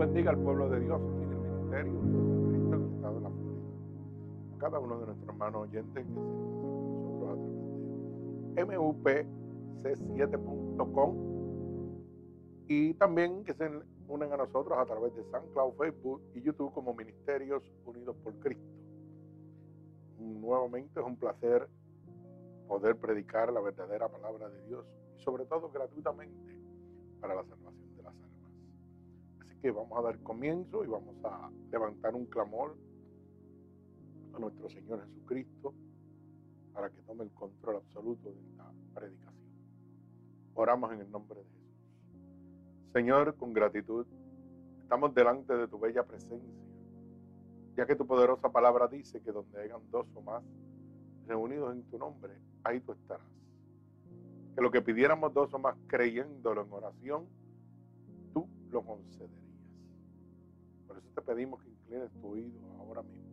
Bendiga 0.00 0.30
al 0.30 0.38
pueblo 0.38 0.68
de 0.70 0.80
Dios 0.80 0.98
en 0.98 1.30
el 1.30 1.36
ministerio 1.36 1.92
de 1.92 2.00
Cristo 2.48 2.74
en 2.74 2.82
el 2.82 2.94
estado 2.94 3.16
de 3.16 3.20
la 3.20 3.28
Florida. 3.28 3.60
A 4.54 4.58
cada 4.58 4.78
uno 4.78 4.98
de 4.98 5.04
nuestros 5.04 5.28
hermanos 5.28 5.68
oyentes 5.68 6.06
que 6.06 6.10
se 6.10 6.16
nosotros 6.16 7.28
a 7.28 7.36
través 7.36 8.54
de 8.54 8.78
mupc7.com 8.78 11.16
y 12.66 12.94
también 12.94 13.44
que 13.44 13.52
se 13.52 13.70
unen 14.08 14.32
a 14.32 14.38
nosotros 14.38 14.78
a 14.78 14.86
través 14.86 15.14
de 15.14 15.22
SoundCloud, 15.24 15.74
Facebook 15.74 16.22
y 16.34 16.40
YouTube 16.40 16.72
como 16.72 16.94
Ministerios 16.94 17.62
Unidos 17.84 18.16
por 18.24 18.32
Cristo. 18.38 18.72
Nuevamente 20.18 20.98
es 20.98 21.04
un 21.04 21.18
placer 21.18 21.68
poder 22.66 22.96
predicar 22.96 23.52
la 23.52 23.60
verdadera 23.60 24.08
palabra 24.08 24.48
de 24.48 24.62
Dios 24.62 24.86
y 25.18 25.22
sobre 25.22 25.44
todo 25.44 25.70
gratuitamente 25.70 26.58
para 27.20 27.34
la 27.34 27.44
salvación 27.44 27.69
que 29.60 29.70
vamos 29.70 29.98
a 29.98 30.02
dar 30.02 30.18
comienzo 30.20 30.84
y 30.84 30.88
vamos 30.88 31.14
a 31.24 31.50
levantar 31.70 32.14
un 32.14 32.26
clamor 32.26 32.76
a 34.34 34.38
nuestro 34.38 34.68
Señor 34.70 35.04
Jesucristo 35.06 35.74
para 36.72 36.90
que 36.90 37.02
tome 37.02 37.24
el 37.24 37.30
control 37.32 37.76
absoluto 37.76 38.30
de 38.30 38.40
esta 38.40 38.72
predicación. 38.94 39.34
Oramos 40.54 40.92
en 40.92 41.00
el 41.00 41.10
nombre 41.10 41.40
de 41.40 41.44
Jesús. 41.44 41.60
Señor, 42.92 43.36
con 43.36 43.52
gratitud, 43.52 44.06
estamos 44.82 45.14
delante 45.14 45.54
de 45.54 45.68
tu 45.68 45.78
bella 45.78 46.04
presencia, 46.04 46.64
ya 47.76 47.86
que 47.86 47.96
tu 47.96 48.06
poderosa 48.06 48.50
palabra 48.50 48.88
dice 48.88 49.20
que 49.20 49.30
donde 49.30 49.60
hayan 49.60 49.90
dos 49.90 50.06
o 50.14 50.22
más 50.22 50.42
reunidos 51.26 51.74
en 51.74 51.82
tu 51.84 51.98
nombre, 51.98 52.34
ahí 52.64 52.80
tú 52.80 52.92
estarás. 52.92 53.26
Que 54.54 54.62
lo 54.62 54.70
que 54.70 54.80
pidiéramos 54.82 55.32
dos 55.32 55.52
o 55.54 55.58
más 55.58 55.76
creyéndolo 55.86 56.62
en 56.62 56.72
oración, 56.72 57.26
tú 58.32 58.48
lo 58.70 58.82
concederías. 58.82 59.49
Eso 61.00 61.10
te 61.14 61.22
pedimos 61.22 61.62
que 61.62 61.70
inclines 61.70 62.12
tu 62.20 62.28
oído 62.28 62.60
ahora 62.78 63.02
mismo 63.02 63.30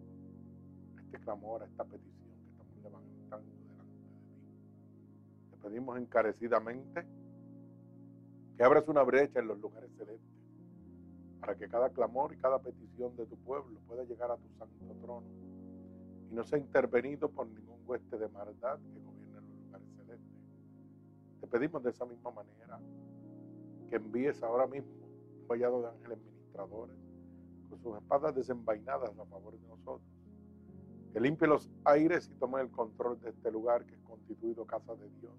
este 1.07 1.19
clamor, 1.19 1.63
a 1.63 1.65
esta 1.65 1.83
petición 1.85 2.37
que 2.43 2.49
estamos 2.51 2.83
levantando 2.83 3.51
delante 3.69 3.93
de 3.93 4.09
ti. 4.09 5.51
Te 5.51 5.57
pedimos 5.57 5.97
encarecidamente 5.97 7.05
que 8.57 8.63
abras 8.63 8.87
una 8.87 9.03
brecha 9.03 9.39
en 9.39 9.47
los 9.47 9.59
lugares 9.59 9.89
celestes 9.97 10.37
para 11.39 11.55
que 11.55 11.67
cada 11.69 11.89
clamor 11.89 12.33
y 12.33 12.37
cada 12.37 12.59
petición 12.59 13.15
de 13.15 13.25
tu 13.25 13.37
pueblo 13.37 13.79
pueda 13.87 14.03
llegar 14.03 14.31
a 14.31 14.37
tu 14.37 14.49
santo 14.57 14.95
trono 15.01 15.27
y 16.29 16.33
no 16.33 16.43
sea 16.43 16.59
intervenido 16.59 17.29
por 17.29 17.47
ningún 17.47 17.79
hueste 17.85 18.17
de 18.17 18.27
maldad 18.29 18.79
que 18.79 18.99
gobierne 18.99 19.41
los 19.41 19.65
lugares 19.65 19.87
celestes. 19.95 20.41
Te 21.39 21.47
pedimos 21.47 21.83
de 21.83 21.91
esa 21.91 22.05
misma 22.05 22.31
manera 22.31 22.79
que 23.89 23.95
envíes 23.95 24.43
ahora 24.43 24.67
mismo 24.67 24.91
un 25.05 25.47
vallado 25.47 25.81
de 25.83 25.87
ángeles 25.87 26.19
ministradores 26.19 27.06
con 27.69 27.81
sus 27.81 27.97
espadas 27.97 28.35
desenvainadas 28.35 29.17
a 29.17 29.25
favor 29.25 29.57
de 29.57 29.67
nosotros. 29.67 30.01
Que 31.13 31.19
limpie 31.19 31.47
los 31.47 31.69
aires 31.85 32.29
y 32.31 32.35
tome 32.39 32.61
el 32.61 32.69
control 32.69 33.19
de 33.21 33.29
este 33.29 33.51
lugar 33.51 33.85
que 33.85 33.95
es 33.95 34.01
constituido 34.01 34.65
casa 34.65 34.95
de 34.95 35.09
Dios 35.19 35.33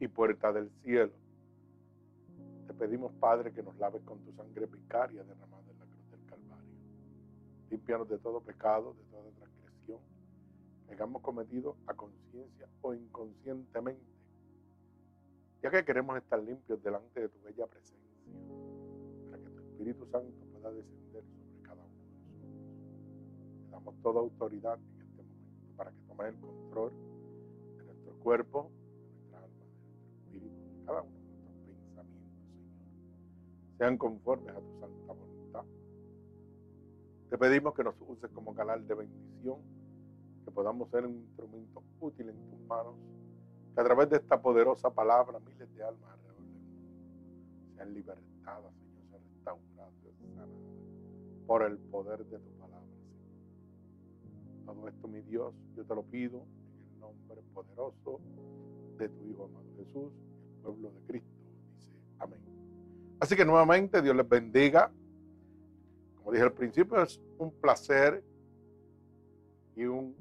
y 0.00 0.08
puerta 0.08 0.52
del 0.52 0.70
cielo. 0.82 1.12
Te 2.66 2.74
pedimos, 2.74 3.12
Padre, 3.14 3.52
que 3.52 3.62
nos 3.62 3.76
laves 3.78 4.02
con 4.02 4.18
tu 4.20 4.32
sangre 4.32 4.66
vicaria 4.66 5.22
derramada 5.22 5.70
en 5.70 5.78
la 5.78 5.86
cruz 5.86 6.10
del 6.10 6.24
Calvario. 6.26 6.72
Límpianos 7.70 8.08
de 8.08 8.18
todo 8.18 8.40
pecado, 8.40 8.94
de 8.94 9.04
toda 9.04 9.30
transgresión 9.30 10.00
que 10.86 10.94
hayamos 10.94 11.22
cometido 11.22 11.76
a 11.86 11.94
conciencia 11.94 12.68
o 12.80 12.94
inconscientemente, 12.94 14.02
ya 15.62 15.70
que 15.70 15.84
queremos 15.84 16.16
estar 16.16 16.42
limpios 16.42 16.82
delante 16.82 17.20
de 17.20 17.28
tu 17.28 17.40
bella 17.42 17.66
presencia, 17.66 18.22
para 19.30 19.42
que 19.42 19.50
tu 19.50 19.60
Espíritu 19.60 20.06
Santo 20.06 20.41
pueda 20.62 20.74
descender 20.76 21.24
sobre 21.24 21.62
cada 21.62 21.82
uno 21.82 21.98
de 21.98 22.48
nosotros. 22.48 22.54
Te 23.64 23.70
damos 23.70 23.94
toda 24.02 24.20
autoridad 24.20 24.78
en 24.78 25.00
este 25.02 25.22
momento 25.22 25.76
para 25.76 25.90
que 25.90 25.98
tomes 26.06 26.26
el 26.28 26.40
control 26.40 26.92
de 27.76 27.84
nuestro 27.84 28.14
cuerpo, 28.20 28.70
de 28.70 29.10
nuestra 29.10 29.38
alma, 29.38 29.64
de 29.64 29.82
nuestro 29.82 30.12
espíritu, 30.12 30.56
de 30.62 30.84
cada 30.86 31.02
uno 31.02 31.18
de 31.18 31.32
nuestros 31.42 31.76
pensamientos, 31.76 32.44
Señor. 32.78 33.76
Sean 33.78 33.98
conformes 33.98 34.54
a 34.54 34.60
tu 34.60 34.80
santa 34.80 35.12
voluntad. 35.12 35.64
Te 37.30 37.38
pedimos 37.38 37.74
que 37.74 37.84
nos 37.84 37.94
uses 38.06 38.30
como 38.30 38.54
canal 38.54 38.86
de 38.86 38.94
bendición 38.94 39.56
que 40.44 40.50
podamos 40.50 40.90
ser 40.90 41.04
un 41.06 41.16
instrumento 41.16 41.82
útil 42.00 42.28
en 42.28 42.50
tus 42.50 42.60
manos, 42.66 42.94
que 43.74 43.80
a 43.80 43.84
través 43.84 44.10
de 44.10 44.16
esta 44.16 44.40
poderosa 44.40 44.90
palabra 44.90 45.38
miles 45.40 45.72
de 45.74 45.82
almas 45.82 46.10
alrededor 46.12 46.36
del 46.36 46.44
mundo 46.44 47.74
sean 47.74 47.94
libertadas, 47.94 48.81
por 51.52 51.64
el 51.64 51.76
poder 51.76 52.24
de 52.24 52.38
tu 52.38 52.50
palabra, 52.52 52.80
Señor. 52.96 54.64
Todo 54.64 54.88
esto, 54.88 55.06
mi 55.06 55.20
Dios, 55.20 55.52
yo 55.76 55.84
te 55.84 55.94
lo 55.94 56.02
pido 56.02 56.38
en 56.38 56.94
el 56.94 56.98
nombre 56.98 57.42
poderoso 57.52 58.20
de 58.96 59.06
tu 59.10 59.26
Hijo 59.26 59.44
amado 59.44 59.66
Jesús, 59.76 60.14
el 60.14 60.62
pueblo 60.62 60.90
de 60.92 61.00
Cristo, 61.06 61.28
dice 61.76 61.90
amén. 62.20 62.40
Así 63.20 63.36
que 63.36 63.44
nuevamente 63.44 64.00
Dios 64.00 64.16
les 64.16 64.26
bendiga. 64.26 64.90
Como 66.16 66.32
dije 66.32 66.42
al 66.42 66.54
principio, 66.54 67.02
es 67.02 67.20
un 67.36 67.50
placer 67.50 68.24
y 69.76 69.84
un 69.84 70.16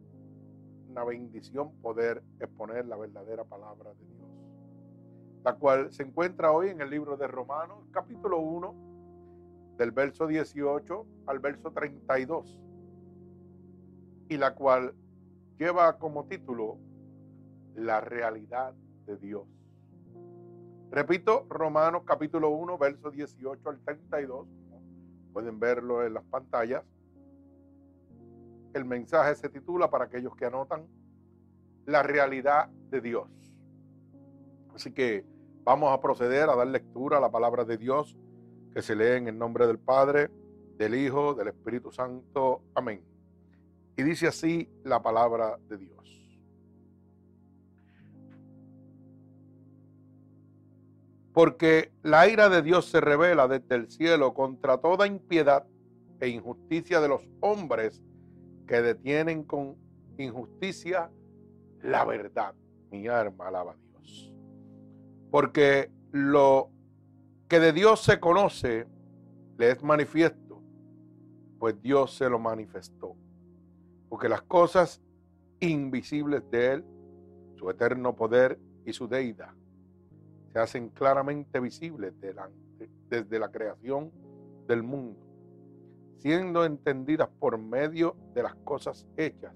una 0.89 1.05
bendición 1.05 1.71
poder 1.81 2.21
exponer 2.41 2.85
la 2.87 2.97
verdadera 2.97 3.45
palabra 3.45 3.93
de 3.93 4.05
Dios, 4.05 4.29
la 5.45 5.55
cual 5.55 5.93
se 5.93 6.03
encuentra 6.03 6.51
hoy 6.51 6.67
en 6.67 6.81
el 6.81 6.89
libro 6.89 7.15
de 7.15 7.27
Romanos, 7.27 7.87
capítulo 7.93 8.39
1, 8.39 8.90
del 9.81 9.89
verso 9.89 10.27
18 10.27 11.07
al 11.25 11.39
verso 11.39 11.71
32, 11.71 12.55
y 14.29 14.37
la 14.37 14.53
cual 14.53 14.93
lleva 15.57 15.97
como 15.97 16.25
título 16.25 16.77
La 17.73 17.99
realidad 17.99 18.75
de 19.07 19.17
Dios. 19.17 19.47
Repito, 20.91 21.47
Romanos 21.49 22.03
capítulo 22.05 22.49
1, 22.51 22.77
verso 22.77 23.09
18 23.09 23.69
al 23.69 23.79
32, 23.79 24.47
pueden 25.33 25.59
verlo 25.59 26.05
en 26.05 26.13
las 26.13 26.25
pantallas 26.25 26.83
el 28.75 28.85
mensaje 28.85 29.33
se 29.33 29.49
titula, 29.49 29.89
para 29.89 30.05
aquellos 30.05 30.35
que 30.35 30.45
anotan, 30.45 30.85
La 31.87 32.03
realidad 32.03 32.69
de 32.91 33.01
Dios. 33.01 33.27
Así 34.75 34.93
que 34.93 35.25
vamos 35.63 35.91
a 35.91 35.99
proceder 35.99 36.49
a 36.51 36.55
dar 36.55 36.67
lectura 36.67 37.17
a 37.17 37.19
la 37.19 37.31
palabra 37.31 37.65
de 37.65 37.77
Dios 37.77 38.15
que 38.73 38.81
se 38.81 38.95
lee 38.95 39.17
en 39.17 39.27
el 39.27 39.37
nombre 39.37 39.67
del 39.67 39.79
Padre, 39.79 40.29
del 40.77 40.95
Hijo, 40.95 41.33
del 41.33 41.49
Espíritu 41.49 41.91
Santo. 41.91 42.63
Amén. 42.73 43.03
Y 43.97 44.03
dice 44.03 44.27
así 44.27 44.69
la 44.83 45.01
palabra 45.01 45.57
de 45.67 45.77
Dios. 45.77 46.01
Porque 51.33 51.91
la 52.03 52.27
ira 52.27 52.49
de 52.49 52.61
Dios 52.61 52.85
se 52.85 52.99
revela 52.99 53.47
desde 53.47 53.75
el 53.75 53.89
cielo 53.89 54.33
contra 54.33 54.79
toda 54.79 55.07
impiedad 55.07 55.65
e 56.19 56.27
injusticia 56.27 56.99
de 56.99 57.07
los 57.07 57.21
hombres 57.39 58.01
que 58.67 58.81
detienen 58.81 59.43
con 59.43 59.75
injusticia 60.17 61.09
la 61.81 62.05
verdad. 62.05 62.53
Mi 62.91 63.07
alma 63.07 63.47
alaba 63.47 63.71
a 63.73 63.75
Dios. 63.75 64.33
Porque 65.29 65.89
lo 66.11 66.69
que 67.51 67.59
de 67.59 67.73
Dios 67.73 67.99
se 67.99 68.17
conoce 68.17 68.87
le 69.57 69.71
es 69.71 69.83
manifiesto, 69.83 70.61
pues 71.59 71.81
Dios 71.81 72.15
se 72.15 72.29
lo 72.29 72.39
manifestó. 72.39 73.17
Porque 74.07 74.29
las 74.29 74.41
cosas 74.43 75.01
invisibles 75.59 76.49
de 76.49 76.71
Él, 76.71 76.85
su 77.55 77.69
eterno 77.69 78.15
poder 78.15 78.57
y 78.85 78.93
su 78.93 79.05
deidad, 79.05 79.51
se 80.53 80.59
hacen 80.59 80.87
claramente 80.91 81.59
visibles 81.59 82.17
delante, 82.21 82.89
desde 83.09 83.37
la 83.37 83.51
creación 83.51 84.13
del 84.65 84.81
mundo 84.81 85.19
siendo 86.19 86.63
entendidas 86.63 87.27
por 87.37 87.57
medio 87.57 88.15
de 88.33 88.43
las 88.43 88.55
cosas 88.63 89.05
hechas, 89.17 89.53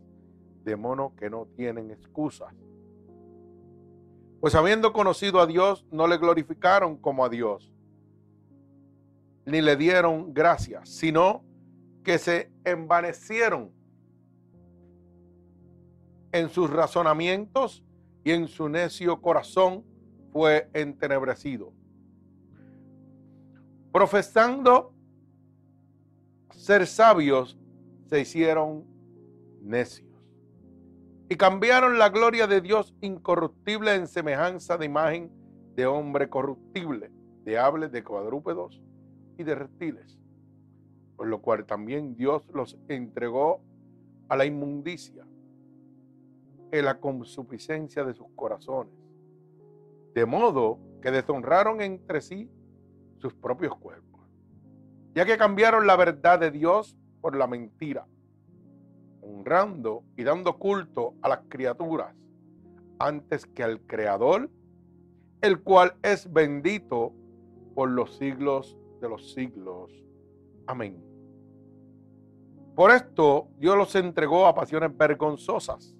de 0.65 0.75
modo 0.75 1.13
que 1.15 1.29
no 1.29 1.47
tienen 1.55 1.91
excusas. 1.91 2.53
Pues 4.41 4.53
habiendo 4.53 4.91
conocido 4.91 5.39
a 5.39 5.45
Dios, 5.45 5.85
no 5.91 6.07
le 6.07 6.17
glorificaron 6.17 6.97
como 6.97 7.23
a 7.23 7.29
Dios, 7.29 7.71
ni 9.45 9.61
le 9.61 9.75
dieron 9.75 10.33
gracias, 10.33 10.89
sino 10.89 11.43
que 12.03 12.17
se 12.17 12.51
envanecieron 12.63 13.71
en 16.31 16.49
sus 16.49 16.69
razonamientos 16.69 17.83
y 18.23 18.31
en 18.31 18.47
su 18.47 18.67
necio 18.69 19.21
corazón 19.21 19.83
fue 20.31 20.69
entenebrecido. 20.73 21.71
Profesando 23.91 24.93
ser 26.51 26.87
sabios, 26.87 27.57
se 28.07 28.19
hicieron 28.19 28.85
necios. 29.61 30.05
Y 31.29 31.37
cambiaron 31.37 31.97
la 31.97 32.09
gloria 32.09 32.47
de 32.47 32.61
Dios 32.61 32.93
incorruptible 33.01 33.95
en 33.95 34.07
semejanza 34.07 34.77
de 34.77 34.85
imagen 34.85 35.31
de 35.75 35.85
hombre 35.85 36.29
corruptible, 36.29 37.11
de 37.43 37.57
aves, 37.57 37.91
de 37.91 38.03
cuadrúpedos 38.03 38.81
y 39.37 39.43
de 39.43 39.55
reptiles. 39.55 40.19
por 41.15 41.27
lo 41.27 41.41
cual 41.41 41.65
también 41.65 42.15
Dios 42.17 42.45
los 42.53 42.77
entregó 42.89 43.61
a 44.27 44.35
la 44.35 44.45
inmundicia 44.45 45.25
en 46.71 46.85
la 46.85 46.99
consuficiencia 46.99 48.03
de 48.03 48.13
sus 48.13 48.27
corazones, 48.35 48.93
de 50.13 50.25
modo 50.25 50.77
que 51.01 51.11
deshonraron 51.11 51.81
entre 51.81 52.19
sí 52.19 52.49
sus 53.19 53.33
propios 53.33 53.77
cuerpos, 53.77 54.21
ya 55.13 55.25
que 55.25 55.37
cambiaron 55.37 55.87
la 55.87 55.95
verdad 55.95 56.37
de 56.37 56.51
Dios 56.51 56.97
por 57.21 57.35
la 57.37 57.47
mentira, 57.47 58.05
honrando 59.21 60.03
y 60.17 60.23
dando 60.23 60.57
culto 60.57 61.13
a 61.21 61.29
las 61.29 61.39
criaturas 61.47 62.13
antes 62.99 63.45
que 63.45 63.63
al 63.63 63.79
Creador, 63.81 64.49
el 65.41 65.61
cual 65.61 65.95
es 66.03 66.31
bendito 66.31 67.13
por 67.73 67.89
los 67.89 68.17
siglos 68.17 68.77
de 69.05 69.09
los 69.09 69.33
siglos. 69.33 69.91
Amén. 70.65 71.01
Por 72.75 72.91
esto 72.91 73.47
Dios 73.57 73.77
los 73.77 73.95
entregó 73.95 74.47
a 74.47 74.55
pasiones 74.55 74.95
vergonzosas, 74.97 75.95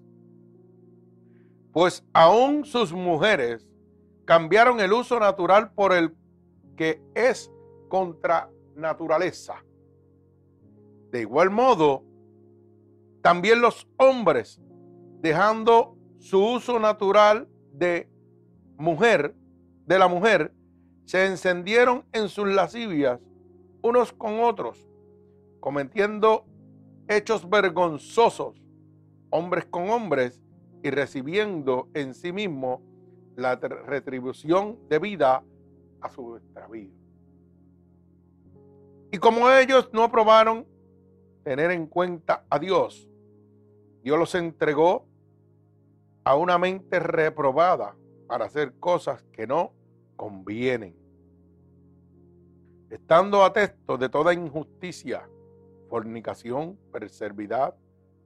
pues 1.72 2.04
aún 2.14 2.66
sus 2.66 2.92
mujeres 2.92 3.70
cambiaron 4.26 4.80
el 4.80 4.92
uso 4.92 5.20
natural 5.20 5.72
por 5.72 5.94
el 5.94 6.16
que 6.76 7.02
es 7.14 7.52
contra 7.88 8.50
naturaleza. 8.76 9.64
De 11.12 11.22
igual 11.22 11.52
modo, 11.52 12.04
también 13.22 13.62
los 13.62 13.88
hombres, 13.98 14.60
dejando 15.22 15.96
su 16.18 16.44
uso 16.44 16.80
natural 16.80 17.48
de 17.72 18.10
mujer, 18.78 19.36
de 19.86 20.00
la 20.00 20.08
mujer, 20.08 20.54
se 21.06 21.26
encendieron 21.26 22.04
en 22.12 22.30
sus 22.30 22.48
lascivias 22.48 23.22
unos 23.82 24.12
con 24.12 24.40
otros, 24.40 24.90
cometiendo 25.60 26.46
hechos 27.08 27.48
vergonzosos, 27.50 28.62
hombres 29.30 29.66
con 29.66 29.90
hombres, 29.90 30.42
y 30.84 30.92
recibiendo 30.92 31.88
en 31.96 32.14
sí 32.14 32.32
mismo 32.32 32.80
la 33.36 33.56
retribución 33.56 34.78
debida 34.88 35.44
a 36.00 36.10
su 36.12 36.38
extravío. 36.38 36.92
Y 39.12 39.18
como 39.18 39.50
ellos 39.50 39.90
no 39.94 40.04
aprobaron 40.04 40.68
tener 41.44 41.72
en 41.72 41.88
cuenta 41.88 42.46
a 42.50 42.60
Dios, 42.60 43.10
Dios 44.04 44.20
los 44.20 44.36
entregó 44.36 45.08
a 46.24 46.36
una 46.36 46.60
mente 46.60 47.00
reprobada 47.00 47.96
para 48.28 48.46
hacer 48.46 48.74
cosas 48.80 49.24
que 49.32 49.48
no 49.48 49.74
convienen. 50.16 50.96
Estando 52.90 53.44
atentos 53.44 54.00
de 54.00 54.10
toda 54.10 54.34
injusticia, 54.34 55.28
fornicación, 55.90 56.78
perservidad, 56.92 57.76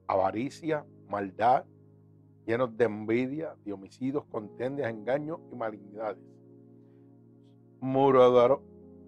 avaricia, 0.07 0.85
maldad, 1.07 1.65
llenos 2.45 2.75
de 2.77 2.85
envidia, 2.85 3.55
de 3.63 3.73
homicidios, 3.73 4.25
contendias, 4.25 4.89
engaños 4.89 5.39
y 5.51 5.55
malignidades. 5.55 6.23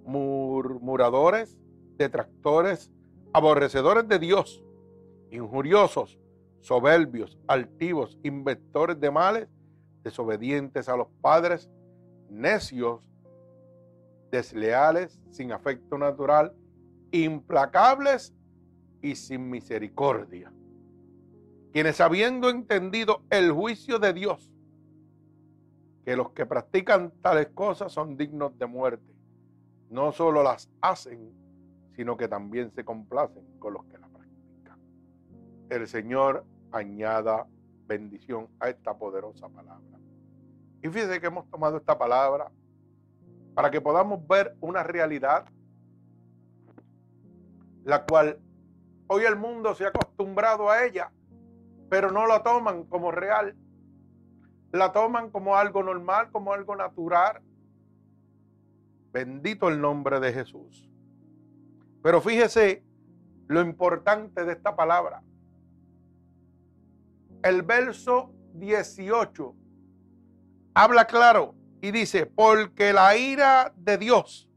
murmuradores, 0.04 1.58
detractores, 1.98 2.92
aborrecedores 3.34 4.08
de 4.08 4.20
Dios, 4.20 4.64
injuriosos, 5.32 6.20
soberbios, 6.60 7.38
altivos, 7.48 8.20
inventores 8.24 9.00
de 9.00 9.12
males, 9.12 9.48
desobedientes 10.04 10.90
a 10.90 10.98
los 10.98 11.08
padres, 11.22 11.70
necios, 12.32 13.02
desleales, 14.32 15.20
sin 15.30 15.52
afecto 15.52 15.98
natural, 15.98 16.54
implacables 17.12 18.34
y 19.02 19.16
sin 19.16 19.50
misericordia. 19.50 20.52
Quienes 21.74 22.00
habiendo 22.02 22.50
entendido 22.50 23.22
el 23.30 23.52
juicio 23.52 24.00
de 24.00 24.14
Dios, 24.14 24.50
que 26.06 26.16
los 26.16 26.32
que 26.32 26.46
practican 26.46 27.12
tales 27.22 27.50
cosas 27.50 27.92
son 27.92 28.18
dignos 28.18 28.58
de 28.58 28.66
muerte, 28.66 29.14
no 29.90 30.12
solo 30.12 30.42
las 30.42 30.70
hacen, 30.80 31.34
sino 31.96 32.16
que 32.16 32.28
también 32.28 32.72
se 32.72 32.86
complacen 32.86 33.46
con 33.60 33.74
los 33.74 33.86
que 33.86 33.98
la 33.98 34.08
practican. 34.08 34.80
El 35.70 35.88
Señor 35.88 36.46
añada 36.72 37.46
bendición 37.88 38.48
a 38.60 38.70
esta 38.70 38.98
poderosa 38.98 39.50
palabra. 39.50 40.01
Y 40.84 40.90
fíjese 40.90 41.20
que 41.20 41.28
hemos 41.28 41.50
tomado 41.50 41.78
esta 41.78 41.98
palabra 41.98 42.52
para 43.54 43.70
que 43.70 43.82
podamos 43.82 44.26
ver 44.28 44.56
una 44.62 44.84
realidad 44.84 45.46
la 47.84 48.06
cual 48.06 48.40
hoy 49.08 49.24
el 49.24 49.36
mundo 49.36 49.74
se 49.76 49.86
ha 49.86 49.90
acostumbrado 49.90 50.70
a 50.70 50.86
ella, 50.86 51.12
pero 51.90 52.12
no 52.12 52.28
la 52.28 52.44
toman 52.44 52.86
como 52.86 53.12
real. 53.12 53.56
La 54.72 54.92
toman 54.92 55.32
como 55.32 55.58
algo 55.58 55.84
normal, 55.84 56.32
como 56.32 56.54
algo 56.54 56.76
natural. 56.76 57.42
Bendito 59.12 59.68
el 59.68 59.82
nombre 59.82 60.20
de 60.20 60.32
Jesús. 60.32 60.90
Pero 62.02 62.22
fíjese 62.22 62.84
lo 63.48 63.62
importante 63.62 64.46
de 64.46 64.54
esta 64.54 64.76
palabra. 64.76 65.22
El 67.44 67.64
verso 67.64 68.32
18 68.54 69.56
habla 70.74 71.06
claro 71.06 71.56
y 71.82 71.92
dice, 71.92 72.26
porque 72.26 72.94
la 72.94 73.18
ira 73.18 73.74
de 73.76 73.98
Dios 73.98 74.50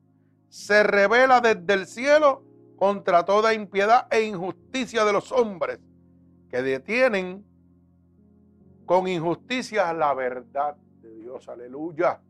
se 0.49 0.83
revela 0.83 1.41
desde 1.41 1.73
el 1.75 1.87
cielo 1.87 2.45
contra 2.77 3.25
toda 3.25 3.55
impiedad 3.55 4.07
e 4.11 4.23
injusticia 4.23 5.05
de 5.05 5.13
los 5.13 5.33
hombres 5.33 5.81
que 6.51 6.63
detienen 6.63 7.45
con 8.87 9.09
injusticia 9.09 9.93
la 9.93 10.15
verdad 10.15 10.77
de 11.01 11.15
Dios. 11.17 11.49
Aleluya. 11.49 12.21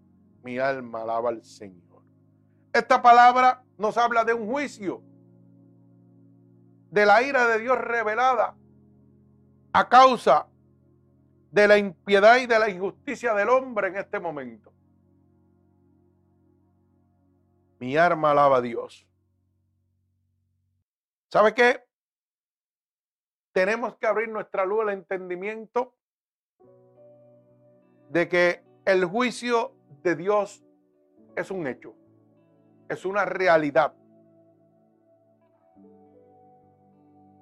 Mi 0.43 0.59
alma 0.59 1.03
alaba 1.03 1.31
al 1.31 1.43
Señor. 1.43 2.03
Esta 2.73 3.03
palabra 3.03 3.63
nos 3.79 3.97
habla 3.97 4.25
de 4.25 4.35
un 4.35 4.47
juicio, 4.47 5.03
de 6.91 7.07
la 7.07 7.23
ira 7.23 7.47
de 7.47 7.59
Dios 7.59 7.79
revelada 7.79 8.55
a 9.73 9.89
causa 9.89 10.47
de 11.55 11.69
la 11.69 11.79
impiedad 11.79 12.39
y 12.39 12.47
de 12.47 12.59
la 12.59 12.69
injusticia 12.69 13.33
del 13.33 13.49
hombre 13.49 13.87
en 13.87 13.97
este 13.97 14.19
momento. 14.19 14.73
Mi 17.79 17.97
arma 17.97 18.33
alaba 18.33 18.57
a 18.57 18.61
Dios. 18.61 19.07
¿Sabe 21.31 21.55
qué? 21.55 21.85
Tenemos 23.53 23.97
que 23.99 24.07
abrir 24.09 24.29
nuestra 24.31 24.65
luz 24.65 24.81
al 24.83 24.95
entendimiento 24.95 25.95
de 28.11 28.29
que 28.29 28.65
el 28.85 29.05
juicio 29.05 29.77
de 30.03 30.17
Dios 30.17 30.65
es 31.37 31.53
un 31.53 31.69
hecho, 31.69 31.95
es 32.89 33.05
una 33.05 33.25
realidad. 33.25 33.95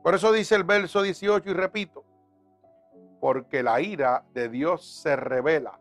Por 0.02 0.14
eso 0.14 0.32
dice 0.32 0.54
el 0.54 0.64
verso 0.64 1.00
18 1.00 1.48
y 1.48 1.54
repito, 1.54 2.11
porque 3.22 3.62
la 3.62 3.80
ira 3.80 4.24
de 4.34 4.48
Dios 4.48 4.84
se 4.84 5.14
revela 5.14 5.78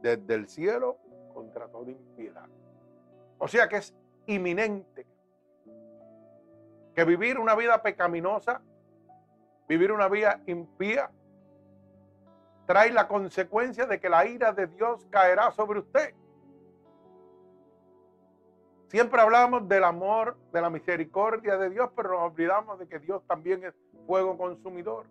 desde 0.00 0.34
el 0.34 0.48
cielo 0.48 0.98
contra 1.32 1.68
toda 1.68 1.92
impiedad. 1.92 2.48
O 3.38 3.46
sea 3.46 3.68
que 3.68 3.76
es 3.76 3.94
inminente 4.26 5.06
que 6.92 7.04
vivir 7.04 7.38
una 7.38 7.54
vida 7.54 7.80
pecaminosa, 7.82 8.62
vivir 9.68 9.92
una 9.92 10.08
vida 10.08 10.40
impía, 10.46 11.12
trae 12.66 12.90
la 12.90 13.06
consecuencia 13.06 13.86
de 13.86 14.00
que 14.00 14.08
la 14.08 14.26
ira 14.26 14.52
de 14.52 14.66
Dios 14.66 15.06
caerá 15.08 15.52
sobre 15.52 15.78
usted. 15.78 16.12
Siempre 18.88 19.20
hablamos 19.20 19.68
del 19.68 19.84
amor, 19.84 20.36
de 20.52 20.60
la 20.60 20.68
misericordia 20.68 21.56
de 21.58 21.70
Dios, 21.70 21.90
pero 21.94 22.08
nos 22.10 22.32
olvidamos 22.32 22.80
de 22.80 22.88
que 22.88 22.98
Dios 22.98 23.22
también 23.28 23.62
es 23.62 23.74
fuego 24.04 24.36
consumidor. 24.36 25.06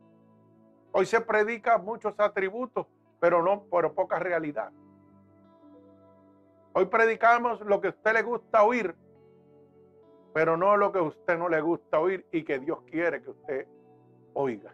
Hoy 0.92 1.06
se 1.06 1.22
predica 1.22 1.78
muchos 1.78 2.14
atributos, 2.20 2.88
pero 3.20 3.42
no 3.42 3.64
por 3.64 3.94
poca 3.94 4.20
realidad. 4.20 4.72
Hoy 6.74 6.86
predicamos 6.86 7.62
lo 7.62 7.80
que 7.82 7.88
a 7.88 7.92
usted 7.92 8.14
le 8.14 8.22
gusta 8.22 8.64
oír, 8.64 8.96
pero 10.34 10.58
no 10.58 10.78
lo 10.78 10.92
que 10.92 11.00
a 11.00 11.04
usted 11.04 11.38
no 11.38 11.50
le 11.50 11.62
gusta 11.62 12.00
oír 12.00 12.26
y 12.32 12.44
que 12.44 12.60
Dios 12.60 12.82
quiere 12.84 13.22
que 13.22 13.30
usted 13.30 13.68
oiga. 14.34 14.74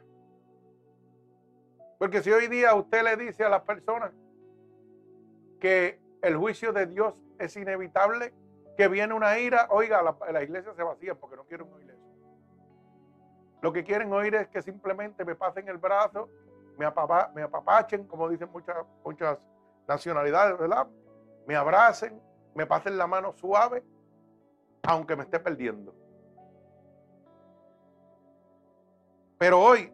Porque 1.97 2.21
si 2.21 2.31
hoy 2.31 2.47
día 2.47 2.75
usted 2.75 3.03
le 3.03 3.17
dice 3.17 3.43
a 3.43 3.49
las 3.49 3.61
personas 3.61 4.11
que 5.59 5.99
el 6.21 6.37
juicio 6.37 6.71
de 6.71 6.85
Dios 6.85 7.15
es 7.39 7.55
inevitable, 7.57 8.33
que 8.75 8.87
viene 8.87 9.13
una 9.13 9.39
ira, 9.39 9.67
oiga, 9.71 10.03
la, 10.03 10.15
la 10.31 10.43
iglesia 10.43 10.73
se 10.75 10.83
vacía 10.83 11.15
porque 11.15 11.35
no 11.35 11.45
quieren 11.45 11.67
oír. 11.73 11.86
Lo 13.61 13.73
que 13.73 13.83
quieren 13.83 14.11
oír 14.13 14.35
es 14.35 14.47
que 14.49 14.61
simplemente 14.61 15.25
me 15.25 15.35
pasen 15.35 15.67
el 15.67 15.77
brazo, 15.77 16.29
me, 16.77 16.85
apapachen, 16.85 18.05
como 18.05 18.29
dicen 18.29 18.49
muchas, 18.51 18.77
muchas 19.03 19.39
nacionalidades, 19.87 20.57
¿verdad? 20.59 20.87
Me 21.47 21.55
abracen, 21.55 22.21
me 22.53 22.65
pasen 22.65 22.97
la 22.97 23.07
mano 23.07 23.33
suave, 23.33 23.83
aunque 24.83 25.15
me 25.15 25.23
esté 25.23 25.39
perdiendo. 25.39 25.93
Pero 29.39 29.59
hoy 29.59 29.91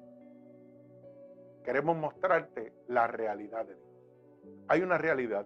queremos 1.64 1.96
mostrarte 1.96 2.74
la 2.88 3.08
realidad 3.08 3.66
de 3.66 3.76
Dios. 3.76 3.90
Hay 4.68 4.82
una 4.82 4.98
realidad. 4.98 5.46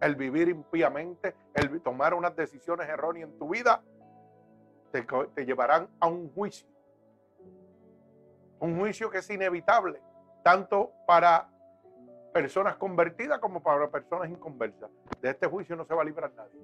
El 0.00 0.16
vivir 0.16 0.48
impíamente, 0.48 1.34
el 1.54 1.80
tomar 1.80 2.12
unas 2.12 2.34
decisiones 2.36 2.88
erróneas 2.88 3.30
en 3.30 3.38
tu 3.38 3.48
vida, 3.48 3.82
te 4.90 5.46
llevarán 5.46 5.88
a 6.00 6.06
un 6.08 6.32
juicio. 6.32 6.75
Un 8.60 8.78
juicio 8.78 9.10
que 9.10 9.18
es 9.18 9.30
inevitable, 9.30 10.00
tanto 10.42 10.92
para 11.06 11.48
personas 12.32 12.76
convertidas 12.76 13.38
como 13.38 13.62
para 13.62 13.88
personas 13.88 14.30
inconversas. 14.30 14.90
De 15.20 15.30
este 15.30 15.46
juicio 15.46 15.76
no 15.76 15.84
se 15.84 15.94
va 15.94 16.02
a 16.02 16.04
librar 16.04 16.32
nadie. 16.36 16.60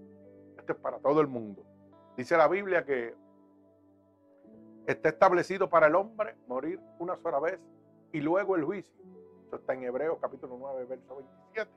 Esto 0.59 0.73
es 0.73 0.79
para 0.79 0.99
todo 0.99 1.21
el 1.21 1.27
mundo. 1.27 1.65
Dice 2.17 2.37
la 2.37 2.47
Biblia 2.49 2.85
que 2.85 3.15
está 4.87 5.09
establecido 5.09 5.69
para 5.69 5.87
el 5.87 5.95
hombre 5.95 6.37
morir 6.47 6.81
una 6.99 7.17
sola 7.17 7.41
vez 7.41 7.59
y 8.13 8.21
luego 8.21 8.57
el 8.57 8.65
juicio. 8.65 9.03
Esto 9.45 9.57
está 9.57 9.75
en 9.75 9.85
Hebreos 9.85 10.19
capítulo 10.21 10.57
9, 10.59 10.85
verso 10.85 11.17
27. 11.17 11.71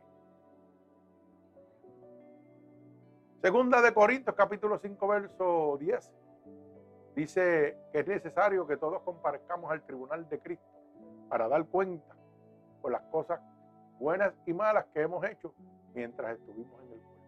Segunda 3.41 3.81
de 3.81 3.93
Corintios 3.93 4.35
capítulo 4.35 4.79
5, 4.79 5.07
verso 5.07 5.77
10. 5.79 6.13
Dice 7.15 7.77
que 7.91 7.99
es 7.99 8.07
necesario 8.07 8.67
que 8.67 8.75
todos 8.75 9.01
comparezcamos 9.03 9.71
al 9.71 9.81
tribunal 9.83 10.27
de 10.27 10.39
Cristo 10.39 10.65
para 11.29 11.47
dar 11.47 11.65
cuenta 11.65 12.13
por 12.81 12.91
las 12.91 13.01
cosas 13.03 13.39
buenas 13.99 14.33
y 14.45 14.53
malas 14.53 14.85
que 14.93 15.01
hemos 15.01 15.23
hecho 15.25 15.53
mientras 15.93 16.37
estuvimos 16.37 16.81
en 16.83 16.91
el 16.91 16.99
cuerpo. 16.99 17.23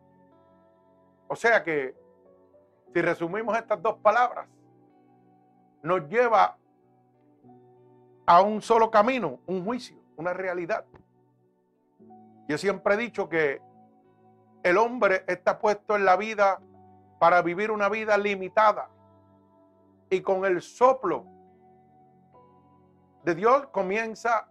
O 1.29 1.35
sea 1.35 1.63
que, 1.63 1.95
si 2.93 3.01
resumimos 3.01 3.57
estas 3.57 3.81
dos 3.81 3.97
palabras, 3.99 4.47
nos 5.81 6.07
lleva 6.09 6.57
a 8.25 8.41
un 8.41 8.61
solo 8.61 8.91
camino, 8.91 9.39
un 9.47 9.63
juicio, 9.63 9.97
una 10.17 10.33
realidad. 10.33 10.85
Yo 12.49 12.57
siempre 12.57 12.95
he 12.95 12.97
dicho 12.97 13.29
que 13.29 13.61
el 14.63 14.77
hombre 14.77 15.23
está 15.27 15.59
puesto 15.59 15.95
en 15.95 16.03
la 16.03 16.17
vida 16.17 16.59
para 17.19 17.41
vivir 17.41 17.71
una 17.71 17.87
vida 17.87 18.17
limitada. 18.17 18.89
Y 20.09 20.21
con 20.21 20.45
el 20.45 20.61
soplo 20.61 21.25
de 23.23 23.35
Dios 23.35 23.67
comienza 23.67 24.47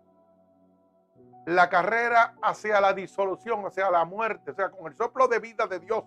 la 1.46 1.68
carrera 1.68 2.34
hacia 2.42 2.80
la 2.80 2.92
disolución, 2.92 3.64
hacia 3.64 3.90
la 3.90 4.04
muerte, 4.04 4.50
o 4.50 4.54
sea, 4.54 4.70
con 4.70 4.86
el 4.86 4.96
soplo 4.96 5.28
de 5.28 5.38
vida 5.38 5.66
de 5.66 5.78
Dios. 5.78 6.04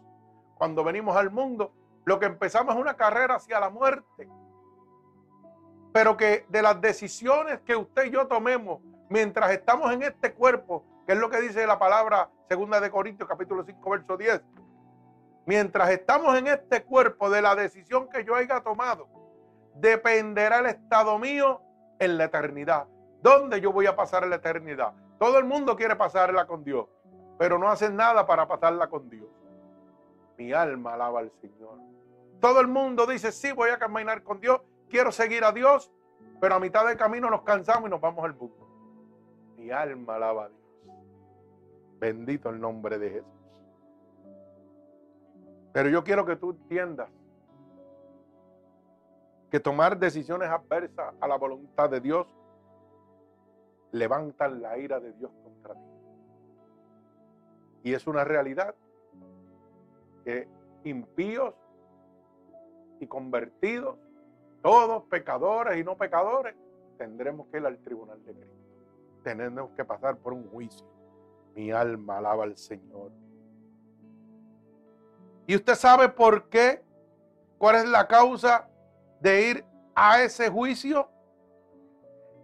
Cuando 0.56 0.84
venimos 0.84 1.16
al 1.16 1.32
mundo, 1.32 1.74
lo 2.06 2.20
que 2.20 2.26
empezamos 2.26 2.76
es 2.76 2.82
una 2.82 2.96
carrera 2.96 3.36
hacia 3.36 3.60
la 3.60 3.70
muerte. 3.70 4.30
Pero 5.94 6.18
que 6.18 6.46
de 6.50 6.62
las 6.62 6.80
decisiones 6.82 7.62
que 7.62 7.76
usted 7.76 8.06
y 8.06 8.12
yo 8.12 8.28
tomemos 8.28 8.82
mientras 9.10 9.52
estamos 9.52 9.92
en 9.92 10.04
este 10.04 10.34
cuerpo, 10.34 10.84
que 11.08 11.14
es 11.14 11.20
lo 11.20 11.30
que 11.30 11.42
dice 11.42 11.66
la 11.66 11.80
palabra 11.80 12.30
segunda 12.48 12.80
de 12.80 12.92
Corintios 12.92 13.28
capítulo 13.28 13.64
5 13.64 13.90
verso 13.90 14.18
10, 14.18 14.42
mientras 15.46 15.90
estamos 15.90 16.38
en 16.38 16.48
este 16.48 16.84
cuerpo 16.84 17.30
de 17.30 17.42
la 17.42 17.56
decisión 17.56 18.10
que 18.10 18.24
yo 18.24 18.36
haya 18.36 18.62
tomado, 18.62 19.08
dependerá 19.80 20.60
el 20.60 20.68
estado 20.68 21.18
mío 21.18 21.62
en 22.00 22.18
la 22.18 22.26
eternidad. 22.26 22.88
¿Dónde 23.22 23.62
yo 23.62 23.72
voy 23.72 23.86
a 23.86 23.96
pasar 23.96 24.26
la 24.28 24.38
eternidad? 24.38 24.94
Todo 25.18 25.38
el 25.38 25.46
mundo 25.46 25.76
quiere 25.76 25.96
pasarla 25.96 26.48
con 26.48 26.64
Dios, 26.64 26.88
pero 27.38 27.58
no 27.58 27.70
hacen 27.70 27.96
nada 27.96 28.26
para 28.26 28.48
pasarla 28.48 28.90
con 28.90 29.10
Dios. 29.10 29.28
Mi 30.38 30.54
alma 30.54 30.94
alaba 30.94 31.20
al 31.20 31.32
Señor. 31.42 31.80
Todo 32.40 32.62
el 32.62 32.68
mundo 32.68 33.06
dice, 33.06 33.32
sí, 33.32 33.52
voy 33.52 33.70
a 33.70 33.78
caminar 33.78 34.24
con 34.24 34.40
Dios, 34.40 34.62
quiero 34.90 35.12
seguir 35.12 35.44
a 35.44 35.52
Dios, 35.52 35.92
pero 36.40 36.56
a 36.56 36.60
mitad 36.60 36.86
del 36.88 36.96
camino 36.96 37.30
nos 37.30 37.42
cansamos 37.42 37.88
y 37.88 37.92
nos 37.92 38.00
vamos 38.00 38.24
al 38.24 38.34
mundo. 38.34 38.68
Mi 39.58 39.72
alma 39.72 40.16
alaba 40.16 40.46
a 40.46 40.50
Dios. 40.50 40.60
Bendito 42.00 42.50
el 42.50 42.62
nombre 42.62 42.98
de 42.98 43.10
Jesús. 43.10 43.34
Pero 45.74 45.90
yo 45.90 46.04
quiero 46.04 46.26
que 46.26 46.38
tú 46.38 46.52
entiendas 46.52 47.10
que 49.50 49.60
tomar 49.60 49.98
decisiones 49.98 50.50
adversas 50.50 51.14
a 51.20 51.28
la 51.28 51.36
voluntad 51.38 51.90
de 51.90 52.00
Dios 52.00 52.28
levantan 53.92 54.62
la 54.62 54.78
ira 54.78 55.00
de 55.00 55.14
Dios 55.14 55.32
contra 55.44 55.74
ti. 55.74 55.82
Y 57.84 57.94
es 57.94 58.06
una 58.08 58.24
realidad 58.24 58.76
que 60.24 60.48
impíos 60.84 61.56
y 63.00 63.08
convertidos, 63.08 63.98
todos 64.62 65.04
pecadores 65.06 65.78
y 65.78 65.84
no 65.84 65.98
pecadores, 65.98 66.56
tendremos 66.98 67.48
que 67.48 67.58
ir 67.58 67.66
al 67.66 67.78
tribunal 67.80 68.24
de 68.26 68.34
Cristo. 68.34 68.56
Tenemos 69.24 69.72
que 69.72 69.86
pasar 69.86 70.18
por 70.18 70.34
un 70.34 70.50
juicio. 70.50 70.86
Mi 71.56 71.72
alma 71.72 72.18
alaba 72.18 72.44
al 72.44 72.58
Señor. 72.58 73.12
¿Y 75.48 75.56
usted 75.56 75.76
sabe 75.76 76.10
por 76.10 76.50
qué? 76.50 76.84
¿Cuál 77.58 77.78
es 77.78 77.90
la 77.90 78.08
causa 78.08 78.69
de 79.22 79.50
ir 79.50 79.66
a 79.96 80.22
ese 80.24 80.50
juicio? 80.50 81.10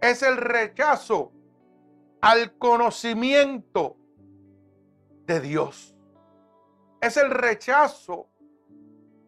Es 0.00 0.22
el 0.22 0.36
rechazo 0.36 1.32
al 2.20 2.56
conocimiento 2.58 3.96
de 5.26 5.40
Dios. 5.40 5.94
Es 7.00 7.16
el 7.16 7.30
rechazo 7.30 8.28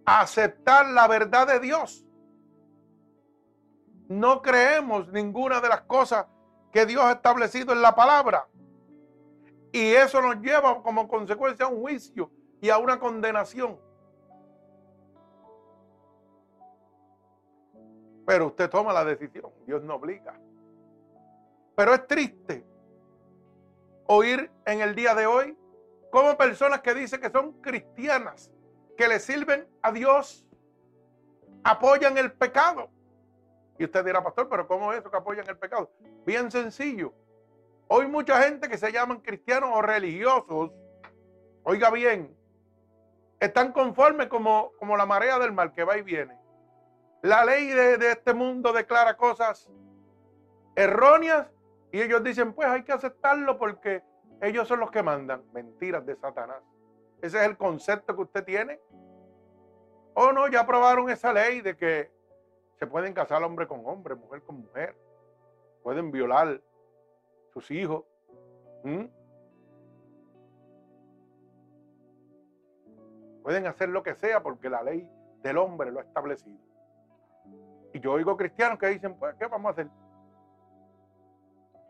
a 0.04 0.20
aceptar 0.20 0.88
la 0.88 1.06
verdad 1.06 1.46
de 1.46 1.60
Dios. 1.60 2.04
No 4.08 4.40
creemos 4.40 5.12
ninguna 5.12 5.60
de 5.60 5.68
las 5.68 5.82
cosas 5.82 6.26
que 6.72 6.86
Dios 6.86 7.02
ha 7.02 7.12
establecido 7.12 7.72
en 7.72 7.82
la 7.82 7.94
palabra. 7.94 8.48
Y 9.70 9.90
eso 9.90 10.22
nos 10.22 10.36
lleva 10.40 10.82
como 10.82 11.06
consecuencia 11.08 11.66
a 11.66 11.68
un 11.68 11.80
juicio 11.80 12.30
y 12.60 12.70
a 12.70 12.78
una 12.78 12.98
condenación. 12.98 13.78
Pero 18.28 18.48
usted 18.48 18.68
toma 18.68 18.92
la 18.92 19.06
decisión, 19.06 19.50
Dios 19.64 19.82
no 19.82 19.94
obliga. 19.94 20.38
Pero 21.74 21.94
es 21.94 22.06
triste 22.06 22.62
oír 24.04 24.50
en 24.66 24.82
el 24.82 24.94
día 24.94 25.14
de 25.14 25.24
hoy 25.24 25.56
como 26.10 26.36
personas 26.36 26.82
que 26.82 26.92
dicen 26.92 27.22
que 27.22 27.30
son 27.30 27.54
cristianas, 27.62 28.50
que 28.98 29.08
le 29.08 29.18
sirven 29.18 29.66
a 29.80 29.92
Dios, 29.92 30.46
apoyan 31.64 32.18
el 32.18 32.30
pecado. 32.30 32.90
Y 33.78 33.84
usted 33.84 34.04
dirá, 34.04 34.22
pastor, 34.22 34.46
pero 34.50 34.68
¿cómo 34.68 34.92
es 34.92 34.98
eso 34.98 35.10
que 35.10 35.16
apoyan 35.16 35.48
el 35.48 35.56
pecado? 35.56 35.90
Bien 36.26 36.50
sencillo. 36.50 37.14
Hoy 37.86 38.08
mucha 38.08 38.42
gente 38.42 38.68
que 38.68 38.76
se 38.76 38.92
llaman 38.92 39.20
cristianos 39.20 39.70
o 39.72 39.80
religiosos, 39.80 40.70
oiga 41.62 41.90
bien, 41.90 42.36
están 43.40 43.72
conformes 43.72 44.26
como, 44.26 44.72
como 44.78 44.98
la 44.98 45.06
marea 45.06 45.38
del 45.38 45.52
mal 45.52 45.72
que 45.72 45.84
va 45.84 45.96
y 45.96 46.02
viene. 46.02 46.37
La 47.22 47.44
ley 47.44 47.66
de, 47.66 48.10
este 48.10 48.32
mundo 48.32 48.72
declara 48.72 49.16
cosas 49.16 49.68
erróneas 50.76 51.48
y 51.90 52.00
ellos 52.00 52.22
dicen, 52.22 52.52
pues 52.52 52.68
hay 52.68 52.84
que 52.84 52.92
aceptarlo 52.92 53.58
porque 53.58 54.02
ellos 54.40 54.68
son 54.68 54.80
los 54.80 54.90
que 54.90 55.02
mandan. 55.02 55.42
Mentiras 55.52 56.06
de 56.06 56.14
Satanás. 56.16 56.62
Ese 57.20 57.38
es 57.38 57.44
el 57.44 57.56
concepto 57.56 58.14
que 58.14 58.22
usted 58.22 58.44
tiene. 58.44 58.80
O 60.14 60.26
oh, 60.26 60.32
no, 60.32 60.48
ya 60.48 60.60
aprobaron 60.60 61.10
esa 61.10 61.32
ley 61.32 61.60
de 61.60 61.76
que 61.76 62.10
se 62.78 62.86
pueden 62.86 63.14
casar 63.14 63.42
hombre 63.42 63.66
con 63.66 63.84
hombre, 63.84 64.14
mujer 64.14 64.42
con 64.42 64.60
mujer. 64.60 64.96
Pueden 65.82 66.12
violar 66.12 66.60
sus 67.52 67.68
hijos. 67.72 68.04
¿Mm? 68.84 69.06
Pueden 73.42 73.66
hacer 73.66 73.88
lo 73.88 74.02
que 74.02 74.14
sea 74.14 74.42
porque 74.42 74.70
la 74.70 74.82
ley 74.82 75.10
del 75.42 75.58
hombre 75.58 75.90
lo 75.90 75.98
ha 75.98 76.02
establecido. 76.02 76.67
Y 77.92 78.00
yo 78.00 78.12
oigo 78.12 78.36
cristianos 78.36 78.78
que 78.78 78.88
dicen, 78.88 79.14
pues, 79.18 79.34
¿qué 79.36 79.46
vamos 79.46 79.70
a 79.70 79.72
hacer? 79.72 79.88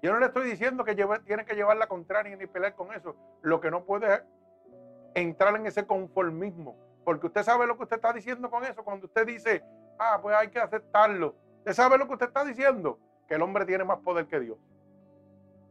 Yo 0.00 0.12
no 0.12 0.20
le 0.20 0.26
estoy 0.26 0.48
diciendo 0.48 0.84
que 0.84 0.94
tiene 0.94 1.44
que 1.44 1.54
llevar 1.54 1.76
la 1.76 1.88
contraria 1.88 2.36
ni 2.36 2.46
pelear 2.46 2.74
con 2.74 2.92
eso. 2.92 3.16
Lo 3.42 3.60
que 3.60 3.70
no 3.70 3.84
puede 3.84 4.14
es 4.14 4.22
entrar 5.14 5.56
en 5.56 5.66
ese 5.66 5.86
conformismo. 5.86 6.76
Porque 7.04 7.26
usted 7.26 7.42
sabe 7.42 7.66
lo 7.66 7.76
que 7.76 7.82
usted 7.82 7.96
está 7.96 8.12
diciendo 8.12 8.48
con 8.48 8.64
eso. 8.64 8.84
Cuando 8.84 9.06
usted 9.06 9.26
dice, 9.26 9.64
ah, 9.98 10.18
pues 10.22 10.36
hay 10.36 10.48
que 10.48 10.60
aceptarlo. 10.60 11.34
¿Usted 11.58 11.72
sabe 11.72 11.98
lo 11.98 12.06
que 12.06 12.12
usted 12.12 12.26
está 12.28 12.44
diciendo? 12.44 12.98
Que 13.26 13.34
el 13.34 13.42
hombre 13.42 13.66
tiene 13.66 13.82
más 13.82 13.98
poder 13.98 14.26
que 14.26 14.38
Dios. 14.38 14.58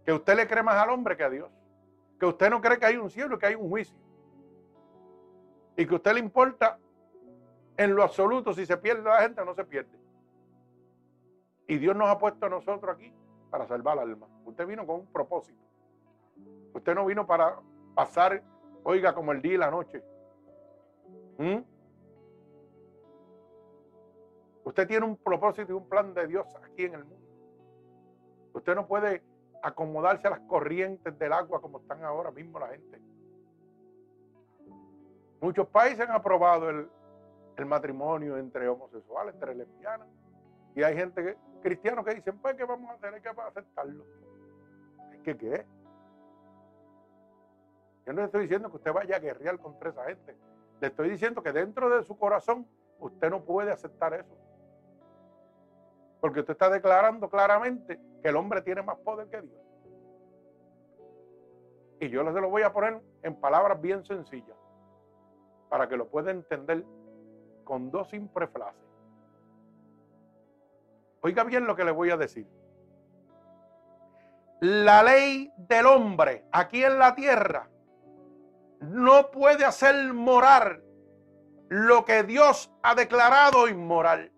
Que 0.06 0.12
usted 0.12 0.36
le 0.36 0.48
cree 0.48 0.64
más 0.64 0.76
al 0.76 0.90
hombre 0.90 1.16
que 1.16 1.24
a 1.24 1.30
Dios. 1.30 1.50
Que 2.20 2.26
usted 2.26 2.50
no 2.50 2.60
cree 2.60 2.78
que 2.78 2.86
hay 2.86 2.98
un 2.98 3.10
cielo 3.10 3.36
y 3.36 3.40
que 3.40 3.46
hay 3.46 3.56
un 3.56 3.70
juicio. 3.70 3.96
Y 5.78 5.86
que 5.86 5.94
a 5.94 5.98
usted 5.98 6.14
le 6.14 6.20
importa 6.20 6.78
en 7.78 7.96
lo 7.96 8.04
absoluto 8.04 8.54
si 8.54 8.66
se 8.66 8.76
pierde 8.76 9.04
la 9.04 9.22
gente 9.22 9.40
o 9.40 9.46
no 9.46 9.54
se 9.54 9.64
pierde. 9.64 10.07
Y 11.68 11.78
Dios 11.78 11.96
nos 11.96 12.08
ha 12.08 12.18
puesto 12.18 12.46
a 12.46 12.50
nosotros 12.50 12.96
aquí 12.96 13.14
para 13.50 13.68
salvar 13.68 14.00
al 14.00 14.12
alma. 14.12 14.28
Usted 14.46 14.66
vino 14.66 14.86
con 14.86 15.02
un 15.02 15.08
propósito. 15.08 15.62
Usted 16.74 16.96
no 16.96 17.06
vino 17.06 17.26
para 17.26 17.60
pasar, 17.96 18.42
oiga, 18.84 19.14
como 19.14 19.32
el 19.32 19.42
día 19.42 19.54
y 19.54 19.58
la 19.58 19.72
noche. 19.72 20.04
¿Mm? 21.38 21.60
Usted 24.64 24.88
tiene 24.88 25.06
un 25.06 25.16
propósito 25.18 25.72
y 25.72 25.76
un 25.76 25.88
plan 25.88 26.14
de 26.14 26.28
Dios 26.28 26.46
aquí 26.64 26.84
en 26.84 26.96
el 26.96 27.06
mundo. 27.06 27.26
Usted 28.54 28.76
no 28.76 28.88
puede 28.88 29.24
acomodarse 29.64 30.28
a 30.28 30.32
las 30.32 30.40
corrientes 30.42 31.18
del 31.18 31.34
agua 31.34 31.62
como 31.62 31.80
están 31.80 32.04
ahora 32.04 32.32
mismo 32.32 32.60
la 32.60 32.68
gente. 32.68 33.00
Muchos 35.40 35.68
países 35.68 36.02
han 36.02 36.12
aprobado 36.12 36.70
el, 36.70 36.90
matrimonio 37.66 38.38
entre 38.38 38.68
homosexuales, 38.68 39.34
entre 39.34 39.56
lesbianas. 39.56 40.08
Y 40.76 40.84
hay 40.84 40.96
gente 40.96 41.24
que, 41.24 41.38
cristianos 41.68 42.06
que 42.06 42.16
dicen, 42.16 42.38
pues, 42.40 42.56
¿qué 42.56 42.64
vamos 42.64 42.90
a 42.90 42.94
hacer? 42.94 43.14
Hay 43.14 43.22
que 43.22 43.28
aceptarlo. 43.28 44.06
¿Es 45.12 45.20
que 45.22 45.38
qué? 45.38 45.66
Yo 48.06 48.14
no 48.14 48.22
le 48.22 48.26
estoy 48.26 48.44
diciendo 48.44 48.70
que 48.70 48.78
usted 48.78 48.94
vaya 48.94 49.18
a 49.18 49.20
guerrear 49.20 49.60
contra 49.60 49.90
esa 49.90 50.06
gente. 50.06 50.34
Le 50.80 50.88
estoy 50.88 51.10
diciendo 51.10 51.44
que 51.44 51.52
dentro 51.52 51.90
de 51.90 52.04
su 52.04 52.18
corazón 52.18 52.66
usted 53.00 53.30
no 53.30 53.44
puede 53.44 53.70
aceptar 53.70 54.14
eso. 54.14 54.34
Porque 56.22 56.40
usted 56.40 56.54
está 56.54 56.70
declarando 56.70 57.30
claramente 57.30 58.00
que 58.22 58.30
el 58.30 58.38
hombre 58.38 58.62
tiene 58.62 58.82
más 58.82 58.98
poder 59.00 59.28
que 59.28 59.42
Dios. 59.42 59.62
Y 62.00 62.08
yo 62.08 62.24
se 62.32 62.40
lo 62.40 62.50
voy 62.50 62.62
a 62.62 62.72
poner 62.72 63.02
en 63.24 63.36
palabras 63.36 63.82
bien 63.82 64.06
sencillas 64.06 64.58
para 65.68 65.90
que 65.90 65.98
lo 65.98 66.08
pueda 66.08 66.32
entender 66.32 66.86
con 67.66 67.92
dos 67.92 68.10
simples 68.10 68.50
frases. 68.52 68.87
Oiga 71.28 71.44
bien 71.44 71.68
lo 71.68 71.76
que 71.76 71.84
le 71.84 71.92
voy 71.92 72.10
a 72.10 72.16
decir. 72.16 72.48
La 74.62 75.04
ley 75.04 75.52
del 75.58 75.86
hombre 75.86 76.46
aquí 76.54 76.86
en 76.86 76.98
la 76.98 77.16
tierra 77.16 77.68
no 78.80 79.30
puede 79.30 79.66
hacer 79.66 80.14
morar 80.14 80.82
lo 81.68 82.06
que 82.06 82.24
Dios 82.24 82.74
ha 82.82 82.96
declarado 82.96 83.68
inmoral. 83.68 84.32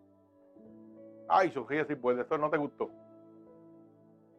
Ay, 1.28 1.52
Sofía, 1.52 1.86
si 1.86 1.94
puede, 1.94 2.22
esto 2.22 2.40
no 2.40 2.50
te 2.50 2.58
gustó. 2.58 2.90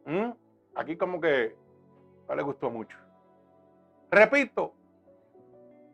¿Mm? 0.05 0.31
Aquí 0.75 0.97
como 0.97 1.21
que 1.21 1.55
no 2.27 2.35
le 2.35 2.43
gustó 2.43 2.69
mucho. 2.69 2.97
Repito, 4.11 4.73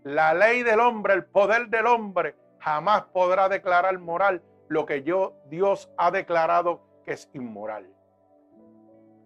la 0.05 0.33
ley 0.33 0.63
del 0.63 0.79
hombre, 0.79 1.13
el 1.13 1.25
poder 1.25 1.67
del 1.67 1.85
hombre, 1.85 2.35
jamás 2.57 3.03
podrá 3.13 3.47
declarar 3.47 3.99
moral 3.99 4.41
lo 4.67 4.85
que 4.85 5.03
yo, 5.03 5.33
Dios 5.49 5.91
ha 5.97 6.11
declarado 6.11 6.81
que 7.05 7.13
es 7.13 7.29
inmoral. 7.33 7.87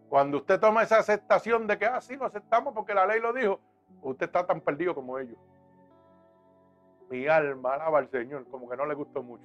Cuando 0.10 0.38
usted 0.38 0.60
toma 0.60 0.84
esa 0.84 1.00
aceptación 1.00 1.68
de 1.68 1.78
que, 1.78 1.86
ah, 1.86 2.02
sí, 2.02 2.16
lo 2.16 2.26
aceptamos 2.26 2.74
porque 2.74 2.94
la 2.94 3.06
ley 3.06 3.20
lo 3.20 3.34
dijo, 3.34 3.60
Usted 4.02 4.28
está 4.28 4.46
tan 4.46 4.62
perdido 4.62 4.96
como 4.96 5.18
ellos. 5.20 5.38
Mi 7.10 7.28
alma 7.28 7.74
alaba 7.74 8.00
al 8.00 8.10
Señor, 8.10 8.48
como 8.50 8.70
que 8.70 8.78
no 8.78 8.86
le 8.86 8.96
gustó 8.96 9.22
mucho. 9.22 9.44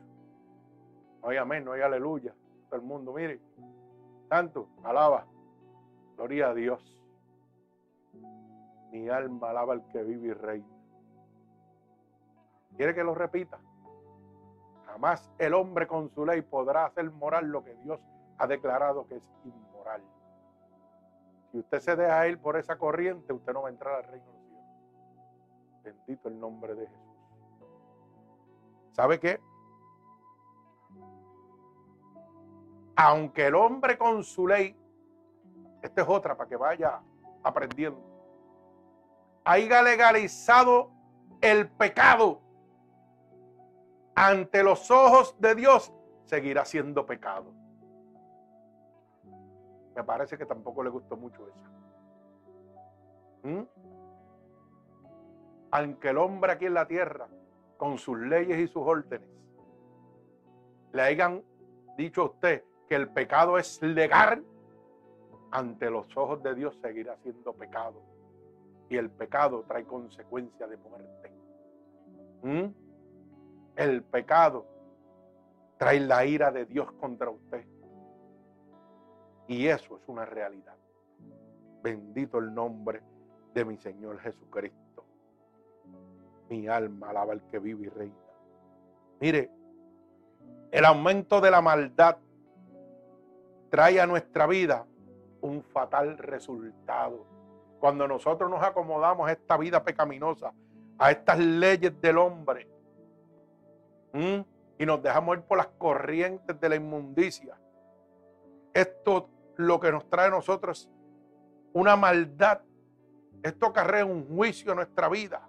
No 1.23 1.29
hay 1.29 1.37
amén, 1.37 1.65
no 1.65 1.73
hay 1.73 1.83
aleluya. 1.83 2.35
Todo 2.69 2.81
el 2.81 2.87
mundo, 2.87 3.13
mire. 3.13 3.41
Santo, 4.29 4.69
alaba. 4.85 5.27
Gloria 6.17 6.49
a 6.49 6.55
Dios. 6.55 6.83
Mi 8.93 9.09
alma 9.09 9.51
alaba 9.51 9.75
al 9.75 9.87
que 9.89 10.03
vive 10.03 10.29
y 10.29 10.33
reina. 10.33 10.67
¿Quiere 12.77 12.95
que 12.95 13.05
lo 13.05 13.15
repita? 13.15 13.59
Jamás 14.97 15.31
el 15.37 15.53
hombre 15.53 15.87
con 15.87 16.09
su 16.09 16.25
ley 16.25 16.41
podrá 16.41 16.87
hacer 16.87 17.11
moral 17.11 17.49
lo 17.49 17.63
que 17.63 17.75
Dios 17.75 18.01
ha 18.39 18.47
declarado 18.47 19.07
que 19.07 19.17
es 19.17 19.31
inmoral. 19.45 20.03
Si 21.53 21.59
usted 21.59 21.81
se 21.81 21.97
deja 21.97 22.27
ir 22.29 22.41
por 22.41 22.57
esa 22.57 22.79
corriente, 22.79 23.31
usted 23.31 23.53
no 23.53 23.61
va 23.61 23.69
a 23.69 23.73
entrar 23.73 23.97
al 23.97 24.11
reino 24.11 24.27
Bendito 25.85 26.29
el 26.29 26.41
nombre 26.41 26.75
de 26.75 26.87
Jesús. 26.87 27.17
¿Sabe 28.93 29.21
qué? 29.21 29.39
Aunque 32.97 33.49
el 33.49 33.55
hombre 33.55 33.99
con 33.99 34.25
su 34.25 34.49
ley, 34.49 34.75
esta 35.83 36.01
es 36.01 36.09
otra 36.09 36.39
para 36.39 36.49
que 36.49 36.57
vaya 36.57 37.03
aprendiendo, 37.43 38.01
haya 39.45 39.83
legalizado 39.83 40.91
el 41.43 41.69
pecado 41.69 42.46
ante 44.17 44.65
los 44.65 44.91
ojos 44.91 45.37
de 45.39 45.55
Dios, 45.55 45.93
seguirá 46.25 46.65
siendo 46.65 47.07
pecado. 47.07 47.53
Me 49.95 50.03
parece 50.03 50.37
que 50.37 50.45
tampoco 50.45 50.83
le 50.83 50.91
gustó 50.91 51.17
mucho 51.17 51.47
esa. 51.49 51.71
¿Mm? 53.45 53.63
aunque 55.71 56.09
el 56.09 56.19
hombre 56.19 56.53
aquí 56.53 56.65
en 56.65 56.75
la 56.75 56.87
tierra, 56.87 57.29
con 57.77 57.99
sus 57.99 58.19
leyes 58.19 58.59
y 58.59 58.67
sus 58.67 58.83
órdenes, 58.83 59.29
le 60.93 61.03
hayan 61.03 61.43
dicho 61.99 62.23
a 62.23 62.25
usted 62.27 62.65
que 62.89 62.95
el 62.95 63.09
pecado 63.09 63.59
es 63.59 63.83
legal, 63.83 64.43
ante 65.51 65.91
los 65.91 66.17
ojos 66.17 66.43
de 66.43 66.55
Dios 66.55 66.79
seguirá 66.81 67.17
siendo 67.19 67.53
pecado. 67.53 68.01
Y 68.89 68.97
el 68.97 69.11
pecado 69.11 69.65
trae 69.69 69.85
consecuencia 69.85 70.67
de 70.67 70.77
muerte. 70.79 71.33
¿Mm? 72.43 72.86
El 73.77 74.03
pecado 74.03 74.67
trae 75.77 76.01
la 76.01 76.25
ira 76.25 76.51
de 76.51 76.65
Dios 76.65 76.91
contra 76.93 77.31
usted. 77.31 77.65
Y 79.49 79.67
eso 79.67 79.97
es 79.97 80.03
una 80.09 80.25
realidad. 80.25 80.75
Bendito 81.83 82.39
el 82.39 82.53
nombre 82.55 83.03
de 83.55 83.65
mi 83.65 83.77
Señor 83.77 84.19
Jesucristo. 84.21 85.05
Mi 86.49 86.67
alma 86.67 87.11
alaba 87.11 87.33
al 87.33 87.43
que 87.49 87.59
vive 87.59 87.87
y 87.87 87.89
reina. 87.89 88.15
Mire, 89.21 89.51
el 90.71 90.85
aumento 90.85 91.41
de 91.41 91.51
la 91.51 91.61
maldad 91.61 92.17
trae 93.71 94.01
a 94.01 94.07
nuestra 94.07 94.47
vida 94.47 94.87
un 95.41 95.63
fatal 95.63 96.19
resultado. 96.19 97.27
Cuando 97.79 98.09
nosotros 98.09 98.51
nos 98.51 98.63
acomodamos 98.63 99.29
a 99.29 99.33
esta 99.33 99.57
vida 99.57 99.85
pecaminosa, 99.85 100.53
a 100.99 101.11
estas 101.11 101.39
leyes 101.39 102.01
del 102.01 102.19
hombre, 102.19 102.69
y 104.79 104.87
nos 104.87 105.03
dejamos 105.03 105.39
ir 105.39 105.43
por 105.45 105.59
las 105.59 105.69
corrientes 105.79 106.59
de 106.61 106.69
la 106.69 106.77
inmundicia, 106.77 107.59
esto 108.73 109.29
lo 109.57 109.81
que 109.81 109.91
nos 109.91 110.09
trae 110.09 110.27
a 110.27 110.31
nosotros 110.31 110.91
una 111.73 111.97
maldad. 111.97 112.61
Esto 113.43 113.67
acarrea 113.67 114.05
un 114.05 114.27
juicio 114.27 114.73
a 114.73 114.75
nuestra 114.75 115.09
vida 115.09 115.47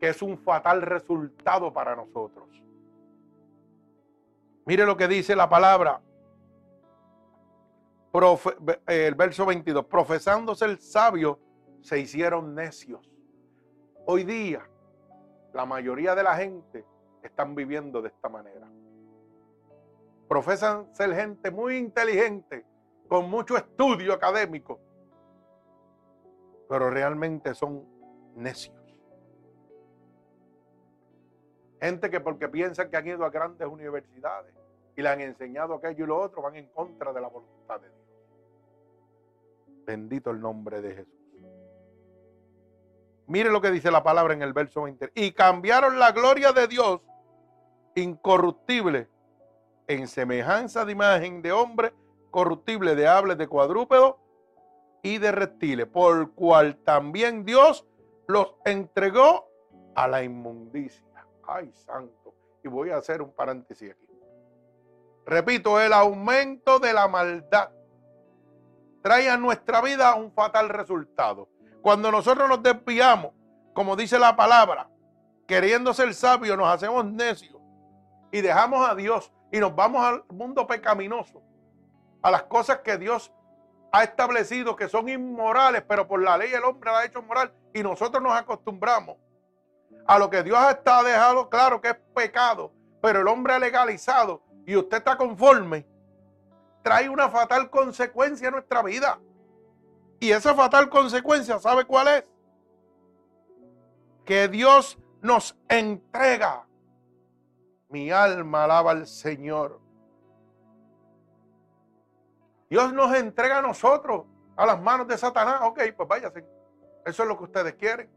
que 0.00 0.08
es 0.08 0.22
un 0.22 0.38
fatal 0.38 0.82
resultado 0.82 1.72
para 1.72 1.94
nosotros. 1.96 2.48
Mire 4.64 4.86
lo 4.86 4.96
que 4.96 5.08
dice 5.08 5.34
la 5.34 5.48
palabra, 5.48 6.00
el 8.86 9.14
verso 9.14 9.46
22, 9.46 9.84
profesándose 9.86 10.64
el 10.64 10.78
sabio, 10.78 11.38
se 11.80 11.98
hicieron 11.98 12.54
necios. 12.54 13.10
Hoy 14.06 14.24
día, 14.24 14.68
la 15.58 15.66
mayoría 15.66 16.14
de 16.14 16.22
la 16.22 16.36
gente 16.36 16.84
están 17.20 17.56
viviendo 17.56 18.00
de 18.00 18.10
esta 18.10 18.28
manera. 18.28 18.68
Profesan 20.28 20.94
ser 20.94 21.12
gente 21.16 21.50
muy 21.50 21.76
inteligente, 21.78 22.64
con 23.08 23.28
mucho 23.28 23.56
estudio 23.56 24.12
académico, 24.12 24.78
pero 26.68 26.90
realmente 26.90 27.56
son 27.56 27.84
necios. 28.36 28.76
Gente 31.80 32.08
que 32.08 32.20
porque 32.20 32.48
piensan 32.48 32.88
que 32.88 32.96
han 32.96 33.08
ido 33.08 33.24
a 33.24 33.30
grandes 33.30 33.66
universidades 33.66 34.54
y 34.94 35.02
le 35.02 35.08
han 35.08 35.20
enseñado 35.20 35.74
aquello 35.74 36.04
y 36.04 36.06
lo 36.06 36.20
otro, 36.20 36.40
van 36.40 36.54
en 36.54 36.68
contra 36.68 37.12
de 37.12 37.20
la 37.20 37.26
voluntad 37.26 37.80
de 37.80 37.88
Dios. 37.88 38.06
Bendito 39.84 40.30
el 40.30 40.40
nombre 40.40 40.80
de 40.80 40.94
Jesús. 40.94 41.17
Mire 43.28 43.50
lo 43.50 43.60
que 43.60 43.70
dice 43.70 43.90
la 43.90 44.02
palabra 44.02 44.32
en 44.32 44.42
el 44.42 44.54
verso 44.54 44.82
20. 44.82 45.12
Y 45.14 45.32
cambiaron 45.32 45.98
la 45.98 46.12
gloria 46.12 46.52
de 46.52 46.66
Dios 46.66 47.00
incorruptible 47.94 49.08
en 49.86 50.08
semejanza 50.08 50.84
de 50.84 50.92
imagen 50.92 51.42
de 51.42 51.52
hombre 51.52 51.92
corruptible, 52.30 52.94
de 52.94 53.06
aves, 53.06 53.36
de 53.36 53.46
cuadrúpedo 53.46 54.18
y 55.02 55.18
de 55.18 55.32
reptiles, 55.32 55.86
por 55.86 56.32
cual 56.32 56.76
también 56.84 57.44
Dios 57.44 57.86
los 58.26 58.54
entregó 58.64 59.48
a 59.94 60.08
la 60.08 60.22
inmundicia. 60.22 61.26
Ay, 61.46 61.70
santo. 61.72 62.34
Y 62.64 62.68
voy 62.68 62.90
a 62.90 62.96
hacer 62.96 63.20
un 63.22 63.32
paréntesis 63.32 63.90
aquí. 63.90 64.06
Repito, 65.26 65.78
el 65.80 65.92
aumento 65.92 66.78
de 66.78 66.92
la 66.94 67.08
maldad 67.08 67.70
trae 69.02 69.28
a 69.28 69.36
nuestra 69.36 69.82
vida 69.82 70.14
un 70.14 70.32
fatal 70.32 70.70
resultado. 70.70 71.48
Cuando 71.82 72.10
nosotros 72.10 72.48
nos 72.48 72.62
desviamos, 72.62 73.32
como 73.72 73.96
dice 73.96 74.18
la 74.18 74.36
palabra, 74.36 74.88
queriendo 75.46 75.94
ser 75.94 76.12
sabios, 76.14 76.56
nos 76.56 76.68
hacemos 76.68 77.04
necios 77.04 77.60
y 78.30 78.40
dejamos 78.40 78.88
a 78.88 78.94
Dios 78.94 79.32
y 79.52 79.58
nos 79.58 79.74
vamos 79.74 80.04
al 80.04 80.24
mundo 80.28 80.66
pecaminoso, 80.66 81.42
a 82.22 82.30
las 82.30 82.42
cosas 82.44 82.78
que 82.78 82.98
Dios 82.98 83.32
ha 83.92 84.04
establecido 84.04 84.76
que 84.76 84.88
son 84.88 85.08
inmorales, 85.08 85.82
pero 85.88 86.06
por 86.06 86.22
la 86.22 86.36
ley 86.36 86.52
el 86.52 86.64
hombre 86.64 86.90
la 86.90 86.98
ha 86.98 87.04
hecho 87.04 87.22
moral 87.22 87.52
y 87.72 87.82
nosotros 87.82 88.22
nos 88.22 88.34
acostumbramos 88.34 89.16
a 90.06 90.18
lo 90.18 90.28
que 90.28 90.42
Dios 90.42 90.58
está 90.70 91.02
dejado 91.02 91.48
claro 91.48 91.80
que 91.80 91.88
es 91.88 91.96
pecado, 92.14 92.72
pero 93.00 93.20
el 93.20 93.28
hombre 93.28 93.54
ha 93.54 93.58
legalizado 93.58 94.42
y 94.66 94.76
usted 94.76 94.98
está 94.98 95.16
conforme, 95.16 95.86
trae 96.82 97.08
una 97.08 97.30
fatal 97.30 97.70
consecuencia 97.70 98.48
a 98.48 98.50
nuestra 98.50 98.82
vida. 98.82 99.18
Y 100.20 100.32
esa 100.32 100.54
fatal 100.54 100.88
consecuencia, 100.88 101.58
¿sabe 101.58 101.84
cuál 101.84 102.08
es? 102.08 102.24
Que 104.24 104.48
Dios 104.48 104.98
nos 105.22 105.56
entrega. 105.68 106.66
Mi 107.88 108.10
alma 108.10 108.64
alaba 108.64 108.90
al 108.90 109.06
Señor. 109.06 109.80
Dios 112.68 112.92
nos 112.92 113.14
entrega 113.14 113.58
a 113.58 113.62
nosotros 113.62 114.26
a 114.56 114.66
las 114.66 114.80
manos 114.80 115.08
de 115.08 115.16
Satanás. 115.16 115.60
Ok, 115.62 115.80
pues 115.96 116.08
váyase. 116.08 116.44
Eso 117.06 117.22
es 117.22 117.28
lo 117.28 117.38
que 117.38 117.44
ustedes 117.44 117.74
quieren. 117.74 118.10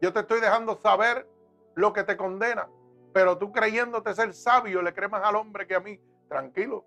Yo 0.00 0.12
te 0.12 0.20
estoy 0.20 0.40
dejando 0.40 0.76
saber 0.80 1.28
lo 1.74 1.92
que 1.92 2.02
te 2.02 2.16
condena. 2.16 2.68
Pero 3.12 3.38
tú 3.38 3.52
creyéndote 3.52 4.14
ser 4.14 4.34
sabio, 4.34 4.82
le 4.82 4.92
crees 4.92 5.10
más 5.10 5.22
al 5.22 5.36
hombre 5.36 5.66
que 5.66 5.74
a 5.74 5.80
mí. 5.80 6.00
Tranquilo. 6.28 6.84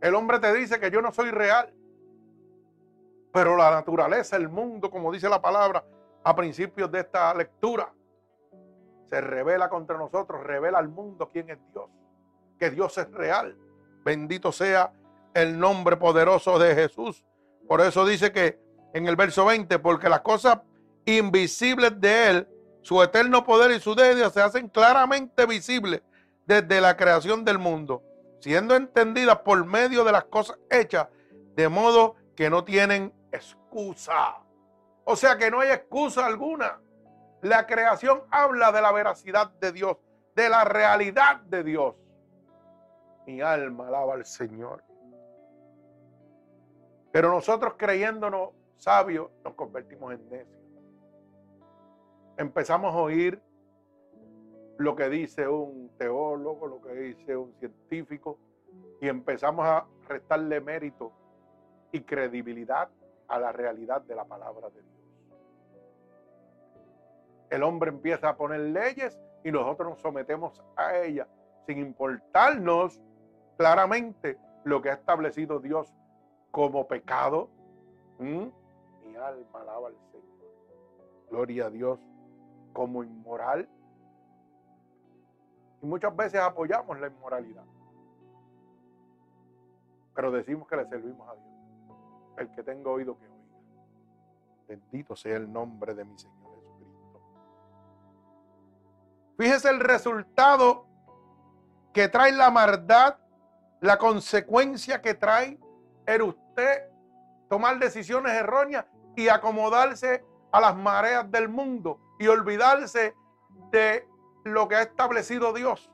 El 0.00 0.14
hombre 0.14 0.38
te 0.38 0.52
dice 0.52 0.80
que 0.80 0.90
yo 0.90 1.02
no 1.02 1.12
soy 1.12 1.30
real. 1.30 1.72
Pero 3.32 3.56
la 3.56 3.70
naturaleza, 3.70 4.36
el 4.36 4.48
mundo, 4.48 4.90
como 4.90 5.10
dice 5.10 5.28
la 5.28 5.40
palabra 5.40 5.84
a 6.24 6.36
principios 6.36 6.90
de 6.92 7.00
esta 7.00 7.34
lectura, 7.34 7.92
se 9.08 9.20
revela 9.20 9.68
contra 9.68 9.96
nosotros, 9.96 10.42
revela 10.42 10.78
al 10.78 10.88
mundo 10.88 11.30
quién 11.32 11.50
es 11.50 11.58
Dios. 11.72 11.90
Que 12.58 12.70
Dios 12.70 12.96
es 12.98 13.10
real. 13.10 13.56
Bendito 14.04 14.52
sea 14.52 14.92
el 15.34 15.58
nombre 15.58 15.96
poderoso 15.96 16.58
de 16.58 16.74
Jesús. 16.74 17.24
Por 17.66 17.80
eso 17.80 18.06
dice 18.06 18.32
que 18.32 18.58
en 18.92 19.06
el 19.08 19.16
verso 19.16 19.46
20, 19.46 19.78
porque 19.78 20.08
las 20.08 20.20
cosas 20.20 20.60
invisibles 21.04 22.00
de 22.00 22.30
Él, 22.30 22.48
su 22.82 23.02
eterno 23.02 23.44
poder 23.44 23.70
y 23.70 23.80
su 23.80 23.94
deidad 23.94 24.32
se 24.32 24.42
hacen 24.42 24.68
claramente 24.68 25.46
visibles 25.46 26.02
desde 26.46 26.80
la 26.80 26.96
creación 26.96 27.44
del 27.44 27.58
mundo, 27.58 28.02
siendo 28.40 28.74
entendidas 28.74 29.38
por 29.38 29.64
medio 29.64 30.04
de 30.04 30.12
las 30.12 30.24
cosas 30.24 30.58
hechas, 30.70 31.08
de 31.54 31.68
modo 31.68 32.16
que 32.34 32.50
no 32.50 32.64
tienen 32.64 33.12
O 35.04 35.16
sea 35.16 35.36
que 35.36 35.50
no 35.50 35.60
hay 35.60 35.70
excusa 35.70 36.26
alguna. 36.26 36.80
La 37.42 37.66
creación 37.66 38.22
habla 38.30 38.70
de 38.70 38.82
la 38.82 38.92
veracidad 38.92 39.50
de 39.52 39.72
Dios, 39.72 39.96
de 40.36 40.48
la 40.48 40.64
realidad 40.64 41.40
de 41.40 41.64
Dios. 41.64 41.94
Mi 43.26 43.40
alma 43.40 43.88
alaba 43.88 44.14
al 44.14 44.24
Señor. 44.24 44.84
Pero 47.10 47.30
nosotros 47.30 47.74
creyéndonos 47.76 48.50
sabios 48.76 49.30
nos 49.44 49.54
convertimos 49.54 50.14
en 50.14 50.28
necios. 50.30 50.62
Empezamos 52.36 52.94
a 52.94 52.98
oír 52.98 53.42
lo 54.78 54.96
que 54.96 55.08
dice 55.08 55.46
un 55.46 55.90
teólogo, 55.98 56.66
lo 56.66 56.80
que 56.80 56.92
dice 56.94 57.36
un 57.36 57.54
científico, 57.58 58.38
y 59.00 59.08
empezamos 59.08 59.66
a 59.66 59.86
restarle 60.08 60.60
mérito 60.60 61.12
y 61.92 62.00
credibilidad 62.00 62.88
a 63.32 63.38
la 63.38 63.50
realidad 63.50 64.02
de 64.02 64.14
la 64.14 64.26
palabra 64.26 64.68
de 64.68 64.82
Dios. 64.82 64.94
El 67.48 67.62
hombre 67.62 67.88
empieza 67.88 68.28
a 68.28 68.36
poner 68.36 68.60
leyes 68.60 69.18
y 69.42 69.50
nosotros 69.50 69.88
nos 69.88 70.00
sometemos 70.00 70.62
a 70.76 70.98
ellas 70.98 71.26
sin 71.66 71.78
importarnos 71.78 73.00
claramente 73.56 74.38
lo 74.64 74.82
que 74.82 74.90
ha 74.90 74.94
establecido 74.94 75.60
Dios 75.60 75.90
como 76.50 76.86
pecado. 76.86 77.48
Mi 78.18 79.16
alma 79.16 79.60
alaba 79.62 79.88
al 79.88 79.96
Señor. 80.10 80.24
Gloria 81.30 81.66
a 81.66 81.70
Dios. 81.70 81.98
Como 82.74 83.02
inmoral. 83.02 83.66
Y 85.80 85.86
muchas 85.86 86.14
veces 86.14 86.38
apoyamos 86.38 87.00
la 87.00 87.06
inmoralidad. 87.06 87.64
Pero 90.14 90.30
decimos 90.30 90.68
que 90.68 90.76
le 90.76 90.86
servimos 90.86 91.26
a 91.30 91.34
Dios. 91.34 91.51
El 92.42 92.50
que 92.50 92.64
tenga 92.64 92.90
oído 92.90 93.16
que 93.16 93.24
oiga. 93.24 93.56
Bendito 94.66 95.14
sea 95.14 95.36
el 95.36 95.52
nombre 95.52 95.94
de 95.94 96.04
mi 96.04 96.18
Señor 96.18 96.50
Jesucristo. 96.56 97.20
Fíjese 99.38 99.70
el 99.70 99.78
resultado 99.78 100.86
que 101.92 102.08
trae 102.08 102.32
la 102.32 102.50
maldad, 102.50 103.16
la 103.80 103.96
consecuencia 103.96 105.00
que 105.00 105.14
trae 105.14 105.56
el 106.04 106.22
usted 106.22 106.90
tomar 107.48 107.78
decisiones 107.78 108.32
erróneas 108.32 108.86
y 109.14 109.28
acomodarse 109.28 110.24
a 110.50 110.60
las 110.60 110.76
mareas 110.76 111.30
del 111.30 111.48
mundo 111.48 112.00
y 112.18 112.26
olvidarse 112.26 113.14
de 113.70 114.08
lo 114.44 114.66
que 114.66 114.74
ha 114.74 114.82
establecido 114.82 115.52
Dios. 115.52 115.92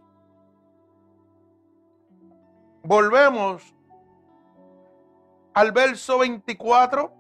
Volvemos 2.85 3.75
al 5.59 5.73
verso 5.73 6.19
24, 6.19 7.13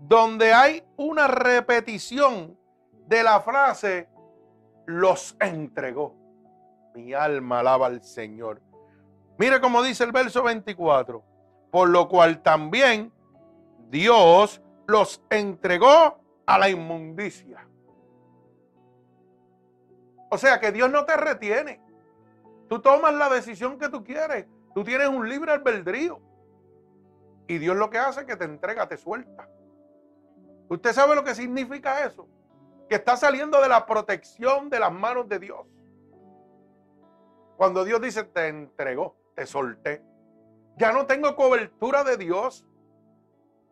donde 0.00 0.52
hay 0.52 0.82
una 0.96 1.28
repetición 1.28 2.58
de 3.06 3.22
la 3.22 3.40
frase, 3.42 4.08
los 4.86 5.36
entregó. 5.38 6.16
Mi 6.96 7.14
alma 7.14 7.60
alaba 7.60 7.86
al 7.86 8.02
Señor. 8.02 8.60
Mire 9.38 9.60
cómo 9.60 9.84
dice 9.84 10.02
el 10.02 10.10
verso 10.10 10.42
24 10.42 11.22
por 11.70 11.88
lo 11.90 12.08
cual 12.08 12.42
también 12.42 13.12
Dios 13.88 14.60
los 14.88 15.22
entregó 15.30 16.18
a 16.44 16.58
la 16.58 16.68
inmundicia. 16.68 17.68
O 20.28 20.36
sea 20.36 20.58
que 20.58 20.72
Dios 20.72 20.90
no 20.90 21.04
te 21.04 21.16
retiene. 21.16 21.80
Tú 22.68 22.80
tomas 22.80 23.14
la 23.14 23.28
decisión 23.28 23.78
que 23.78 23.88
tú 23.88 24.02
quieres. 24.02 24.46
Tú 24.74 24.82
tienes 24.82 25.06
un 25.06 25.28
libre 25.28 25.52
albedrío. 25.52 26.20
Y 27.46 27.58
Dios 27.58 27.76
lo 27.76 27.90
que 27.90 27.98
hace 27.98 28.20
es 28.20 28.26
que 28.26 28.36
te 28.36 28.44
entrega, 28.44 28.88
te 28.88 28.96
suelta. 28.96 29.48
¿Usted 30.68 30.92
sabe 30.92 31.14
lo 31.14 31.24
que 31.24 31.34
significa 31.34 32.04
eso? 32.06 32.28
Que 32.88 32.96
está 32.96 33.16
saliendo 33.16 33.60
de 33.60 33.68
la 33.68 33.84
protección 33.84 34.70
de 34.70 34.80
las 34.80 34.92
manos 34.92 35.28
de 35.28 35.38
Dios. 35.38 35.66
Cuando 37.56 37.84
Dios 37.84 38.00
dice, 38.00 38.24
te 38.24 38.48
entregó, 38.48 39.14
te 39.34 39.46
solté. 39.46 40.02
Ya 40.76 40.92
no 40.92 41.06
tengo 41.06 41.36
cobertura 41.36 42.04
de 42.04 42.16
Dios. 42.16 42.66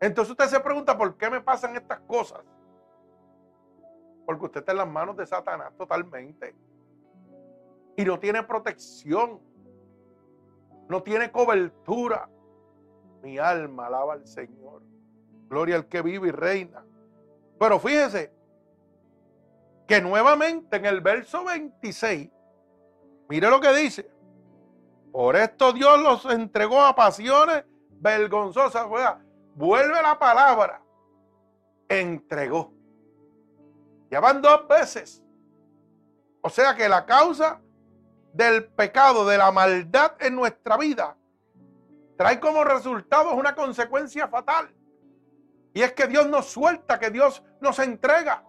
Entonces 0.00 0.30
usted 0.30 0.46
se 0.46 0.61
pregunta, 0.61 0.96
¿por 0.96 1.16
qué 1.16 1.30
me 1.30 1.40
pasan 1.40 1.76
estas 1.76 2.00
cosas? 2.00 2.42
Porque 4.26 4.46
usted 4.46 4.61
está 4.61 4.72
en 4.72 4.78
las 4.78 4.88
manos 4.88 5.16
de 5.16 5.26
Satanás 5.26 5.72
totalmente. 5.76 6.54
Y 7.96 8.04
no 8.04 8.18
tiene 8.18 8.42
protección. 8.42 9.40
No 10.88 11.02
tiene 11.02 11.33
cobertura. 11.33 12.28
Mi 13.22 13.38
alma 13.38 13.87
alaba 13.87 14.14
al 14.14 14.26
Señor. 14.26 14.83
Gloria 15.48 15.76
al 15.76 15.87
que 15.87 16.02
vive 16.02 16.28
y 16.28 16.30
reina. 16.30 16.85
Pero 17.59 17.78
fíjese 17.78 18.33
que 19.87 20.00
nuevamente 20.00 20.76
en 20.76 20.87
el 20.87 21.00
verso 21.00 21.44
26, 21.44 22.30
mire 23.28 23.50
lo 23.50 23.61
que 23.61 23.72
dice. 23.74 24.11
Por 25.12 25.37
esto 25.37 25.72
Dios 25.72 26.00
los 26.00 26.24
entregó 26.26 26.80
a 26.80 26.94
pasiones 26.94 27.64
vergonzosas. 27.90 28.87
Vuelve 29.54 30.02
la 30.02 30.18
palabra. 30.18 30.83
Entregó. 31.88 32.72
Ya 34.11 34.20
van 34.20 34.40
dos 34.40 34.66
veces. 34.68 35.22
O 36.40 36.48
sea 36.48 36.74
que 36.74 36.88
la 36.88 37.04
causa 37.04 37.61
del 38.33 38.64
pecado, 38.66 39.26
de 39.26 39.37
la 39.38 39.50
maldad 39.50 40.12
en 40.20 40.37
nuestra 40.37 40.76
vida, 40.76 41.16
trae 42.20 42.38
como 42.38 42.64
resultado 42.64 43.33
una 43.33 43.54
consecuencia 43.54 44.28
fatal. 44.28 44.70
Y 45.72 45.80
es 45.80 45.94
que 45.94 46.06
Dios 46.06 46.28
nos 46.28 46.44
suelta, 46.44 46.98
que 46.98 47.09
Dios 47.09 47.42
nos 47.62 47.78
entrega 47.78 48.44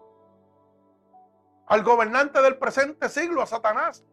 al 1.68 1.82
gobernante 1.82 2.42
del 2.42 2.58
presente 2.58 3.08
siglo, 3.08 3.40
a 3.40 3.46
Satanás 3.46 4.04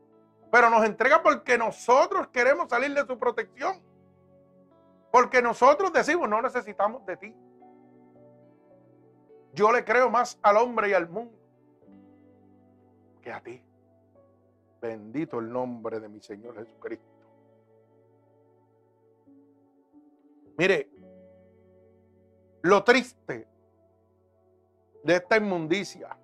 pero 0.52 0.70
nos 0.70 0.86
entrega 0.86 1.22
porque 1.22 1.58
nosotros 1.58 2.30
queremos 2.30 2.70
salir 2.70 2.94
de 2.94 3.06
su 3.06 3.20
protección. 3.20 3.84
Porque 5.12 5.42
nosotros 5.42 5.92
decimos, 5.92 6.30
no 6.30 6.42
necesitamos 6.42 7.06
de 7.06 7.18
ti. 7.18 7.36
Yo 9.54 9.72
le 9.72 9.84
creo 9.84 10.10
más 10.10 10.40
al 10.42 10.58
hombre 10.58 10.90
y 10.90 10.94
al 10.94 11.10
mundo 11.10 11.38
que 13.22 13.32
a 13.32 13.42
ti. 13.42 13.62
Bendito 14.82 15.40
el 15.40 15.52
nombre 15.52 16.00
de 16.00 16.08
mi 16.08 16.22
Señor 16.22 16.56
Jesucristo. 16.56 17.19
Mire, 20.60 20.90
lo 22.64 22.84
triste 22.84 23.48
de 25.06 25.16
esta 25.16 25.38
inmundicia, 25.38 26.18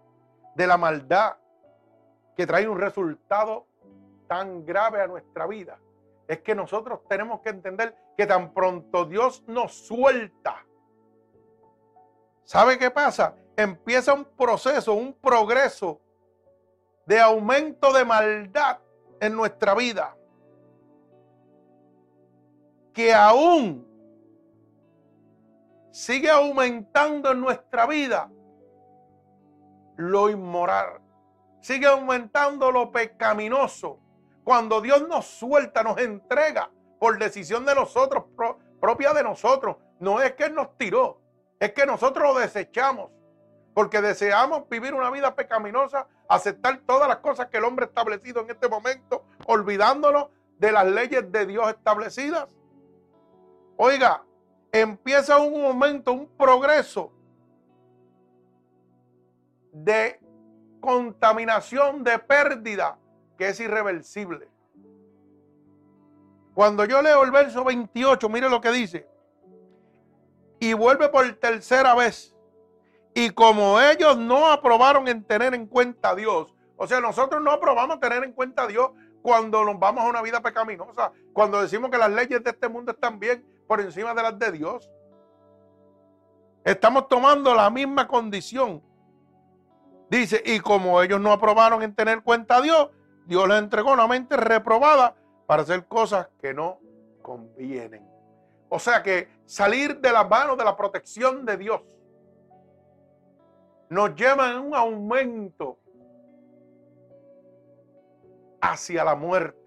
de 0.54 0.68
la 0.68 0.76
maldad 0.76 1.38
que 2.36 2.46
trae 2.46 2.68
un 2.68 2.78
resultado 2.78 3.66
tan 4.28 4.66
grave 4.66 5.02
a 5.02 5.08
nuestra 5.08 5.48
vida 5.48 5.80
es 6.28 6.42
que 6.42 6.54
nosotros 6.54 7.00
tenemos 7.08 7.40
que 7.40 7.50
entender 7.52 7.96
que 8.18 8.26
tan 8.26 8.54
pronto 8.54 9.06
Dios 9.06 9.42
nos 9.48 9.74
suelta, 9.74 10.66
¿sabe 12.44 12.78
qué 12.78 12.92
pasa? 12.92 13.38
Empieza 13.56 14.14
un 14.14 14.26
proceso, 14.26 14.96
un 14.96 15.14
progreso 15.14 16.02
de 17.06 17.22
aumento 17.22 17.94
de 17.94 18.04
maldad 18.04 18.80
en 19.22 19.34
nuestra 19.34 19.74
vida. 19.76 20.14
que 22.92 23.14
aún 23.14 23.85
sigue 25.96 26.30
aumentando 26.30 27.32
en 27.32 27.40
nuestra 27.40 27.86
vida 27.86 28.30
lo 29.96 30.30
inmoral, 30.30 31.00
sigue 31.62 31.88
aumentando 31.88 32.70
lo 32.70 32.92
pecaminoso. 32.92 34.02
Cuando 34.44 34.82
Dios 34.82 35.08
nos 35.08 35.26
suelta, 35.26 35.84
nos 35.84 35.98
entrega 35.98 36.70
por 37.00 37.18
decisión 37.18 37.66
de 37.66 37.76
nosotros, 37.76 38.26
propia 38.82 39.14
de 39.14 39.24
nosotros. 39.24 39.78
No 40.02 40.22
es 40.22 40.34
que 40.34 40.44
Él 40.44 40.54
nos 40.54 40.78
tiró, 40.78 41.22
es 41.62 41.72
que 41.72 41.86
nosotros 41.86 42.34
lo 42.34 42.40
desechamos. 42.42 43.10
Porque 43.74 44.02
deseamos 44.02 44.68
vivir 44.68 44.94
una 44.94 45.10
vida 45.10 45.34
pecaminosa, 45.34 46.08
aceptar 46.28 46.82
todas 46.86 47.08
las 47.08 47.20
cosas 47.20 47.48
que 47.48 47.56
el 47.56 47.64
hombre 47.64 47.86
ha 47.86 47.88
establecido 47.88 48.42
en 48.42 48.50
este 48.50 48.68
momento, 48.68 49.24
olvidándonos 49.48 50.28
de 50.60 50.74
las 50.74 50.86
leyes 50.88 51.32
de 51.32 51.46
Dios 51.46 51.70
establecidas. 51.70 52.50
Oiga, 53.78 54.26
empieza 54.82 55.38
un 55.38 55.62
momento, 55.62 56.12
un 56.12 56.28
progreso 56.28 57.12
de 59.72 60.20
contaminación, 60.82 62.04
de 62.04 62.20
pérdida, 62.20 62.98
que 63.38 63.50
es 63.50 63.60
irreversible. 63.60 64.50
Cuando 66.54 66.86
yo 66.86 67.02
leo 67.02 67.24
el 67.24 67.32
verso 67.32 67.64
28, 67.64 68.28
mire 68.30 68.50
lo 68.50 68.60
que 68.62 68.72
dice. 68.72 69.08
Y 70.60 70.74
vuelve 70.74 71.10
por 71.10 71.30
tercera 71.34 71.96
vez. 71.96 72.36
Y 73.14 73.30
como 73.30 73.80
ellos 73.80 74.18
no 74.18 74.52
aprobaron 74.52 75.08
en 75.08 75.24
tener 75.24 75.54
en 75.54 75.68
cuenta 75.68 76.10
a 76.10 76.16
Dios, 76.16 76.54
o 76.76 76.86
sea, 76.86 77.00
nosotros 77.00 77.42
no 77.42 77.52
aprobamos 77.52 78.02
tener 78.02 78.24
en 78.26 78.34
cuenta 78.34 78.64
a 78.64 78.68
Dios 78.68 78.92
cuando 79.22 79.64
nos 79.64 79.80
vamos 79.80 80.04
a 80.04 80.10
una 80.10 80.22
vida 80.22 80.42
pecaminosa, 80.42 81.14
cuando 81.34 81.62
decimos 81.62 81.90
que 81.90 81.98
las 81.98 82.12
leyes 82.12 82.44
de 82.44 82.50
este 82.50 82.68
mundo 82.68 82.92
están 82.92 83.20
bien 83.20 83.46
por 83.68 83.82
encima 83.82 84.14
de 84.14 84.24
las 84.24 84.38
de 84.38 84.52
Dios. 84.52 84.92
Estamos 86.64 87.08
tomando 87.08 87.54
la 87.54 87.70
misma 87.70 88.08
condición. 88.08 88.82
Dice, 90.10 90.42
y 90.46 90.60
como 90.60 91.02
ellos 91.02 91.20
no 91.20 91.32
aprobaron 91.32 91.84
en 91.84 91.94
tener 91.94 92.22
cuenta 92.22 92.58
a 92.58 92.62
Dios, 92.62 92.90
Dios 93.26 93.48
les 93.48 93.60
entregó 93.60 93.92
una 93.92 94.08
mente 94.08 94.38
reprobada 94.38 95.16
para 95.48 95.64
hacer 95.64 95.86
cosas 95.86 96.28
que 96.42 96.54
no 96.54 96.80
convienen. 97.22 98.08
O 98.70 98.80
sea 98.80 99.02
que 99.02 99.30
salir 99.46 100.00
de 100.00 100.12
las 100.12 100.28
manos 100.30 100.58
de 100.58 100.64
la 100.64 100.76
protección 100.76 101.46
de 101.46 101.58
Dios 101.58 101.82
nos 103.90 104.16
lleva 104.16 104.52
a 104.52 104.60
un 104.60 104.76
aumento 104.76 105.80
hacia 108.62 109.04
la 109.04 109.16
muerte. 109.16 109.65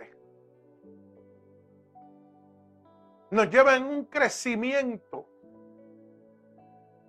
Nos 3.31 3.51
lleva 3.51 3.77
en 3.77 3.85
un 3.85 4.05
crecimiento. 4.05 5.29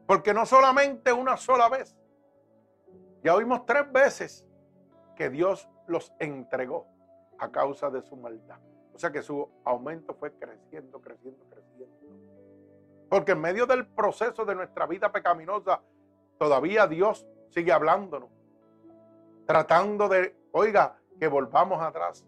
Porque 0.05 0.33
no 0.33 0.45
solamente 0.45 1.13
una 1.13 1.37
sola 1.37 1.69
vez. 1.69 1.95
Ya 3.23 3.35
oímos 3.35 3.65
tres 3.65 3.91
veces 3.91 4.47
que 5.15 5.29
Dios 5.29 5.69
los 5.87 6.13
entregó 6.19 6.87
a 7.37 7.51
causa 7.51 7.89
de 7.89 8.01
su 8.01 8.15
maldad. 8.15 8.59
O 8.93 8.97
sea 8.97 9.11
que 9.11 9.21
su 9.21 9.49
aumento 9.63 10.13
fue 10.13 10.33
creciendo, 10.33 11.01
creciendo, 11.01 11.45
creciendo. 11.49 11.95
Porque 13.09 13.31
en 13.31 13.41
medio 13.41 13.65
del 13.65 13.87
proceso 13.87 14.45
de 14.45 14.55
nuestra 14.55 14.85
vida 14.85 15.11
pecaminosa, 15.11 15.81
todavía 16.37 16.85
Dios 16.87 17.25
sigue 17.49 17.71
hablándonos. 17.71 18.29
Tratando 19.45 20.07
de, 20.07 20.35
oiga, 20.51 20.99
que 21.19 21.27
volvamos 21.27 21.81
atrás. 21.81 22.25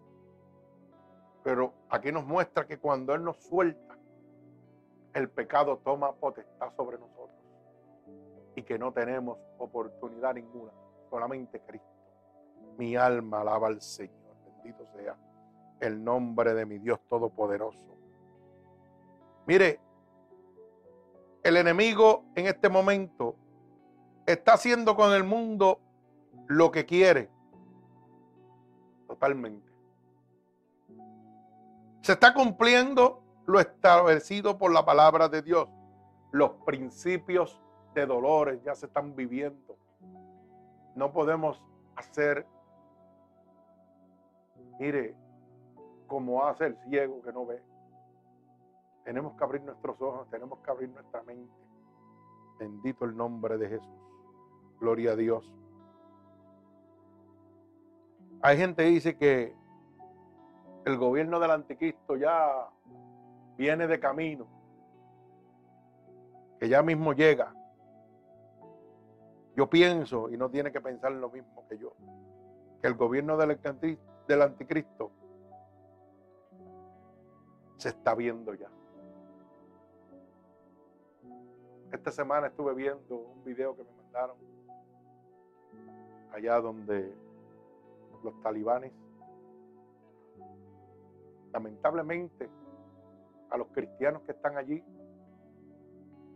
Pero 1.43 1.73
aquí 1.89 2.11
nos 2.11 2.25
muestra 2.25 2.67
que 2.67 2.77
cuando 2.77 3.13
Él 3.13 3.23
nos 3.23 3.37
suelta, 3.37 3.97
el 5.13 5.29
pecado 5.29 5.77
toma 5.83 6.13
potestad 6.13 6.71
sobre 6.75 6.97
nosotros. 6.97 7.29
Y 8.55 8.63
que 8.63 8.77
no 8.77 8.91
tenemos 8.91 9.37
oportunidad 9.57 10.33
ninguna, 10.33 10.71
solamente 11.09 11.59
Cristo. 11.61 11.87
Mi 12.77 12.95
alma 12.95 13.41
alaba 13.41 13.67
al 13.67 13.81
Señor. 13.81 14.35
Bendito 14.45 14.85
sea 14.93 15.17
el 15.79 16.03
nombre 16.03 16.53
de 16.53 16.65
mi 16.65 16.77
Dios 16.77 16.99
Todopoderoso. 17.09 17.97
Mire, 19.47 19.79
el 21.43 21.57
enemigo 21.57 22.25
en 22.35 22.45
este 22.45 22.69
momento 22.69 23.35
está 24.25 24.53
haciendo 24.53 24.95
con 24.95 25.13
el 25.13 25.23
mundo 25.23 25.79
lo 26.47 26.71
que 26.71 26.85
quiere. 26.85 27.29
Totalmente. 29.07 29.70
Se 32.01 32.13
está 32.13 32.33
cumpliendo 32.33 33.23
lo 33.45 33.59
establecido 33.59 34.57
por 34.57 34.71
la 34.71 34.85
palabra 34.85 35.29
de 35.29 35.41
Dios. 35.41 35.67
Los 36.31 36.51
principios 36.65 37.59
de 37.93 38.05
dolores 38.05 38.61
ya 38.63 38.75
se 38.75 38.85
están 38.87 39.15
viviendo. 39.15 39.77
No 40.95 41.11
podemos 41.11 41.61
hacer 41.95 42.45
Mire, 44.81 45.15
como 46.07 46.43
hace 46.43 46.65
el 46.65 46.77
ciego 46.89 47.21
que 47.21 47.31
no 47.31 47.45
ve. 47.45 47.61
Tenemos 49.03 49.35
que 49.35 49.43
abrir 49.43 49.61
nuestros 49.61 50.01
ojos, 50.01 50.27
tenemos 50.31 50.57
que 50.57 50.71
abrir 50.71 50.89
nuestra 50.89 51.21
mente. 51.21 51.53
Bendito 52.57 53.05
el 53.05 53.15
nombre 53.15 53.59
de 53.59 53.69
Jesús. 53.69 53.87
Gloria 54.79 55.11
a 55.11 55.15
Dios. 55.15 55.53
Hay 58.41 58.57
gente 58.57 58.83
que 58.83 58.89
dice 58.89 59.17
que 59.17 59.55
el 60.85 60.97
gobierno 60.97 61.39
del 61.39 61.51
anticristo 61.51 62.15
ya 62.15 62.69
viene 63.57 63.87
de 63.87 63.99
camino, 63.99 64.47
que 66.59 66.69
ya 66.69 66.81
mismo 66.81 67.13
llega. 67.13 67.53
Yo 69.55 69.69
pienso, 69.69 70.29
y 70.29 70.37
no 70.37 70.49
tiene 70.49 70.71
que 70.71 70.81
pensar 70.81 71.11
lo 71.11 71.29
mismo 71.29 71.67
que 71.67 71.77
yo, 71.77 71.93
que 72.81 72.87
el 72.87 72.95
gobierno 72.95 73.37
del 73.37 73.51
anticristo 73.51 74.11
del 74.27 74.41
anticristo 74.43 75.11
se 77.77 77.89
está 77.89 78.15
viendo 78.15 78.53
ya. 78.53 78.69
Esta 81.91 82.11
semana 82.11 82.47
estuve 82.47 82.73
viendo 82.73 83.15
un 83.15 83.43
video 83.43 83.75
que 83.75 83.83
me 83.83 83.91
mandaron 83.91 84.37
allá 86.33 86.61
donde 86.61 87.13
los 88.23 88.41
talibanes, 88.41 88.93
lamentablemente, 91.53 92.49
a 93.49 93.57
los 93.57 93.67
cristianos 93.67 94.21
que 94.23 94.31
están 94.31 94.57
allí, 94.57 94.83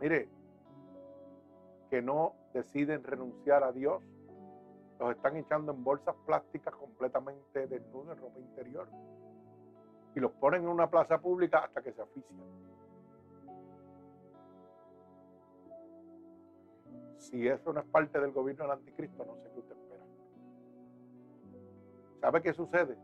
mire, 0.00 0.28
que 1.90 2.02
no 2.02 2.34
deciden 2.52 3.02
renunciar 3.04 3.62
a 3.64 3.72
Dios, 3.72 4.02
los 4.98 5.10
están 5.10 5.36
echando 5.36 5.72
en 5.72 5.84
bolsas 5.84 6.14
plásticas 6.24 6.74
completamente 6.74 7.66
desnudos 7.66 8.16
en 8.16 8.22
ropa 8.22 8.38
interior. 8.38 8.88
Y 10.14 10.20
los 10.20 10.32
ponen 10.32 10.62
en 10.62 10.68
una 10.68 10.88
plaza 10.88 11.18
pública 11.20 11.58
hasta 11.58 11.82
que 11.82 11.92
se 11.92 12.00
asfixian. 12.00 12.40
Si 17.18 17.46
eso 17.46 17.72
no 17.72 17.80
es 17.80 17.86
parte 17.86 18.20
del 18.20 18.32
gobierno 18.32 18.64
del 18.64 18.72
anticristo, 18.72 19.24
no 19.24 19.36
sé 19.36 19.50
qué 19.52 19.58
usted 19.58 19.76
espera. 19.76 20.04
¿Sabe 22.20 22.42
qué 22.42 22.52
sucede? 22.54 22.96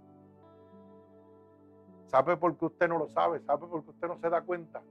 ¿Sabe 2.13 2.37
por 2.37 2.55
qué 2.59 2.67
usted 2.67 2.89
no 2.89 2.99
lo 2.99 3.09
sabe? 3.09 3.41
¿Sabe 3.41 3.67
por 3.67 3.83
qué 3.83 3.91
usted 3.91 4.07
no 4.07 4.19
se 4.19 4.29
da 4.29 4.43
cuenta? 4.43 4.83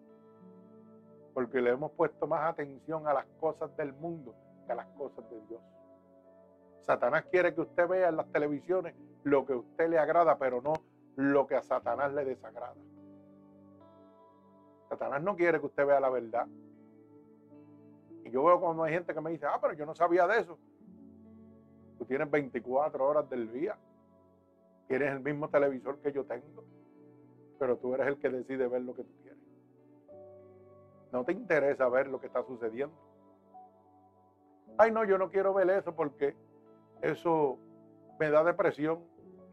Porque 1.35 1.61
le 1.61 1.69
hemos 1.69 1.91
puesto 1.91 2.25
más 2.25 2.49
atención 2.49 3.07
a 3.07 3.13
las 3.13 3.27
cosas 3.39 3.77
del 3.77 3.93
mundo 3.93 4.33
que 4.65 4.71
a 4.71 4.75
las 4.75 4.87
cosas 4.97 5.29
de 5.29 5.39
Dios. 5.47 5.61
Satanás 6.81 7.25
quiere 7.29 7.53
que 7.53 7.61
usted 7.61 7.87
vea 7.87 8.09
en 8.09 8.17
las 8.17 8.25
televisiones 8.31 8.95
lo 9.23 9.45
que 9.45 9.53
a 9.53 9.57
usted 9.57 9.87
le 9.87 9.99
agrada, 9.99 10.39
pero 10.39 10.63
no 10.63 10.73
lo 11.15 11.45
que 11.45 11.55
a 11.55 11.61
Satanás 11.61 12.11
le 12.11 12.25
desagrada. 12.25 12.81
Satanás 14.89 15.21
no 15.21 15.35
quiere 15.35 15.59
que 15.59 15.67
usted 15.67 15.85
vea 15.85 15.99
la 15.99 16.09
verdad. 16.09 16.47
Y 18.25 18.31
yo 18.31 18.43
veo 18.43 18.59
cuando 18.59 18.83
hay 18.83 18.93
gente 18.93 19.13
que 19.13 19.21
me 19.21 19.29
dice, 19.29 19.45
ah, 19.45 19.59
pero 19.61 19.73
yo 19.73 19.85
no 19.85 19.93
sabía 19.93 20.25
de 20.25 20.39
eso. 20.39 20.57
Tú 21.99 22.05
tienes 22.05 22.31
24 22.31 23.07
horas 23.07 23.29
del 23.29 23.53
día. 23.53 23.77
Tienes 24.87 25.11
el 25.11 25.19
mismo 25.19 25.49
televisor 25.49 25.99
que 25.99 26.11
yo 26.11 26.25
tengo. 26.25 26.63
Pero 27.61 27.77
tú 27.77 27.93
eres 27.93 28.07
el 28.07 28.17
que 28.17 28.27
decide 28.27 28.67
ver 28.67 28.81
lo 28.81 28.95
que 28.95 29.03
tú 29.03 29.13
quieres. 29.21 29.37
No 31.11 31.23
te 31.23 31.31
interesa 31.31 31.87
ver 31.89 32.07
lo 32.07 32.19
que 32.19 32.25
está 32.25 32.41
sucediendo. 32.43 32.95
Ay, 34.79 34.91
no, 34.91 35.05
yo 35.05 35.19
no 35.19 35.29
quiero 35.29 35.53
ver 35.53 35.69
eso 35.69 35.93
porque 35.95 36.35
eso 37.03 37.59
me 38.19 38.31
da 38.31 38.43
depresión. 38.43 39.03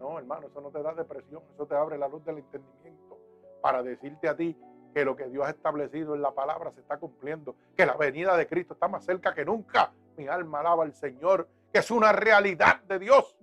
No, 0.00 0.18
hermano, 0.18 0.46
eso 0.46 0.58
no 0.62 0.70
te 0.70 0.82
da 0.82 0.94
depresión, 0.94 1.42
eso 1.52 1.66
te 1.66 1.74
abre 1.74 1.98
la 1.98 2.08
luz 2.08 2.24
del 2.24 2.38
entendimiento 2.38 3.18
para 3.60 3.82
decirte 3.82 4.26
a 4.26 4.34
ti 4.34 4.56
que 4.94 5.04
lo 5.04 5.14
que 5.14 5.28
Dios 5.28 5.46
ha 5.46 5.50
establecido 5.50 6.14
en 6.14 6.22
la 6.22 6.30
palabra 6.30 6.72
se 6.72 6.80
está 6.80 6.96
cumpliendo, 6.96 7.56
que 7.76 7.84
la 7.84 7.98
venida 7.98 8.38
de 8.38 8.46
Cristo 8.46 8.72
está 8.72 8.88
más 8.88 9.04
cerca 9.04 9.34
que 9.34 9.44
nunca. 9.44 9.92
Mi 10.16 10.28
alma 10.28 10.60
alaba 10.60 10.84
al 10.84 10.94
Señor, 10.94 11.46
es 11.74 11.90
una 11.90 12.12
realidad 12.12 12.80
de 12.84 13.00
Dios, 13.00 13.36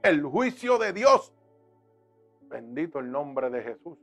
el 0.00 0.22
juicio 0.22 0.78
de 0.78 0.92
Dios. 0.92 1.34
Bendito 2.52 2.98
el 2.98 3.10
nombre 3.10 3.48
de 3.48 3.62
Jesús. 3.62 3.98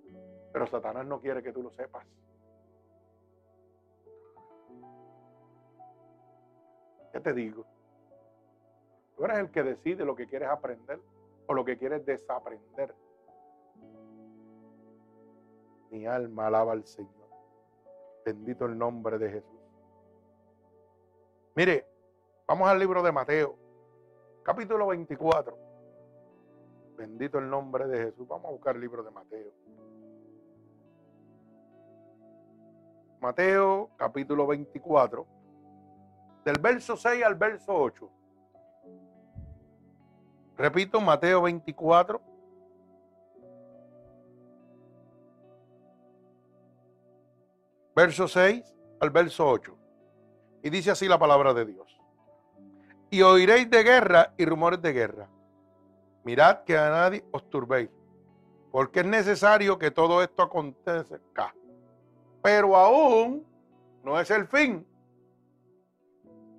Pero 0.51 0.67
Satanás 0.67 1.05
no 1.05 1.19
quiere 1.19 1.43
que 1.43 1.51
tú 1.51 1.61
lo 1.61 1.71
sepas. 1.71 2.05
¿Qué 7.11 7.19
te 7.19 7.33
digo? 7.33 7.65
Tú 9.15 9.25
eres 9.25 9.39
el 9.39 9.51
que 9.51 9.63
decide 9.63 10.05
lo 10.05 10.15
que 10.15 10.27
quieres 10.27 10.49
aprender 10.49 10.99
o 11.47 11.53
lo 11.53 11.65
que 11.65 11.77
quieres 11.77 12.05
desaprender. 12.05 12.95
Mi 15.89 16.05
alma 16.05 16.47
alaba 16.47 16.73
al 16.73 16.85
Señor. 16.85 17.13
Bendito 18.23 18.65
el 18.65 18.77
nombre 18.77 19.17
de 19.17 19.31
Jesús. 19.31 19.59
Mire, 21.55 21.85
vamos 22.47 22.69
al 22.69 22.79
libro 22.79 23.01
de 23.01 23.11
Mateo, 23.11 23.57
capítulo 24.43 24.87
24. 24.87 25.57
Bendito 26.95 27.39
el 27.39 27.49
nombre 27.49 27.87
de 27.87 28.05
Jesús. 28.05 28.27
Vamos 28.27 28.49
a 28.49 28.51
buscar 28.51 28.75
el 28.75 28.81
libro 28.81 29.03
de 29.03 29.11
Mateo. 29.11 29.51
Mateo, 33.21 33.89
capítulo 33.97 34.47
24, 34.47 35.27
del 36.45 36.59
verso 36.59 36.95
6 36.95 37.23
al 37.23 37.35
verso 37.35 37.73
8. 37.73 38.09
Repito, 40.57 41.01
Mateo 41.01 41.41
24, 41.41 42.21
verso 47.93 48.27
6 48.27 48.75
al 49.01 49.09
verso 49.09 49.49
8. 49.49 49.77
Y 50.63 50.69
dice 50.69 50.91
así 50.91 51.07
la 51.09 51.19
palabra 51.19 51.53
de 51.53 51.65
Dios. 51.65 51.99
Y 53.09 53.21
oiréis 53.21 53.69
de 53.69 53.83
guerra 53.83 54.33
y 54.37 54.45
rumores 54.45 54.81
de 54.81 54.93
guerra. 54.93 55.29
Mirad 56.23 56.63
que 56.63 56.77
a 56.77 56.89
nadie 56.89 57.25
os 57.31 57.49
turbéis, 57.49 57.89
porque 58.71 59.01
es 59.01 59.05
necesario 59.05 59.77
que 59.77 59.91
todo 59.91 60.23
esto 60.23 60.41
acontezca. 60.41 61.53
Pero 62.41 62.75
aún 62.75 63.45
no 64.03 64.19
es 64.19 64.31
el 64.31 64.47
fin, 64.47 64.85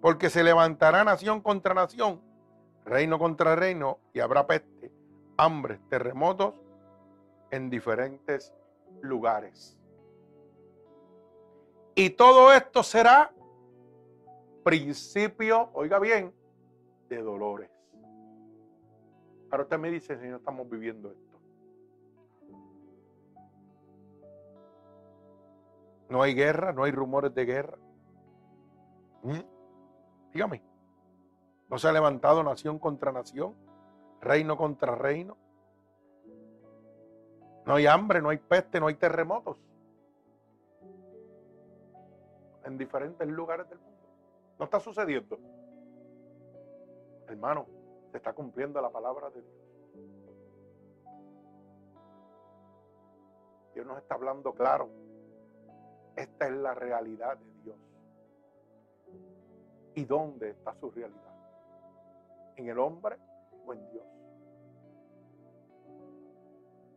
porque 0.01 0.31
se 0.31 0.43
levantará 0.43 1.05
nación 1.05 1.41
contra 1.41 1.75
nación, 1.75 2.21
reino 2.85 3.19
contra 3.19 3.57
reino, 3.57 3.99
y 4.13 4.21
habrá 4.21 4.47
peste, 4.47 4.93
hambre, 5.37 5.81
terremotos 5.89 6.55
en 7.51 7.71
diferentes 7.71 8.55
lugares. 9.03 9.79
Y 11.95 12.11
todo 12.11 12.53
esto 12.53 12.83
será 12.83 13.33
principio, 14.63 15.71
oiga 15.73 15.99
bien, 15.99 16.33
de 17.09 17.23
dolores. 17.23 17.71
Ahora 19.51 19.65
usted 19.65 19.79
me 19.79 19.91
dice, 19.91 20.17
Señor, 20.17 20.39
estamos 20.39 20.69
viviendo 20.71 21.11
esto. 21.11 21.30
No 26.11 26.23
hay 26.23 26.35
guerra, 26.35 26.73
no 26.73 26.85
hay 26.85 26.93
rumores 26.93 27.35
de 27.35 27.45
guerra. 27.47 27.79
¿Mm? 29.23 29.41
Dígame. 30.33 30.63
No 31.69 31.79
se 31.79 31.89
ha 31.89 31.93
levantado 31.93 32.43
nación 32.43 32.79
contra 32.79 33.13
nación, 33.13 33.55
reino 34.21 34.57
contra 34.57 34.95
reino. 34.97 35.37
No 37.65 37.75
hay 37.75 37.87
hambre, 37.87 38.21
no 38.21 38.31
hay 38.31 38.39
peste, 38.39 38.81
no 38.81 38.89
hay 38.89 38.97
terremotos 38.97 39.57
en 42.65 42.77
diferentes 42.77 43.27
lugares 43.29 43.69
del 43.69 43.79
mundo. 43.79 44.09
No 44.59 44.65
está 44.65 44.81
sucediendo. 44.81 45.39
Hermano, 47.29 47.67
se 48.11 48.17
está 48.17 48.33
cumpliendo 48.33 48.81
la 48.81 48.91
palabra 48.91 49.31
de 49.31 49.41
Dios. 49.41 49.55
Dios 53.75 53.87
nos 53.87 53.99
está 53.99 54.17
hablando 54.17 54.53
claro. 54.53 54.89
Esta 56.17 56.47
es 56.47 56.53
la 56.53 56.75
realidad 56.75 57.37
de 57.37 57.63
Dios. 57.63 57.77
¿Y 59.95 60.05
dónde 60.05 60.51
está 60.51 60.75
su 60.75 60.91
realidad? 60.91 61.35
¿En 62.57 62.69
el 62.69 62.79
hombre 62.79 63.17
o 63.67 63.73
en 63.73 63.91
Dios? 63.91 64.05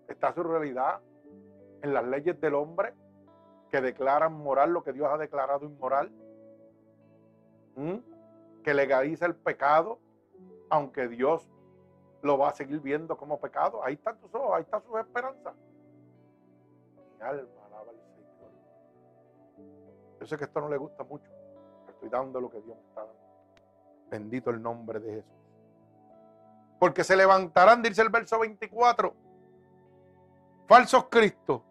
¿Está 0.08 0.34
su 0.34 0.44
realidad 0.44 1.02
en 1.82 1.94
las 1.94 2.06
leyes 2.06 2.40
del 2.40 2.56
hombre 2.56 2.94
que 3.70 3.82
declaran 3.82 4.34
moral 4.34 4.72
lo 4.72 4.84
que 4.84 4.94
Dios 4.94 5.10
ha 5.12 5.18
declarado 5.18 5.66
inmoral, 5.66 6.12
que 8.64 8.74
legaliza 8.74 9.26
el 9.26 9.36
pecado, 9.36 10.00
aunque 10.70 11.08
Dios 11.08 11.50
lo 12.22 12.38
va 12.38 12.50
a 12.50 12.54
seguir 12.54 12.80
viendo 12.80 13.18
como 13.18 13.40
pecado. 13.40 13.84
Ahí 13.84 13.96
están 13.96 14.18
tus 14.20 14.34
ojos, 14.36 14.56
ahí 14.56 14.62
está 14.62 14.80
su 14.80 14.98
esperanza. 14.98 15.54
Mi 17.18 17.26
alma. 17.26 17.63
Yo 20.24 20.28
sé 20.28 20.38
que 20.38 20.46
esto 20.46 20.62
no 20.62 20.70
le 20.70 20.78
gusta 20.78 21.04
mucho, 21.04 21.30
pero 21.82 21.96
estoy 21.96 22.08
dando 22.08 22.40
lo 22.40 22.50
que 22.50 22.62
Dios 22.62 22.78
me 22.78 22.84
está 22.88 23.02
dando. 23.02 23.20
Bendito 24.10 24.52
el 24.52 24.62
nombre 24.62 25.02
de 25.02 25.16
Jesús. 25.16 25.34
Porque 26.80 27.04
se 27.04 27.18
levantarán, 27.18 27.82
dice 27.82 28.02
el 28.02 28.08
verso 28.08 28.40
24, 28.40 29.14
falsos 30.66 31.08
cristos 31.10 31.62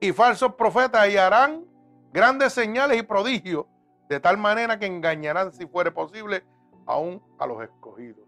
y 0.00 0.10
falsos 0.12 0.54
profetas 0.54 1.06
y 1.10 1.18
harán 1.18 1.66
grandes 2.14 2.54
señales 2.54 2.98
y 2.98 3.02
prodigios, 3.02 3.66
de 4.08 4.20
tal 4.20 4.38
manera 4.38 4.78
que 4.78 4.86
engañarán, 4.86 5.52
si 5.52 5.66
fuere 5.66 5.90
posible, 5.90 6.46
aún 6.86 7.22
a 7.38 7.46
los 7.46 7.62
escogidos. 7.62 8.24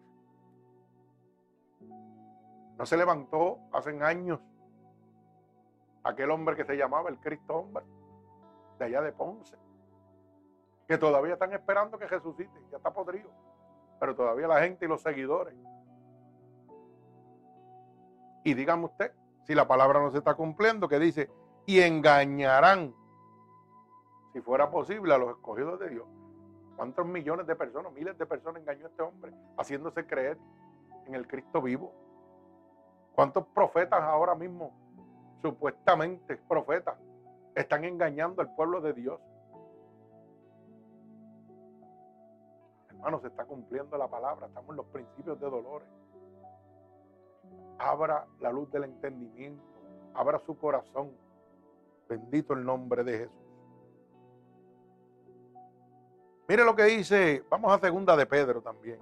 No 2.76 2.84
se 2.84 2.98
levantó 2.98 3.60
hace 3.72 3.98
años 4.02 4.40
aquel 6.02 6.30
hombre 6.30 6.54
que 6.54 6.66
se 6.66 6.76
llamaba 6.76 7.08
el 7.08 7.18
Cristo 7.18 7.60
hombre, 7.60 7.82
de 8.78 8.84
allá 8.84 9.02
de 9.02 9.12
Ponce, 9.12 9.56
que 10.86 10.98
todavía 10.98 11.34
están 11.34 11.52
esperando 11.52 11.98
que 11.98 12.06
resucite, 12.06 12.52
ya 12.70 12.76
está 12.76 12.92
podrido, 12.92 13.30
pero 14.00 14.14
todavía 14.14 14.46
la 14.46 14.60
gente 14.60 14.84
y 14.84 14.88
los 14.88 15.02
seguidores. 15.02 15.54
Y 18.44 18.54
dígame 18.54 18.84
usted, 18.84 19.12
si 19.44 19.54
la 19.54 19.66
palabra 19.66 20.00
no 20.00 20.10
se 20.10 20.18
está 20.18 20.34
cumpliendo, 20.34 20.88
que 20.88 20.98
dice, 20.98 21.30
y 21.66 21.80
engañarán, 21.80 22.94
si 24.32 24.40
fuera 24.40 24.70
posible, 24.70 25.14
a 25.14 25.18
los 25.18 25.30
escogidos 25.30 25.80
de 25.80 25.90
Dios. 25.90 26.06
¿Cuántos 26.76 27.06
millones 27.06 27.46
de 27.46 27.54
personas, 27.54 27.92
miles 27.92 28.18
de 28.18 28.26
personas 28.26 28.60
engañó 28.60 28.86
a 28.86 28.88
este 28.88 29.02
hombre 29.02 29.32
haciéndose 29.56 30.06
creer 30.06 30.36
en 31.06 31.14
el 31.14 31.26
Cristo 31.26 31.62
vivo? 31.62 31.92
¿Cuántos 33.14 33.46
profetas 33.46 34.02
ahora 34.02 34.34
mismo, 34.34 34.72
supuestamente 35.40 36.36
profetas, 36.36 36.96
están 37.54 37.84
engañando 37.84 38.42
al 38.42 38.54
pueblo 38.54 38.80
de 38.80 38.92
Dios? 38.92 39.20
Hermanos, 42.88 43.22
se 43.22 43.28
está 43.28 43.44
cumpliendo 43.44 43.96
la 43.98 44.08
palabra, 44.08 44.46
estamos 44.46 44.70
en 44.70 44.76
los 44.76 44.86
principios 44.86 45.38
de 45.40 45.50
dolores. 45.50 45.88
Abra 47.78 48.26
la 48.40 48.50
luz 48.50 48.70
del 48.70 48.84
entendimiento, 48.84 49.62
abra 50.14 50.38
su 50.38 50.56
corazón 50.56 51.10
Bendito 52.08 52.52
el 52.52 52.64
nombre 52.64 53.02
de 53.02 53.18
Jesús. 53.18 53.34
Mire 56.46 56.64
lo 56.64 56.76
que 56.76 56.84
dice, 56.84 57.42
vamos 57.48 57.72
a 57.72 57.78
segunda 57.78 58.16
de 58.16 58.26
Pedro 58.26 58.60
también. 58.60 58.98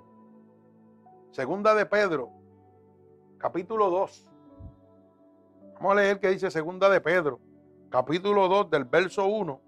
Segunda 1.33 1.75
de 1.75 1.85
Pedro, 1.87 2.31
capítulo 3.39 3.91
2. 3.91 4.29
Vamos 5.75 5.93
a 5.93 5.95
leer 5.97 6.21
qué 6.21 6.29
dice 6.29 6.51
segunda 6.51 6.89
de 6.89 7.01
Pedro, 7.01 7.41
capítulo 7.93 8.49
2 8.49 8.71
del 8.71 8.85
verso 8.87 9.27
1. 9.27 9.61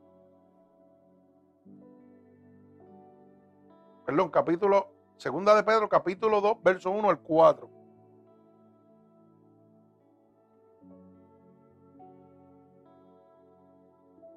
Perdón, 4.06 4.30
capítulo, 4.30 4.88
segunda 5.18 5.54
de 5.54 5.62
Pedro, 5.62 5.88
capítulo 5.90 6.40
2, 6.40 6.62
verso 6.62 6.90
1 6.90 7.10
al 7.10 7.20
4. 7.20 7.70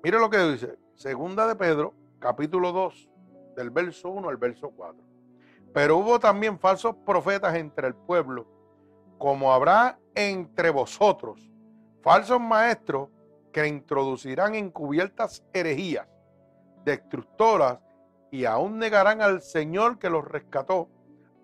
Mire 0.03 0.19
lo 0.19 0.29
que 0.29 0.37
dice, 0.37 0.77
segunda 0.95 1.47
de 1.47 1.55
Pedro, 1.55 1.93
capítulo 2.19 2.73
2, 2.73 3.09
del 3.55 3.69
verso 3.69 4.09
1 4.09 4.27
al 4.27 4.37
verso 4.37 4.69
4. 4.69 5.01
Pero 5.73 5.97
hubo 5.97 6.19
también 6.19 6.59
falsos 6.59 6.93
profetas 7.05 7.55
entre 7.55 7.87
el 7.87 7.95
pueblo, 7.95 8.45
como 9.17 9.53
habrá 9.53 9.97
entre 10.13 10.71
vosotros 10.71 11.49
falsos 12.07 12.39
maestros 12.39 13.09
que 13.57 13.67
introducirán 13.67 14.53
encubiertas 14.53 15.43
herejías 15.51 16.07
destructoras 16.85 17.79
y 18.29 18.45
aún 18.45 18.77
negarán 18.77 19.19
al 19.19 19.41
Señor 19.41 19.97
que 19.97 20.11
los 20.11 20.23
rescató, 20.23 20.89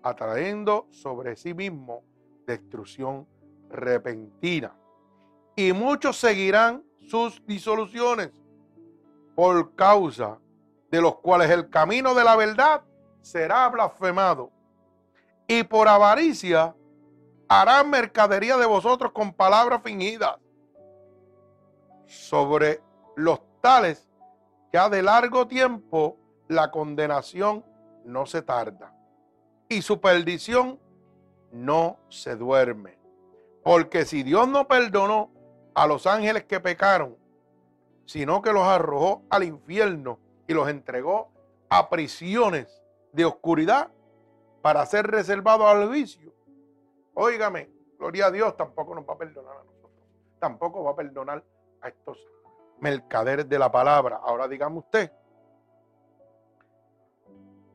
atrayendo 0.00 0.86
sobre 0.92 1.34
sí 1.34 1.54
mismo 1.54 2.04
destrucción 2.46 3.26
repentina. 3.68 4.76
Y 5.56 5.72
muchos 5.72 6.16
seguirán 6.16 6.84
sus 7.08 7.44
disoluciones 7.46 8.30
por 9.34 9.74
causa 9.74 10.38
de 10.92 11.02
los 11.02 11.16
cuales 11.16 11.50
el 11.50 11.68
camino 11.68 12.14
de 12.14 12.22
la 12.22 12.36
verdad 12.36 12.82
será 13.22 13.68
blasfemado. 13.70 14.52
Y 15.48 15.64
por 15.64 15.88
avaricia 15.88 16.76
harán 17.48 17.90
mercadería 17.90 18.56
de 18.56 18.66
vosotros 18.66 19.10
con 19.10 19.32
palabras 19.32 19.80
fingidas. 19.82 20.36
Sobre 22.14 22.80
los 23.16 23.40
tales 23.60 24.08
ya 24.72 24.88
de 24.88 25.02
largo 25.02 25.46
tiempo 25.46 26.16
la 26.48 26.70
condenación 26.70 27.64
no 28.04 28.26
se 28.26 28.42
tarda 28.42 28.92
y 29.68 29.82
su 29.82 30.00
perdición 30.00 30.80
no 31.52 31.98
se 32.08 32.36
duerme. 32.36 32.98
Porque 33.62 34.04
si 34.04 34.22
Dios 34.22 34.48
no 34.48 34.66
perdonó 34.68 35.30
a 35.74 35.86
los 35.86 36.06
ángeles 36.06 36.44
que 36.44 36.60
pecaron, 36.60 37.16
sino 38.04 38.42
que 38.42 38.52
los 38.52 38.64
arrojó 38.64 39.22
al 39.30 39.44
infierno 39.44 40.18
y 40.46 40.52
los 40.52 40.68
entregó 40.68 41.30
a 41.68 41.88
prisiones 41.88 42.82
de 43.12 43.24
oscuridad 43.24 43.90
para 44.60 44.84
ser 44.86 45.06
reservados 45.06 45.66
al 45.66 45.88
vicio. 45.88 46.34
Óigame, 47.14 47.70
gloria 47.98 48.26
a 48.26 48.30
Dios, 48.30 48.56
tampoco 48.56 48.94
nos 48.94 49.08
va 49.08 49.14
a 49.14 49.18
perdonar 49.18 49.56
a 49.56 49.64
nosotros. 49.64 49.92
Tampoco 50.38 50.84
va 50.84 50.90
a 50.90 50.96
perdonar 50.96 51.44
a 51.84 51.88
estos 51.88 52.18
mercaderes 52.80 53.48
de 53.48 53.58
la 53.58 53.70
palabra. 53.70 54.20
Ahora 54.22 54.48
dígame 54.48 54.78
usted, 54.78 55.12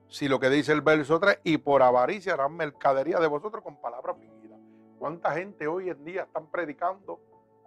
si 0.07 0.27
lo 0.27 0.39
que 0.39 0.49
dice 0.49 0.71
el 0.71 0.81
verso 0.81 1.19
3, 1.19 1.39
y 1.43 1.57
por 1.59 1.83
avaricia 1.83 2.33
harán 2.33 2.55
mercadería 2.55 3.19
de 3.19 3.27
vosotros 3.27 3.63
con 3.63 3.79
palabras 3.79 4.17
fingidas. 4.19 4.59
¿Cuánta 4.97 5.31
gente 5.31 5.67
hoy 5.67 5.89
en 5.89 6.03
día 6.03 6.23
están 6.23 6.47
predicando 6.47 7.21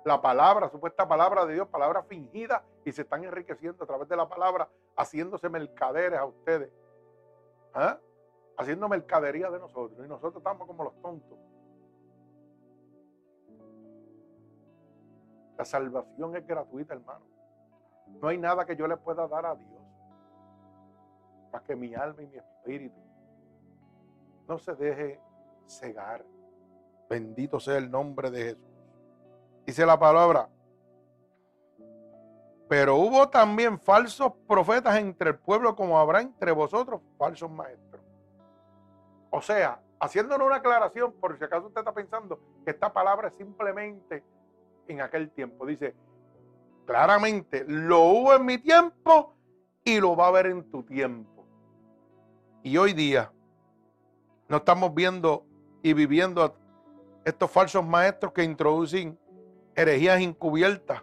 la 0.04 0.20
palabra, 0.20 0.68
supuesta 0.68 1.06
palabra 1.06 1.46
de 1.46 1.54
Dios, 1.54 1.68
palabra 1.68 2.02
fingida, 2.02 2.64
y 2.84 2.90
se 2.90 3.02
están 3.02 3.22
enriqueciendo 3.24 3.84
a 3.84 3.86
través 3.86 4.08
de 4.08 4.16
la 4.16 4.28
palabra, 4.28 4.68
haciéndose 4.96 5.48
mercaderes 5.48 6.18
a 6.18 6.24
ustedes? 6.24 6.70
¿Ah? 7.72 7.98
Haciendo 8.58 8.88
mercadería 8.88 9.48
de 9.48 9.60
nosotros. 9.60 10.04
Y 10.04 10.08
nosotros 10.08 10.38
estamos 10.38 10.66
como 10.66 10.82
los 10.82 11.00
tontos. 11.00 11.38
La 15.62 15.66
salvación 15.66 16.34
es 16.34 16.44
gratuita, 16.44 16.94
hermano. 16.94 17.24
No 18.20 18.26
hay 18.26 18.36
nada 18.36 18.66
que 18.66 18.74
yo 18.74 18.88
le 18.88 18.96
pueda 18.96 19.28
dar 19.28 19.46
a 19.46 19.54
Dios 19.54 19.80
para 21.52 21.62
que 21.62 21.76
mi 21.76 21.94
alma 21.94 22.20
y 22.20 22.26
mi 22.26 22.36
espíritu 22.36 23.00
no 24.48 24.58
se 24.58 24.74
deje 24.74 25.20
cegar. 25.68 26.24
Bendito 27.08 27.60
sea 27.60 27.78
el 27.78 27.88
nombre 27.88 28.28
de 28.32 28.42
Jesús. 28.42 28.66
Dice 29.64 29.86
la 29.86 29.96
palabra. 29.96 30.48
Pero 32.68 32.96
hubo 32.96 33.28
también 33.28 33.78
falsos 33.78 34.32
profetas 34.48 34.96
entre 34.96 35.30
el 35.30 35.38
pueblo, 35.38 35.76
como 35.76 35.96
habrá 35.96 36.22
entre 36.22 36.50
vosotros 36.50 37.00
falsos 37.16 37.48
maestros. 37.48 38.02
O 39.30 39.40
sea, 39.40 39.80
haciéndonos 40.00 40.44
una 40.44 40.56
aclaración, 40.56 41.12
por 41.12 41.38
si 41.38 41.44
acaso 41.44 41.68
usted 41.68 41.82
está 41.82 41.92
pensando 41.92 42.40
que 42.64 42.72
esta 42.72 42.92
palabra 42.92 43.28
es 43.28 43.34
simplemente 43.34 44.24
en 44.88 45.00
aquel 45.00 45.30
tiempo. 45.30 45.66
Dice, 45.66 45.94
claramente, 46.86 47.64
lo 47.66 48.00
hubo 48.00 48.34
en 48.34 48.44
mi 48.44 48.58
tiempo 48.58 49.34
y 49.84 50.00
lo 50.00 50.16
va 50.16 50.26
a 50.26 50.28
haber 50.28 50.46
en 50.46 50.70
tu 50.70 50.82
tiempo. 50.82 51.46
Y 52.62 52.76
hoy 52.76 52.92
día 52.92 53.32
no 54.48 54.58
estamos 54.58 54.94
viendo 54.94 55.44
y 55.82 55.92
viviendo 55.94 56.56
estos 57.24 57.50
falsos 57.50 57.84
maestros 57.84 58.32
que 58.32 58.44
introducen 58.44 59.18
herejías 59.74 60.20
encubiertas, 60.20 61.02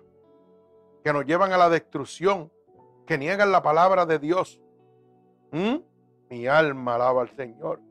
que 1.04 1.12
nos 1.12 1.26
llevan 1.26 1.52
a 1.52 1.58
la 1.58 1.70
destrucción, 1.70 2.52
que 3.06 3.18
niegan 3.18 3.52
la 3.52 3.62
palabra 3.62 4.06
de 4.06 4.20
Dios. 4.20 4.62
¿Mm? 5.52 5.78
Mi 6.30 6.48
alma 6.48 6.96
alaba 6.96 7.24
al 7.24 7.36
Señor. 7.36 7.82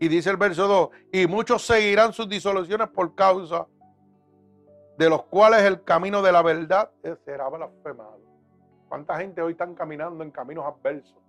Y 0.00 0.08
dice 0.08 0.30
el 0.30 0.36
verso 0.36 0.66
2, 0.66 0.88
y 1.12 1.26
muchos 1.26 1.66
seguirán 1.66 2.12
sus 2.12 2.28
disoluciones 2.28 2.88
por 2.88 3.14
causa 3.14 3.66
de 4.98 5.10
los 5.10 5.24
cuales 5.24 5.62
el 5.62 5.82
camino 5.84 6.22
de 6.22 6.32
la 6.32 6.42
verdad 6.42 6.90
será 7.24 7.48
blasfemado. 7.48 8.20
¿Cuánta 8.88 9.16
gente 9.18 9.42
hoy 9.42 9.52
están 9.52 9.74
caminando 9.74 10.22
en 10.22 10.30
caminos 10.30 10.64
adversos? 10.64 11.26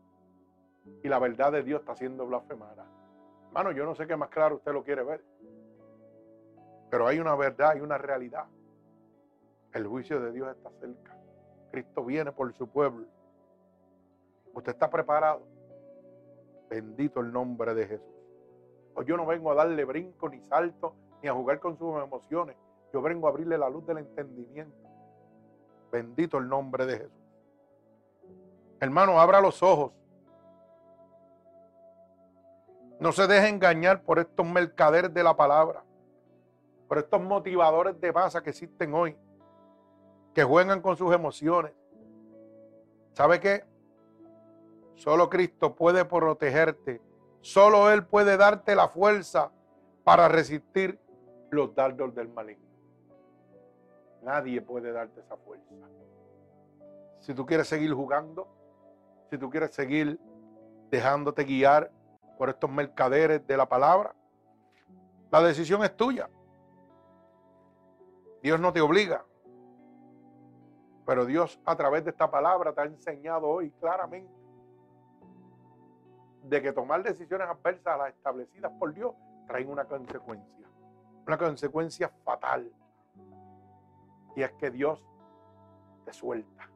y 1.03 1.07
la 1.07 1.19
verdad 1.19 1.51
de 1.51 1.63
Dios 1.63 1.81
está 1.81 1.95
siendo 1.95 2.25
blasfemada. 2.25 2.85
Hermano, 3.47 3.71
yo 3.71 3.85
no 3.85 3.95
sé 3.95 4.07
qué 4.07 4.15
más 4.15 4.29
claro 4.29 4.55
usted 4.55 4.73
lo 4.73 4.83
quiere 4.83 5.03
ver. 5.03 5.23
Pero 6.89 7.07
hay 7.07 7.19
una 7.19 7.35
verdad, 7.35 7.71
hay 7.71 7.81
una 7.81 7.97
realidad. 7.97 8.45
El 9.73 9.87
juicio 9.87 10.19
de 10.19 10.31
Dios 10.31 10.49
está 10.55 10.71
cerca. 10.79 11.17
Cristo 11.71 12.03
viene 12.05 12.31
por 12.31 12.53
su 12.53 12.67
pueblo. 12.67 13.07
¿Usted 14.53 14.71
está 14.71 14.89
preparado? 14.89 15.45
Bendito 16.69 17.19
el 17.19 17.31
nombre 17.31 17.73
de 17.73 17.87
Jesús. 17.87 18.07
Hoy 18.95 19.05
yo 19.05 19.17
no 19.17 19.25
vengo 19.25 19.51
a 19.51 19.55
darle 19.55 19.85
brinco 19.85 20.29
ni 20.29 20.41
salto 20.41 20.95
ni 21.21 21.29
a 21.29 21.33
jugar 21.33 21.59
con 21.59 21.77
sus 21.77 22.01
emociones. 22.01 22.55
Yo 22.93 23.01
vengo 23.01 23.27
a 23.27 23.31
abrirle 23.31 23.57
la 23.57 23.69
luz 23.69 23.85
del 23.85 23.99
entendimiento. 23.99 24.75
Bendito 25.91 26.37
el 26.37 26.47
nombre 26.47 26.85
de 26.85 26.97
Jesús. 26.97 27.27
Hermano, 28.79 29.19
abra 29.19 29.41
los 29.41 29.61
ojos. 29.63 29.91
No 32.99 33.11
se 33.11 33.27
deje 33.27 33.47
engañar 33.47 34.01
por 34.01 34.19
estos 34.19 34.45
mercaderes 34.45 35.13
de 35.13 35.23
la 35.23 35.35
palabra, 35.35 35.83
por 36.87 36.97
estos 36.97 37.21
motivadores 37.21 37.99
de 37.99 38.11
masa 38.11 38.41
que 38.41 38.49
existen 38.49 38.93
hoy, 38.93 39.15
que 40.33 40.43
juegan 40.43 40.81
con 40.81 40.97
sus 40.97 41.13
emociones. 41.13 41.73
¿Sabe 43.13 43.39
qué? 43.39 43.63
Solo 44.95 45.29
Cristo 45.29 45.75
puede 45.75 46.05
protegerte. 46.05 47.01
Solo 47.41 47.91
Él 47.91 48.05
puede 48.05 48.35
darte 48.35 48.75
la 48.75 48.87
fuerza 48.87 49.51
para 50.03 50.27
resistir 50.27 50.99
los 51.51 51.73
dardos 51.75 52.13
del 52.15 52.29
maligno. 52.29 52.66
Nadie 54.27 54.61
puede 54.61 54.91
darte 54.91 55.21
esa 55.21 55.37
fuerza. 55.37 55.73
Si 57.21 57.33
tú 57.33 57.45
quieres 57.45 57.65
seguir 57.69 57.93
jugando, 57.93 58.45
si 59.29 59.37
tú 59.37 59.49
quieres 59.49 59.71
seguir 59.71 60.19
dejándote 60.91 61.45
guiar 61.45 61.89
por 62.37 62.49
estos 62.49 62.69
mercaderes 62.69 63.47
de 63.47 63.55
la 63.55 63.69
palabra. 63.69 64.13
La 65.31 65.41
decisión 65.41 65.81
es 65.85 65.95
tuya. 65.95 66.29
Dios 68.43 68.59
no 68.59 68.73
te 68.73 68.81
obliga. 68.81 69.23
Pero 71.05 71.25
Dios 71.25 71.57
a 71.63 71.77
través 71.77 72.03
de 72.03 72.09
esta 72.09 72.29
palabra 72.29 72.73
te 72.73 72.81
ha 72.81 72.83
enseñado 72.83 73.47
hoy 73.47 73.71
claramente 73.79 74.33
de 76.43 76.61
que 76.61 76.73
tomar 76.73 77.01
decisiones 77.01 77.47
adversas 77.47 77.93
a 77.93 77.97
las 77.97 78.09
establecidas 78.09 78.73
por 78.77 78.93
Dios 78.93 79.15
traen 79.47 79.69
una 79.69 79.85
consecuencia. 79.85 80.67
Una 81.25 81.37
consecuencia 81.37 82.09
fatal. 82.25 82.69
Y 84.37 84.43
es 84.43 84.53
que 84.53 84.69
Dios 84.69 85.03
te 86.05 86.13
suelta. 86.13 86.69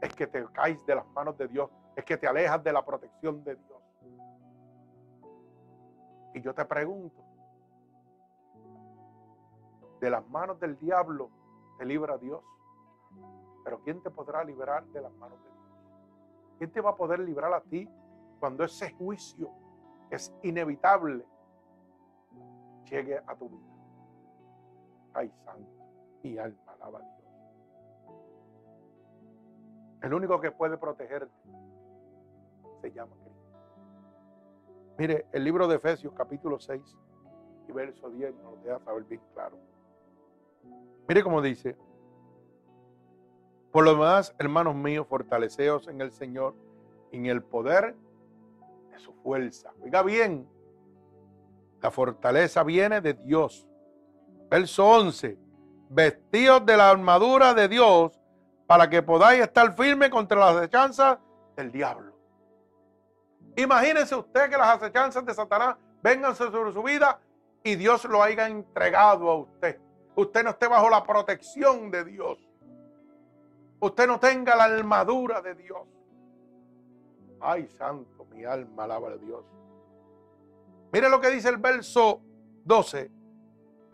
Es 0.00 0.14
que 0.14 0.28
te 0.28 0.46
caes 0.52 0.86
de 0.86 0.94
las 0.94 1.06
manos 1.08 1.36
de 1.36 1.48
Dios. 1.48 1.68
Es 1.96 2.04
que 2.04 2.16
te 2.16 2.28
alejas 2.28 2.62
de 2.62 2.72
la 2.72 2.84
protección 2.84 3.42
de 3.42 3.56
Dios. 3.56 3.82
Y 6.34 6.40
yo 6.40 6.54
te 6.54 6.64
pregunto, 6.66 7.20
de 10.00 10.08
las 10.08 10.24
manos 10.28 10.60
del 10.60 10.78
diablo 10.78 11.30
te 11.78 11.84
libra 11.84 12.16
Dios. 12.16 12.44
Pero 13.64 13.80
¿quién 13.82 14.00
te 14.00 14.10
podrá 14.10 14.44
liberar 14.44 14.86
de 14.86 15.00
las 15.00 15.12
manos 15.14 15.42
de 15.42 15.50
Dios? 15.50 16.58
¿Quién 16.58 16.70
te 16.70 16.80
va 16.80 16.90
a 16.90 16.96
poder 16.96 17.18
librar 17.18 17.52
a 17.52 17.60
ti 17.60 17.90
cuando 18.38 18.62
ese 18.62 18.92
juicio 18.92 19.50
es 20.10 20.32
inevitable 20.44 21.26
llegue 22.88 23.18
a 23.18 23.34
tu 23.34 23.48
vida? 23.48 23.74
Ay, 25.14 25.32
santo, 25.44 25.73
y 26.24 26.38
alma 26.38 26.72
alaba 26.72 26.98
a 26.98 27.02
Dios. 27.02 27.14
El 30.02 30.14
único 30.14 30.40
que 30.40 30.50
puede 30.50 30.76
protegerte 30.76 31.32
se 32.80 32.92
llama 32.92 33.14
Cristo. 33.22 33.58
Mire, 34.98 35.26
el 35.32 35.44
libro 35.44 35.68
de 35.68 35.76
Efesios 35.76 36.12
capítulo 36.14 36.58
6 36.58 36.82
y 37.68 37.72
verso 37.72 38.10
10 38.10 38.34
nos 38.36 38.62
deja 38.62 38.78
saber 38.80 39.04
bien 39.04 39.20
claro. 39.32 39.56
Mire 41.08 41.22
cómo 41.22 41.42
dice, 41.42 41.76
por 43.70 43.84
lo 43.84 43.92
demás, 43.92 44.34
hermanos 44.38 44.74
míos, 44.74 45.06
fortaleceos 45.08 45.88
en 45.88 46.00
el 46.00 46.10
Señor 46.10 46.54
en 47.12 47.26
el 47.26 47.42
poder 47.42 47.94
de 48.90 48.98
su 48.98 49.12
fuerza. 49.12 49.72
Oiga 49.82 50.02
bien, 50.02 50.48
la 51.82 51.90
fortaleza 51.90 52.62
viene 52.62 53.00
de 53.00 53.14
Dios. 53.14 53.66
Verso 54.50 54.86
11, 54.86 55.43
vestidos 55.94 56.66
de 56.66 56.76
la 56.76 56.90
armadura 56.90 57.54
de 57.54 57.68
Dios 57.68 58.20
para 58.66 58.90
que 58.90 59.02
podáis 59.02 59.42
estar 59.42 59.72
firmes 59.74 60.10
contra 60.10 60.38
las 60.38 60.56
acechanzas 60.56 61.18
del 61.56 61.70
diablo. 61.70 62.12
Imagínese 63.56 64.16
usted 64.16 64.50
que 64.50 64.58
las 64.58 64.76
acechanzas 64.76 65.24
de 65.24 65.32
Satanás 65.32 65.76
vengan 66.02 66.34
sobre 66.34 66.72
su 66.72 66.82
vida 66.82 67.20
y 67.62 67.76
Dios 67.76 68.04
lo 68.06 68.22
haya 68.22 68.48
entregado 68.48 69.30
a 69.30 69.36
usted. 69.36 69.78
Usted 70.16 70.42
no 70.42 70.50
esté 70.50 70.66
bajo 70.66 70.90
la 70.90 71.04
protección 71.04 71.90
de 71.90 72.04
Dios. 72.04 72.38
Usted 73.78 74.06
no 74.08 74.18
tenga 74.18 74.56
la 74.56 74.64
armadura 74.64 75.40
de 75.40 75.54
Dios. 75.54 75.86
Ay, 77.40 77.68
santo, 77.68 78.24
mi 78.26 78.44
alma 78.44 78.84
alaba 78.84 79.10
a 79.10 79.16
Dios. 79.16 79.44
Mire 80.92 81.08
lo 81.08 81.20
que 81.20 81.30
dice 81.30 81.48
el 81.50 81.58
verso 81.58 82.20
12. 82.64 83.10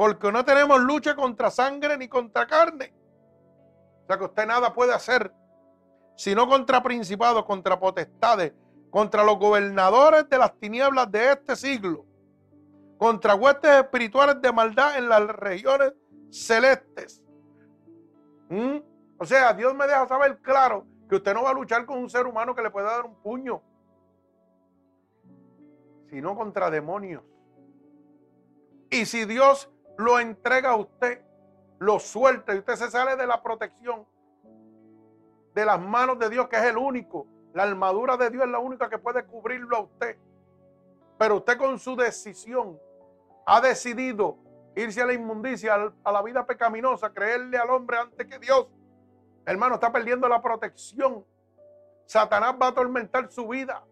Porque 0.01 0.33
no 0.33 0.43
tenemos 0.47 0.81
lucha 0.81 1.15
contra 1.15 1.51
sangre 1.51 1.99
ni 1.99 2.09
contra 2.09 2.47
carne, 2.47 2.91
O 4.03 4.07
sea 4.07 4.17
que 4.17 4.25
usted 4.25 4.47
nada 4.47 4.73
puede 4.73 4.95
hacer, 4.95 5.31
sino 6.17 6.49
contra 6.49 6.83
principados, 6.83 7.45
contra 7.45 7.79
potestades, 7.79 8.55
contra 8.89 9.23
los 9.23 9.39
gobernadores 9.39 10.27
de 10.31 10.39
las 10.39 10.59
tinieblas 10.59 11.13
de 11.13 11.33
este 11.33 11.55
siglo, 11.55 12.07
contra 12.97 13.35
huestes 13.35 13.71
espirituales 13.73 14.41
de 14.41 14.51
maldad 14.51 14.97
en 14.97 15.07
las 15.07 15.21
regiones 15.37 15.93
celestes. 16.31 17.23
¿Mm? 18.49 18.79
O 19.19 19.27
sea, 19.27 19.53
Dios 19.53 19.75
me 19.75 19.87
deja 19.87 20.09
saber 20.09 20.39
claro 20.39 20.87
que 21.11 21.17
usted 21.17 21.35
no 21.35 21.43
va 21.43 21.51
a 21.51 21.53
luchar 21.53 21.85
con 21.85 21.99
un 21.99 22.09
ser 22.09 22.27
humano 22.27 22.55
que 22.55 22.63
le 22.63 22.71
pueda 22.71 22.91
dar 22.91 23.05
un 23.05 23.17
puño, 23.17 23.61
sino 26.09 26.35
contra 26.35 26.71
demonios. 26.71 27.23
Y 28.89 29.05
si 29.05 29.27
Dios 29.27 29.71
lo 30.01 30.19
entrega 30.19 30.71
a 30.71 30.77
usted, 30.77 31.23
lo 31.79 31.99
suelta 31.99 32.55
y 32.55 32.59
usted 32.59 32.75
se 32.77 32.91
sale 32.91 33.17
de 33.17 33.27
la 33.27 33.43
protección 33.43 34.07
de 35.55 35.65
las 35.65 35.81
manos 35.81 36.19
de 36.19 36.31
Dios, 36.31 36.49
que 36.49 36.57
es 36.57 36.65
el 36.65 36.79
único. 36.79 37.27
La 37.53 37.65
armadura 37.65 38.17
de 38.17 38.31
Dios 38.31 38.45
es 38.45 38.51
la 38.51 38.61
única 38.61 38.89
que 38.89 38.99
puede 38.99 39.25
cubrirlo 39.25 39.77
a 39.77 39.81
usted. 39.81 40.17
Pero 41.19 41.37
usted 41.37 41.59
con 41.59 41.79
su 41.79 41.97
decisión 41.97 42.79
ha 43.45 43.61
decidido 43.61 44.39
irse 44.75 45.03
a 45.03 45.07
la 45.07 45.13
inmundicia, 45.13 45.93
a 46.05 46.13
la 46.13 46.23
vida 46.23 46.47
pecaminosa, 46.47 47.13
creerle 47.13 47.59
al 47.59 47.69
hombre 47.71 47.99
antes 47.99 48.27
que 48.27 48.39
Dios. 48.39 48.69
Hermano, 49.45 49.75
está 49.75 49.93
perdiendo 49.93 50.29
la 50.29 50.41
protección. 50.41 51.27
Satanás 52.07 52.55
va 52.61 52.67
a 52.67 52.71
atormentar 52.71 53.31
su 53.31 53.49
vida. 53.49 53.85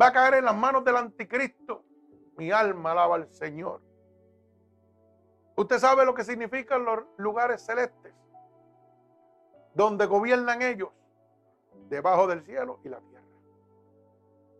Va 0.00 0.06
a 0.08 0.12
caer 0.12 0.34
en 0.34 0.44
las 0.44 0.56
manos 0.56 0.84
del 0.84 0.96
anticristo. 0.96 1.84
Mi 2.36 2.50
alma 2.50 2.92
alaba 2.92 3.16
al 3.16 3.28
Señor. 3.32 3.85
Usted 5.56 5.78
sabe 5.78 6.04
lo 6.04 6.14
que 6.14 6.22
significan 6.22 6.84
los 6.84 7.00
lugares 7.16 7.64
celestes, 7.64 8.12
donde 9.74 10.06
gobiernan 10.06 10.60
ellos, 10.60 10.90
debajo 11.88 12.26
del 12.26 12.44
cielo 12.44 12.78
y 12.84 12.90
la 12.90 13.00
tierra. 13.00 13.24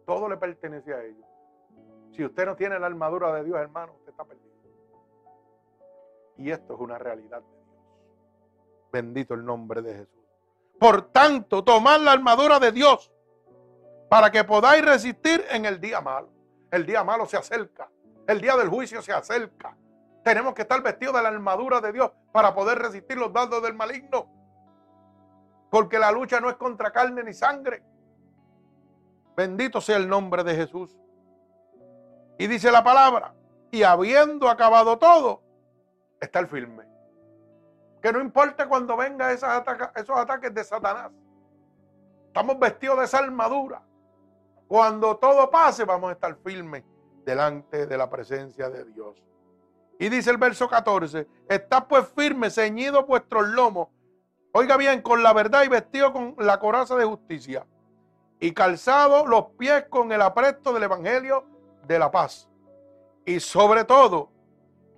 Todo 0.07 0.28
le 0.28 0.38
pertenece 0.38 0.94
a 0.94 1.05
ellos. 1.05 1.26
Si 2.12 2.24
usted 2.24 2.47
no 2.47 2.57
tiene 2.57 2.78
la 2.78 2.86
armadura 2.86 3.32
de 3.34 3.44
Dios, 3.44 3.59
hermano, 3.59 3.92
usted 3.92 4.11
está 4.11 4.24
perdido. 4.24 4.47
Y 6.38 6.51
esto 6.51 6.74
es 6.74 6.80
una 6.80 6.99
realidad 6.99 7.42
de 7.42 7.47
Dios. 7.47 7.66
Bendito 8.90 9.34
el 9.34 9.44
nombre 9.44 9.82
de 9.82 9.94
Jesús. 9.94 10.24
Por 10.78 11.11
tanto, 11.11 11.62
tomad 11.62 12.01
la 12.01 12.12
armadura 12.12 12.59
de 12.59 12.72
Dios 12.72 13.12
para 14.09 14.30
que 14.30 14.44
podáis 14.44 14.84
resistir 14.84 15.44
en 15.51 15.66
el 15.66 15.80
día 15.80 16.01
malo. 16.01 16.28
El 16.70 16.86
día 16.86 17.05
malo 17.05 17.26
se 17.26 17.36
acerca. 17.36 17.90
El 18.26 18.40
día 18.40 18.57
del 18.57 18.68
juicio 18.68 19.03
se 19.03 19.12
acerca. 19.12 19.76
Tenemos 20.27 20.55
que 20.55 20.62
estar 20.62 20.83
vestidos 20.83 21.14
de 21.14 21.22
la 21.22 21.29
armadura 21.29 21.81
de 21.81 21.93
Dios 21.93 22.11
para 22.33 22.53
poder 22.53 22.81
resistir 22.81 23.16
los 23.16 23.33
dardos 23.33 23.62
del 23.62 23.74
maligno. 23.74 24.27
Porque 25.70 26.01
la 26.01 26.11
lucha 26.11 26.41
no 26.41 26.51
es 26.51 26.57
contra 26.57 26.91
carne 26.91 27.22
ni 27.22 27.33
sangre. 27.33 27.81
Bendito 29.37 29.81
sea 29.81 29.99
el 29.99 30.09
nombre 30.09 30.43
de 30.43 30.57
Jesús. 30.57 30.99
Y 32.39 32.49
dice 32.49 32.72
la 32.72 32.83
palabra, 32.83 33.35
y 33.70 33.85
habiendo 33.85 34.49
acabado 34.49 34.99
todo, 34.99 35.45
está 36.20 36.41
el 36.41 36.49
firme. 36.49 36.89
Que 38.03 38.12
no 38.12 38.20
importa 38.20 38.68
cuando 38.68 38.97
vengan 38.97 39.31
esos 39.31 39.49
ataques 39.49 40.53
de 40.53 40.64
Satanás. 40.64 41.12
Estamos 42.27 42.59
vestidos 42.59 42.99
de 42.99 43.05
esa 43.05 43.18
armadura. 43.18 43.81
Cuando 44.66 45.18
todo 45.18 45.49
pase, 45.49 45.85
vamos 45.85 46.11
a 46.11 46.14
estar 46.14 46.35
firmes 46.39 46.83
delante 47.24 47.87
de 47.87 47.97
la 47.97 48.11
presencia 48.11 48.68
de 48.68 48.87
Dios. 48.87 49.22
Y 49.99 50.09
dice 50.09 50.30
el 50.30 50.36
verso 50.36 50.68
14, 50.68 51.26
está 51.49 51.86
pues 51.88 52.07
firme, 52.09 52.51
ceñido 52.51 53.07
vuestros 53.07 53.49
lomos. 53.49 53.88
Oiga 54.53 54.76
bien, 54.76 55.03
con 55.03 55.22
la 55.22 55.32
verdad 55.32 55.64
y 55.64 55.68
vestido 55.68 56.12
con 56.12 56.34
la 56.38 56.59
coraza 56.59 56.97
de 56.97 57.05
justicia. 57.05 57.66
Y 58.40 58.53
calzado 58.53 59.26
los 59.26 59.47
pies 59.59 59.86
con 59.88 60.12
el 60.12 60.20
apresto 60.20 60.72
del 60.72 60.82
evangelio 60.82 61.44
de 61.86 61.99
la 61.99 62.11
paz. 62.11 62.49
Y 63.24 63.40
sobre 63.40 63.84
todo, 63.84 64.30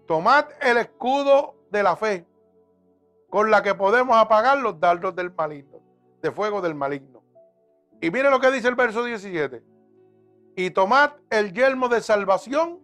tomad 0.06 0.46
el 0.60 0.78
escudo 0.78 1.54
de 1.70 1.82
la 1.82 1.96
fe, 1.96 2.26
con 3.30 3.50
la 3.50 3.62
que 3.62 3.74
podemos 3.74 4.16
apagar 4.16 4.58
los 4.58 4.80
dardos 4.80 5.14
del 5.14 5.32
maligno, 5.32 5.80
de 6.20 6.32
fuego 6.32 6.60
del 6.60 6.74
maligno. 6.74 7.22
Y 8.00 8.10
mire 8.10 8.30
lo 8.30 8.40
que 8.40 8.50
dice 8.50 8.68
el 8.68 8.74
verso 8.74 9.04
17. 9.04 9.62
Y 10.56 10.70
tomad 10.70 11.12
el 11.30 11.52
yelmo 11.52 11.88
de 11.88 12.00
salvación 12.00 12.80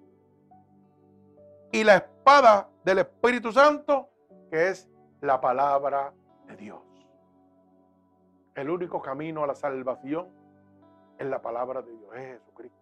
y 1.75 1.83
la 1.83 1.97
espada 1.97 2.69
del 2.85 2.99
Espíritu 2.99 3.51
Santo, 3.51 4.09
que 4.49 4.69
es 4.69 4.89
la 5.21 5.41
palabra 5.41 6.15
de 6.47 6.55
Dios. 6.55 6.81
El 8.55 8.71
único 8.71 9.03
camino 9.03 9.43
a 9.43 9.49
la 9.49 9.57
salvación 9.57 10.29
es 11.19 11.27
la 11.27 11.43
palabra 11.43 11.83
de 11.83 11.91
Dios, 11.91 12.15
es 12.15 12.39
Jesucristo. 12.39 12.79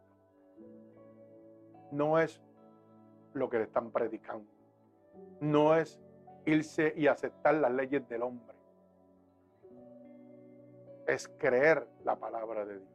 No 1.91 2.19
es 2.19 2.43
lo 3.33 3.49
que 3.49 3.57
le 3.57 3.65
están 3.65 3.91
predicando. 3.93 4.53
No 5.41 5.75
es 5.75 5.99
irse 6.45 6.93
y 6.95 7.07
aceptar 7.07 7.55
las 7.55 7.73
leyes 7.73 8.07
del 8.11 8.21
hombre. 8.21 8.55
Es 11.07 11.29
creer 11.39 11.89
la 12.05 12.17
palabra 12.17 12.67
de 12.67 12.79
Dios. 12.79 12.91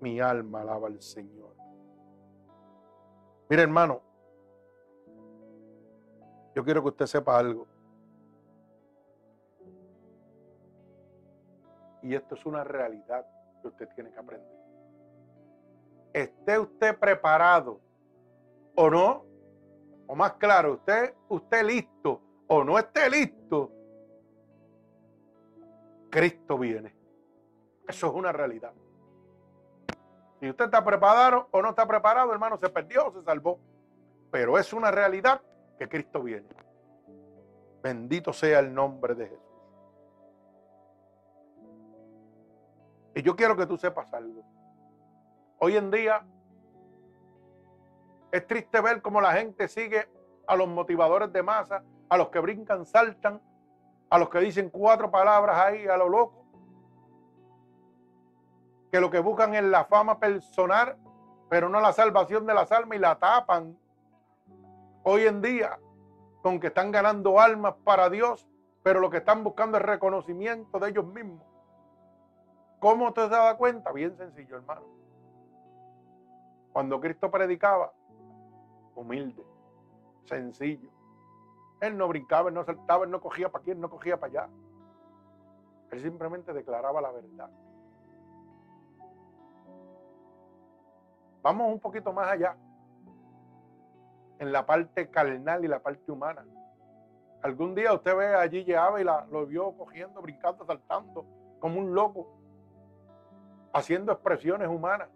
Mi 0.00 0.20
alma 0.20 0.62
alaba 0.62 0.88
al 0.88 1.02
Señor. 1.02 1.54
Mire 3.50 3.62
hermano, 3.62 4.11
yo 6.54 6.64
quiero 6.64 6.82
que 6.82 6.88
usted 6.88 7.06
sepa 7.06 7.38
algo. 7.38 7.66
Y 12.02 12.14
esto 12.14 12.34
es 12.34 12.44
una 12.44 12.64
realidad 12.64 13.24
que 13.60 13.68
usted 13.68 13.88
tiene 13.94 14.10
que 14.10 14.18
aprender. 14.18 14.62
Esté 16.12 16.58
usted 16.58 16.98
preparado 16.98 17.80
o 18.74 18.90
no, 18.90 19.24
o 20.06 20.14
más 20.14 20.32
claro, 20.34 20.74
usted, 20.74 21.14
usted 21.28 21.64
listo 21.64 22.20
o 22.48 22.64
no 22.64 22.78
esté 22.78 23.08
listo, 23.08 23.70
Cristo 26.10 26.58
viene. 26.58 26.94
Eso 27.88 28.08
es 28.08 28.12
una 28.12 28.32
realidad. 28.32 28.72
Si 30.40 30.50
usted 30.50 30.66
está 30.66 30.84
preparado 30.84 31.48
o 31.50 31.62
no 31.62 31.70
está 31.70 31.86
preparado, 31.86 32.32
hermano, 32.32 32.58
se 32.58 32.68
perdió 32.68 33.06
o 33.06 33.12
se 33.12 33.22
salvó. 33.22 33.58
Pero 34.30 34.58
es 34.58 34.72
una 34.72 34.90
realidad 34.90 35.40
que 35.82 35.88
Cristo 35.88 36.22
viene. 36.22 36.46
Bendito 37.82 38.32
sea 38.32 38.60
el 38.60 38.72
nombre 38.72 39.14
de 39.14 39.26
Jesús. 39.26 39.42
Y 43.14 43.22
yo 43.22 43.34
quiero 43.34 43.56
que 43.56 43.66
tú 43.66 43.76
sepas 43.76 44.12
algo. 44.14 44.44
Hoy 45.58 45.76
en 45.76 45.90
día 45.90 46.24
es 48.30 48.46
triste 48.46 48.80
ver 48.80 49.02
cómo 49.02 49.20
la 49.20 49.32
gente 49.32 49.66
sigue 49.66 50.08
a 50.46 50.54
los 50.54 50.68
motivadores 50.68 51.32
de 51.32 51.42
masa, 51.42 51.82
a 52.08 52.16
los 52.16 52.28
que 52.28 52.38
brincan, 52.38 52.86
saltan, 52.86 53.40
a 54.08 54.18
los 54.18 54.28
que 54.28 54.38
dicen 54.38 54.70
cuatro 54.70 55.10
palabras 55.10 55.58
ahí 55.58 55.86
a 55.88 55.96
lo 55.96 56.08
loco, 56.08 56.46
que 58.92 59.00
lo 59.00 59.10
que 59.10 59.18
buscan 59.18 59.54
es 59.54 59.64
la 59.64 59.84
fama 59.84 60.20
personal, 60.20 60.96
pero 61.50 61.68
no 61.68 61.80
la 61.80 61.92
salvación 61.92 62.46
de 62.46 62.54
las 62.54 62.70
almas 62.70 62.96
y 62.96 63.00
la 63.00 63.18
tapan 63.18 63.76
hoy 65.04 65.22
en 65.22 65.42
día 65.42 65.78
con 66.42 66.58
que 66.60 66.68
están 66.68 66.90
ganando 66.90 67.40
almas 67.40 67.74
para 67.84 68.10
Dios, 68.10 68.48
pero 68.82 69.00
lo 69.00 69.10
que 69.10 69.18
están 69.18 69.44
buscando 69.44 69.78
es 69.78 69.84
reconocimiento 69.84 70.78
de 70.78 70.90
ellos 70.90 71.06
mismos. 71.06 71.46
¿Cómo 72.80 73.08
usted 73.08 73.24
se 73.24 73.30
da 73.30 73.56
cuenta? 73.56 73.92
Bien 73.92 74.16
sencillo, 74.16 74.56
hermano. 74.56 74.82
Cuando 76.72 77.00
Cristo 77.00 77.30
predicaba, 77.30 77.92
humilde, 78.96 79.44
sencillo. 80.24 80.90
Él 81.80 81.96
no 81.96 82.08
brincaba, 82.08 82.48
él 82.48 82.54
no 82.54 82.64
saltaba, 82.64 83.04
él 83.04 83.10
no 83.10 83.20
cogía 83.20 83.50
para 83.50 83.62
aquí, 83.62 83.70
él 83.70 83.80
no 83.80 83.90
cogía 83.90 84.18
para 84.18 84.30
allá. 84.30 84.48
Él 85.92 86.00
simplemente 86.00 86.52
declaraba 86.52 87.00
la 87.00 87.12
verdad. 87.12 87.50
Vamos 91.42 91.72
un 91.72 91.80
poquito 91.80 92.12
más 92.12 92.28
allá 92.28 92.56
en 94.38 94.52
la 94.52 94.66
parte 94.66 95.08
carnal 95.08 95.64
y 95.64 95.68
la 95.68 95.80
parte 95.80 96.10
humana. 96.10 96.44
Algún 97.42 97.74
día 97.74 97.92
usted 97.92 98.16
ve 98.16 98.34
allí 98.34 98.64
llevaba 98.64 99.00
y 99.00 99.04
la, 99.04 99.26
lo 99.30 99.46
vio 99.46 99.72
cogiendo, 99.76 100.22
brincando, 100.22 100.64
saltando, 100.64 101.26
como 101.58 101.80
un 101.80 101.94
loco, 101.94 102.28
haciendo 103.72 104.12
expresiones 104.12 104.68
humanas 104.68 105.08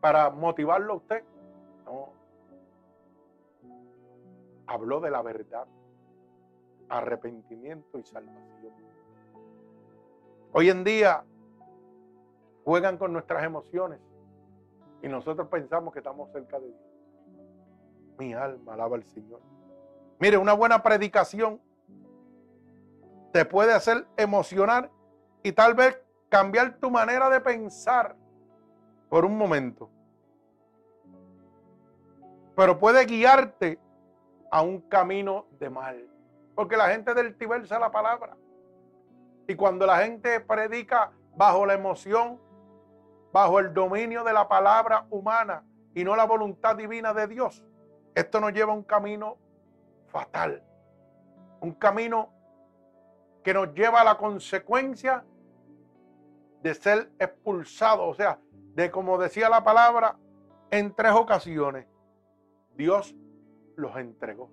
para 0.00 0.30
motivarlo 0.30 0.94
a 0.94 0.96
usted. 0.96 1.24
No. 1.84 2.10
Habló 4.66 5.00
de 5.00 5.10
la 5.10 5.22
verdad, 5.22 5.66
arrepentimiento 6.88 7.98
y 7.98 8.04
salvación. 8.04 8.72
Hoy 10.52 10.70
en 10.70 10.84
día 10.84 11.24
juegan 12.64 12.96
con 12.96 13.12
nuestras 13.12 13.44
emociones 13.44 14.00
y 15.02 15.08
nosotros 15.08 15.48
pensamos 15.48 15.92
que 15.92 16.00
estamos 16.00 16.30
cerca 16.32 16.58
de 16.58 16.66
Dios. 16.68 16.85
Mi 18.18 18.34
alma 18.34 18.74
alaba 18.74 18.96
al 18.96 19.04
Señor. 19.04 19.40
Mire, 20.18 20.38
una 20.38 20.54
buena 20.54 20.82
predicación 20.82 21.60
te 23.32 23.44
puede 23.44 23.72
hacer 23.74 24.06
emocionar 24.16 24.90
y 25.42 25.52
tal 25.52 25.74
vez 25.74 26.00
cambiar 26.28 26.78
tu 26.78 26.90
manera 26.90 27.28
de 27.28 27.40
pensar 27.40 28.16
por 29.08 29.24
un 29.24 29.36
momento. 29.36 29.90
Pero 32.56 32.78
puede 32.78 33.04
guiarte 33.04 33.78
a 34.50 34.62
un 34.62 34.80
camino 34.80 35.46
de 35.58 35.68
mal. 35.68 36.08
Porque 36.54 36.76
la 36.76 36.88
gente 36.88 37.12
deltiversa 37.12 37.78
la 37.78 37.90
palabra. 37.90 38.36
Y 39.46 39.54
cuando 39.54 39.84
la 39.84 39.98
gente 39.98 40.40
predica 40.40 41.12
bajo 41.36 41.66
la 41.66 41.74
emoción, 41.74 42.40
bajo 43.32 43.58
el 43.58 43.74
dominio 43.74 44.24
de 44.24 44.32
la 44.32 44.48
palabra 44.48 45.06
humana 45.10 45.62
y 45.94 46.02
no 46.02 46.16
la 46.16 46.24
voluntad 46.24 46.74
divina 46.74 47.12
de 47.12 47.26
Dios, 47.26 47.62
esto 48.16 48.40
nos 48.40 48.54
lleva 48.54 48.72
a 48.72 48.74
un 48.74 48.82
camino 48.82 49.36
fatal. 50.06 50.62
Un 51.60 51.72
camino 51.74 52.30
que 53.44 53.52
nos 53.52 53.74
lleva 53.74 54.00
a 54.00 54.04
la 54.04 54.16
consecuencia 54.16 55.22
de 56.62 56.74
ser 56.74 57.10
expulsado. 57.18 58.06
O 58.06 58.14
sea, 58.14 58.40
de 58.74 58.90
como 58.90 59.18
decía 59.18 59.50
la 59.50 59.62
palabra, 59.62 60.16
en 60.70 60.94
tres 60.94 61.12
ocasiones 61.12 61.86
Dios 62.74 63.14
los 63.76 63.94
entregó. 63.98 64.50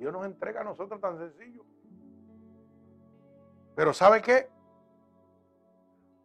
Dios 0.00 0.12
nos 0.12 0.26
entrega 0.26 0.62
a 0.62 0.64
nosotros 0.64 1.00
tan 1.00 1.18
sencillo. 1.18 1.64
Pero 3.76 3.94
¿sabe 3.94 4.22
qué? 4.22 4.50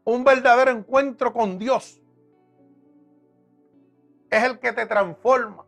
Un 0.06 0.24
verdadero 0.24 0.72
encuentro 0.72 1.32
con 1.32 1.60
Dios 1.60 2.02
es 4.32 4.44
el 4.44 4.58
que 4.58 4.74
te 4.74 4.88
transforma 4.88 5.64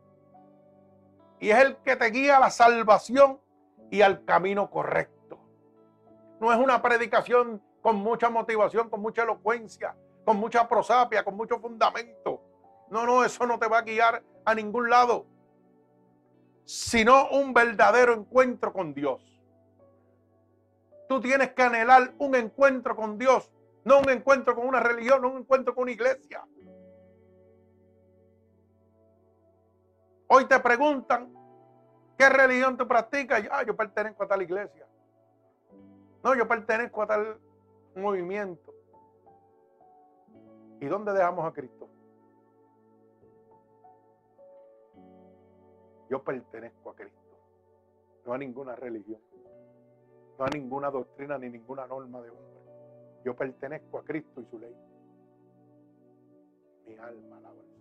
y 1.40 1.50
es 1.50 1.60
el 1.60 1.78
que 1.78 1.96
te 1.96 2.10
guía 2.10 2.38
a 2.38 2.40
la 2.40 2.50
salvación 2.50 3.40
y 3.90 4.02
al 4.02 4.26
camino 4.26 4.70
correcto. 4.70 5.40
No 6.40 6.52
es 6.52 6.60
una 6.60 6.82
predicación 6.82 7.62
con 7.82 7.98
mucha 7.98 8.30
motivación, 8.30 8.90
con 8.90 9.02
mucha 9.02 9.24
elocuencia, 9.24 9.96
con 10.26 10.38
mucha 10.38 10.68
prosapia, 10.68 11.24
con 11.24 11.36
mucho 11.36 11.60
fundamento. 11.60 12.42
No, 12.90 13.06
no, 13.06 13.24
eso 13.24 13.46
no 13.46 13.60
te 13.60 13.68
va 13.68 13.80
a 13.80 13.82
guiar 13.82 14.24
a 14.46 14.56
ningún 14.56 14.90
lado, 14.90 15.26
sino 16.66 17.30
un 17.30 17.54
verdadero 17.54 18.14
encuentro 18.14 18.74
con 18.74 18.94
Dios. 18.94 19.22
Tú 21.08 21.22
tienes 21.22 21.54
que 21.54 21.64
anhelar 21.64 22.14
un 22.18 22.36
encuentro 22.36 22.96
con 22.96 23.18
Dios, 23.18 23.50
no 23.86 24.00
un 24.00 24.10
encuentro 24.10 24.56
con 24.56 24.68
una 24.68 24.80
religión, 24.80 25.22
no 25.22 25.30
un 25.30 25.38
encuentro 25.40 25.74
con 25.74 25.84
una 25.84 25.92
iglesia. 25.92 26.46
Hoy 30.28 30.46
te 30.46 30.60
preguntan, 30.60 31.34
¿qué 32.18 32.30
religión 32.30 32.76
tú 32.78 32.88
practicas? 32.88 33.44
Ah, 33.50 33.64
yo 33.66 33.76
pertenezco 33.76 34.24
a 34.24 34.28
tal 34.28 34.42
iglesia. 34.42 34.86
No, 36.24 36.36
yo 36.36 36.48
pertenezco 36.48 37.02
a 37.02 37.08
tal 37.08 37.40
movimiento. 37.96 38.74
¿Y 40.82 40.86
dónde 40.86 41.14
dejamos 41.14 41.46
a 41.46 41.54
Cristo? 41.54 41.88
Yo 46.10 46.24
pertenezco 46.24 46.90
a 46.92 46.96
Cristo, 46.96 47.38
no 48.26 48.34
a 48.34 48.38
ninguna 48.38 48.76
religión, 48.76 49.20
no 50.38 50.46
a 50.46 50.50
ninguna 50.50 50.90
doctrina 50.90 51.38
ni 51.38 51.50
ninguna 51.50 51.86
norma 51.86 52.22
de 52.22 52.30
hombre. 52.30 52.46
Yo 53.26 53.36
pertenezco 53.36 54.00
a 54.00 54.04
Cristo 54.04 54.40
y 54.40 54.46
su 54.46 54.60
ley. 54.60 54.74
Mi 56.86 56.98
alma 56.98 57.38
Señor. 57.40 57.77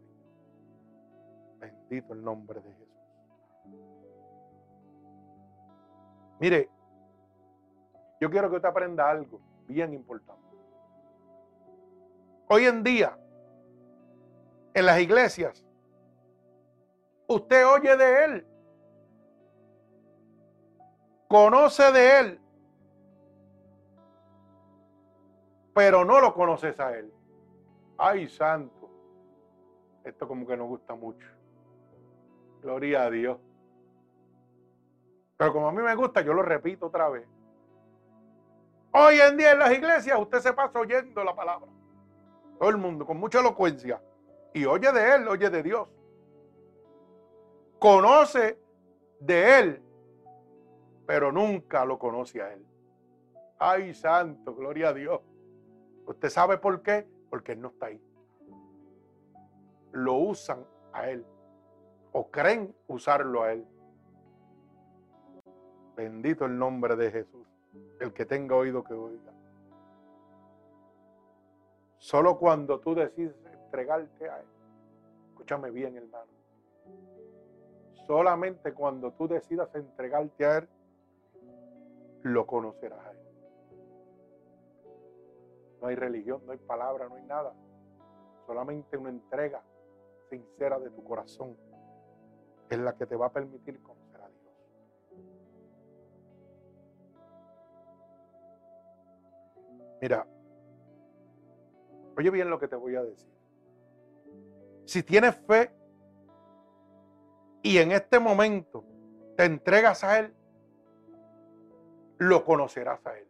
Bendito 1.58 2.12
el 2.12 2.22
nombre 2.22 2.60
de 2.60 2.72
Jesús. 2.72 2.86
Mire, 6.38 6.68
yo 8.20 8.30
quiero 8.30 8.50
que 8.50 8.56
usted 8.56 8.68
aprenda 8.68 9.08
algo 9.10 9.40
bien 9.66 9.94
importante. 9.94 10.42
Hoy 12.48 12.66
en 12.66 12.82
día, 12.82 13.18
en 14.74 14.86
las 14.86 15.00
iglesias, 15.00 15.64
usted 17.26 17.66
oye 17.66 17.96
de 17.96 18.24
Él, 18.24 18.46
conoce 21.28 21.90
de 21.92 22.20
Él, 22.20 22.40
pero 25.74 26.04
no 26.04 26.20
lo 26.20 26.32
conoces 26.34 26.78
a 26.78 26.96
Él. 26.96 27.12
Ay, 27.98 28.28
santo, 28.28 28.90
esto 30.04 30.28
como 30.28 30.46
que 30.46 30.56
nos 30.56 30.68
gusta 30.68 30.94
mucho. 30.94 31.35
Gloria 32.66 33.04
a 33.04 33.10
Dios. 33.12 33.38
Pero 35.36 35.52
como 35.52 35.68
a 35.68 35.72
mí 35.72 35.80
me 35.82 35.94
gusta, 35.94 36.20
yo 36.22 36.34
lo 36.34 36.42
repito 36.42 36.86
otra 36.86 37.08
vez. 37.08 37.24
Hoy 38.90 39.20
en 39.20 39.36
día 39.36 39.52
en 39.52 39.60
las 39.60 39.72
iglesias 39.72 40.18
usted 40.18 40.40
se 40.40 40.52
pasa 40.52 40.80
oyendo 40.80 41.22
la 41.22 41.32
palabra. 41.32 41.70
Todo 42.58 42.68
el 42.68 42.76
mundo, 42.76 43.06
con 43.06 43.18
mucha 43.18 43.38
elocuencia. 43.38 44.02
Y 44.52 44.64
oye 44.64 44.90
de 44.90 45.14
Él, 45.14 45.28
oye 45.28 45.48
de 45.48 45.62
Dios. 45.62 45.88
Conoce 47.78 48.58
de 49.20 49.60
Él, 49.60 49.82
pero 51.06 51.30
nunca 51.30 51.84
lo 51.84 52.00
conoce 52.00 52.42
a 52.42 52.52
Él. 52.52 52.66
Ay, 53.60 53.94
santo, 53.94 54.56
gloria 54.56 54.88
a 54.88 54.92
Dios. 54.92 55.20
¿Usted 56.04 56.30
sabe 56.30 56.58
por 56.58 56.82
qué? 56.82 57.06
Porque 57.30 57.52
Él 57.52 57.60
no 57.60 57.68
está 57.68 57.86
ahí. 57.86 58.02
Lo 59.92 60.14
usan 60.14 60.66
a 60.92 61.08
Él. 61.08 61.24
O 62.18 62.30
creen 62.30 62.74
usarlo 62.88 63.42
a 63.42 63.52
Él. 63.52 63.66
Bendito 65.94 66.46
el 66.46 66.58
nombre 66.58 66.96
de 66.96 67.10
Jesús. 67.10 67.46
El 68.00 68.14
que 68.14 68.24
tenga 68.24 68.56
oído 68.56 68.82
que 68.82 68.94
oiga. 68.94 69.34
Solo 71.98 72.38
cuando 72.38 72.80
tú 72.80 72.94
decides 72.94 73.36
entregarte 73.44 74.30
a 74.30 74.40
Él. 74.40 74.46
Escúchame 75.28 75.70
bien, 75.70 75.94
hermano. 75.94 76.32
Solamente 78.06 78.72
cuando 78.72 79.12
tú 79.12 79.28
decidas 79.28 79.68
entregarte 79.74 80.46
a 80.46 80.56
Él, 80.56 80.68
lo 82.22 82.46
conocerás 82.46 82.98
a 82.98 83.10
Él. 83.10 83.18
No 85.82 85.88
hay 85.88 85.96
religión, 85.96 86.40
no 86.46 86.52
hay 86.52 86.58
palabra, 86.58 87.10
no 87.10 87.16
hay 87.16 87.24
nada. 87.24 87.52
Solamente 88.46 88.96
una 88.96 89.10
entrega 89.10 89.62
sincera 90.30 90.78
de 90.78 90.88
tu 90.88 91.04
corazón 91.04 91.65
es 92.70 92.78
la 92.78 92.94
que 92.94 93.06
te 93.06 93.16
va 93.16 93.26
a 93.26 93.32
permitir 93.32 93.80
conocer 93.82 94.20
a 94.20 94.28
Dios. 94.28 94.54
Mira, 100.00 100.26
Oye 102.16 102.30
bien 102.30 102.48
lo 102.48 102.58
que 102.58 102.68
te 102.68 102.76
voy 102.76 102.96
a 102.96 103.02
decir. 103.02 103.30
Si 104.86 105.02
tienes 105.02 105.36
fe 105.36 105.70
y 107.62 107.78
en 107.78 107.92
este 107.92 108.18
momento 108.18 108.84
te 109.36 109.44
entregas 109.44 110.02
a 110.02 110.18
Él, 110.18 110.34
lo 112.18 112.44
conocerás 112.44 113.04
a 113.06 113.18
Él. 113.18 113.28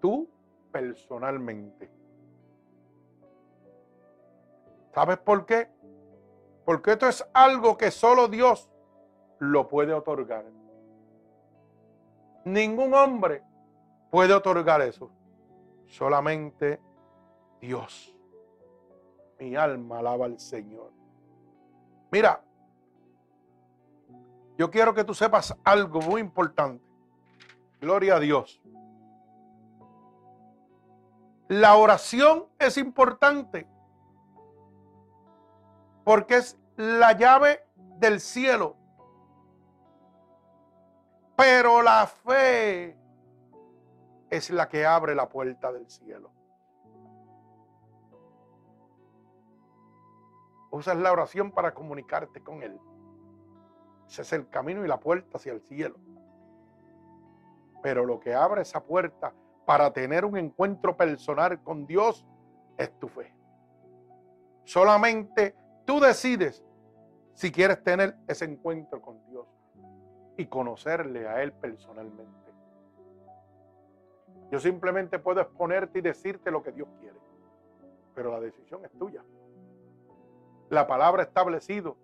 Tú 0.00 0.28
personalmente. 0.70 1.90
¿Sabes 4.92 5.18
por 5.18 5.46
qué? 5.46 5.68
Porque 6.70 6.92
esto 6.92 7.08
es 7.08 7.28
algo 7.34 7.76
que 7.76 7.90
solo 7.90 8.28
Dios 8.28 8.70
lo 9.40 9.66
puede 9.66 9.92
otorgar. 9.92 10.44
Ningún 12.44 12.94
hombre 12.94 13.42
puede 14.08 14.32
otorgar 14.32 14.80
eso. 14.80 15.10
Solamente 15.88 16.80
Dios. 17.60 18.14
Mi 19.40 19.56
alma 19.56 19.98
alaba 19.98 20.26
al 20.26 20.38
Señor. 20.38 20.92
Mira, 22.12 22.40
yo 24.56 24.70
quiero 24.70 24.94
que 24.94 25.02
tú 25.02 25.12
sepas 25.12 25.58
algo 25.64 26.00
muy 26.00 26.20
importante. 26.20 26.84
Gloria 27.80 28.14
a 28.14 28.20
Dios. 28.20 28.62
La 31.48 31.74
oración 31.74 32.46
es 32.60 32.78
importante 32.78 33.66
porque 36.04 36.36
es 36.36 36.59
la 36.80 37.12
llave 37.12 37.60
del 37.98 38.20
cielo. 38.20 38.74
Pero 41.36 41.82
la 41.82 42.06
fe 42.06 42.96
es 44.30 44.48
la 44.48 44.66
que 44.66 44.86
abre 44.86 45.14
la 45.14 45.28
puerta 45.28 45.70
del 45.72 45.90
cielo. 45.90 46.32
Usas 50.70 50.96
la 50.96 51.12
oración 51.12 51.50
para 51.50 51.74
comunicarte 51.74 52.42
con 52.42 52.62
Él. 52.62 52.80
Ese 54.08 54.22
es 54.22 54.32
el 54.32 54.48
camino 54.48 54.82
y 54.82 54.88
la 54.88 55.00
puerta 55.00 55.36
hacia 55.36 55.52
el 55.52 55.60
cielo. 55.60 55.96
Pero 57.82 58.06
lo 58.06 58.20
que 58.20 58.32
abre 58.34 58.62
esa 58.62 58.82
puerta 58.82 59.34
para 59.66 59.92
tener 59.92 60.24
un 60.24 60.38
encuentro 60.38 60.96
personal 60.96 61.62
con 61.62 61.86
Dios 61.86 62.24
es 62.78 62.90
tu 62.98 63.08
fe. 63.08 63.34
Solamente 64.64 65.54
tú 65.84 66.00
decides 66.00 66.64
si 67.40 67.50
quieres 67.50 67.82
tener 67.82 68.14
ese 68.28 68.44
encuentro 68.44 69.00
con 69.00 69.24
Dios. 69.30 69.46
y 70.36 70.46
conocerle 70.46 71.28
a 71.28 71.42
Él 71.42 71.52
personalmente. 71.52 72.50
Yo 74.50 74.58
simplemente 74.58 75.18
puedo 75.18 75.40
exponerte 75.40 75.98
y 75.98 76.02
decirte 76.02 76.50
lo 76.50 76.62
que 76.62 76.72
Dios 76.72 76.88
quiere, 76.98 77.18
pero 78.14 78.30
la 78.30 78.40
decisión 78.40 78.82
es 78.84 78.90
tuya. 78.92 79.22
La 80.70 80.86
palabra 80.86 81.22
ha 81.22 81.26
establecido 81.26 81.96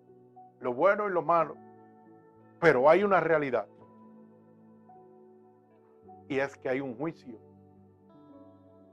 lo 0.59 0.73
bueno 0.73 1.07
y 1.07 1.11
lo 1.11 1.23
malo, 1.23 1.55
pero 2.59 2.89
hay 2.89 3.03
una 3.03 3.19
realidad. 3.19 3.67
Y 6.27 6.37
es 6.37 6.55
que 6.57 6.69
hay 6.69 6.79
un 6.79 6.95
juicio. 6.95 7.39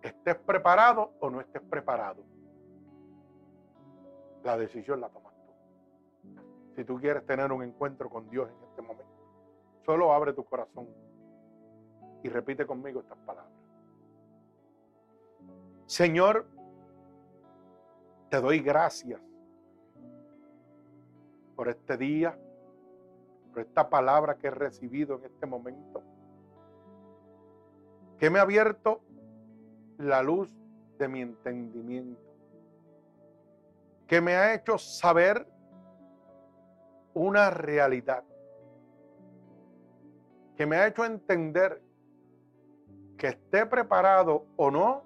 Estés 0.00 0.36
preparado 0.36 1.12
o 1.20 1.28
no 1.28 1.40
estés 1.40 1.62
preparado. 1.62 2.22
La 4.42 4.56
decisión 4.56 5.00
la 5.00 5.10
tomas. 5.10 5.23
Si 6.74 6.84
tú 6.84 6.98
quieres 7.00 7.24
tener 7.24 7.52
un 7.52 7.62
encuentro 7.62 8.10
con 8.10 8.28
Dios 8.28 8.50
en 8.50 8.68
este 8.68 8.82
momento, 8.82 9.04
solo 9.86 10.12
abre 10.12 10.32
tu 10.32 10.44
corazón 10.44 10.88
y 12.22 12.28
repite 12.28 12.66
conmigo 12.66 13.00
estas 13.00 13.18
palabras. 13.18 13.52
Señor, 15.86 16.46
te 18.30 18.40
doy 18.40 18.58
gracias 18.60 19.20
por 21.54 21.68
este 21.68 21.96
día, 21.96 22.36
por 23.52 23.62
esta 23.62 23.88
palabra 23.88 24.36
que 24.36 24.48
he 24.48 24.50
recibido 24.50 25.18
en 25.18 25.26
este 25.26 25.46
momento, 25.46 26.02
que 28.18 28.30
me 28.30 28.40
ha 28.40 28.42
abierto 28.42 29.00
la 29.98 30.22
luz 30.22 30.52
de 30.98 31.06
mi 31.06 31.20
entendimiento, 31.20 32.20
que 34.08 34.20
me 34.20 34.34
ha 34.34 34.54
hecho 34.54 34.78
saber 34.78 35.46
una 37.14 37.50
realidad, 37.50 38.24
que 40.56 40.66
me 40.66 40.76
ha 40.76 40.86
hecho 40.86 41.04
entender 41.04 41.82
que 43.16 43.28
esté 43.28 43.66
preparado 43.66 44.46
o 44.56 44.70
no, 44.70 45.02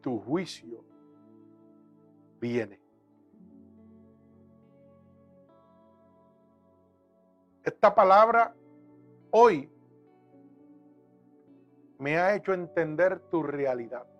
tu 0.00 0.18
juicio 0.18 0.84
viene. 2.40 2.80
Esta 7.64 7.94
palabra 7.94 8.54
hoy 9.30 9.70
me 11.98 12.18
ha 12.18 12.34
hecho 12.34 12.52
entender 12.52 13.20
tu 13.30 13.44
realidad. 13.44 14.11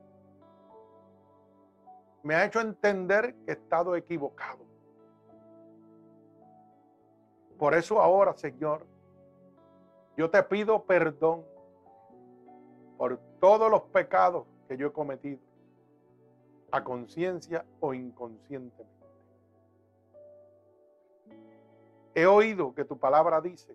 Me 2.22 2.34
ha 2.34 2.44
hecho 2.44 2.60
entender 2.60 3.34
que 3.34 3.50
he 3.50 3.54
estado 3.54 3.96
equivocado. 3.96 4.64
Por 7.58 7.74
eso 7.74 8.00
ahora, 8.00 8.34
Señor, 8.34 8.86
yo 10.16 10.30
te 10.30 10.42
pido 10.42 10.82
perdón 10.84 11.44
por 12.96 13.18
todos 13.40 13.70
los 13.70 13.82
pecados 13.82 14.46
que 14.68 14.76
yo 14.76 14.88
he 14.88 14.92
cometido, 14.92 15.40
a 16.70 16.82
conciencia 16.82 17.64
o 17.80 17.94
inconscientemente. 17.94 18.92
He 22.14 22.26
oído 22.26 22.74
que 22.74 22.84
tu 22.84 22.98
palabra 22.98 23.40
dice 23.40 23.74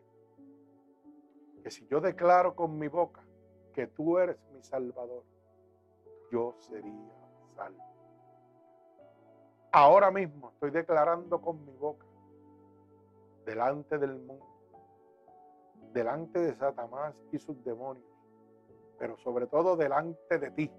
que 1.63 1.71
si 1.71 1.87
yo 1.87 1.99
declaro 1.99 2.55
con 2.55 2.77
mi 2.77 2.87
boca 2.87 3.23
que 3.73 3.87
tú 3.87 4.17
eres 4.17 4.37
mi 4.53 4.63
salvador, 4.63 5.23
yo 6.31 6.55
sería 6.59 7.13
salvo. 7.55 7.96
Ahora 9.71 10.11
mismo 10.11 10.49
estoy 10.51 10.71
declarando 10.71 11.41
con 11.41 11.63
mi 11.65 11.75
boca 11.75 12.05
delante 13.45 13.97
del 13.97 14.15
mundo, 14.15 14.45
delante 15.93 16.39
de 16.39 16.53
Satanás 16.55 17.15
y 17.31 17.39
sus 17.39 17.63
demonios, 17.63 18.05
pero 18.97 19.17
sobre 19.17 19.47
todo 19.47 19.75
delante 19.75 20.37
de 20.37 20.51
ti, 20.51 20.71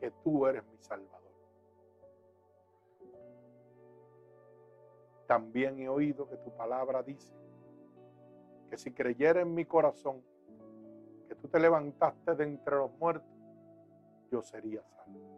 que 0.00 0.10
tú 0.22 0.46
eres 0.46 0.64
mi 0.66 0.78
salvador. 0.78 1.18
También 5.26 5.78
he 5.78 5.88
oído 5.88 6.28
que 6.28 6.36
tu 6.38 6.50
palabra 6.56 7.02
dice 7.02 7.34
que 8.70 8.78
si 8.78 8.92
creyera 8.92 9.40
en 9.42 9.54
mi 9.54 9.64
corazón 9.64 10.22
que 11.28 11.34
tú 11.34 11.48
te 11.48 11.60
levantaste 11.60 12.34
de 12.34 12.44
entre 12.44 12.76
los 12.76 12.90
muertos, 12.98 13.28
yo 14.30 14.42
sería 14.42 14.82
salvo. 14.82 15.37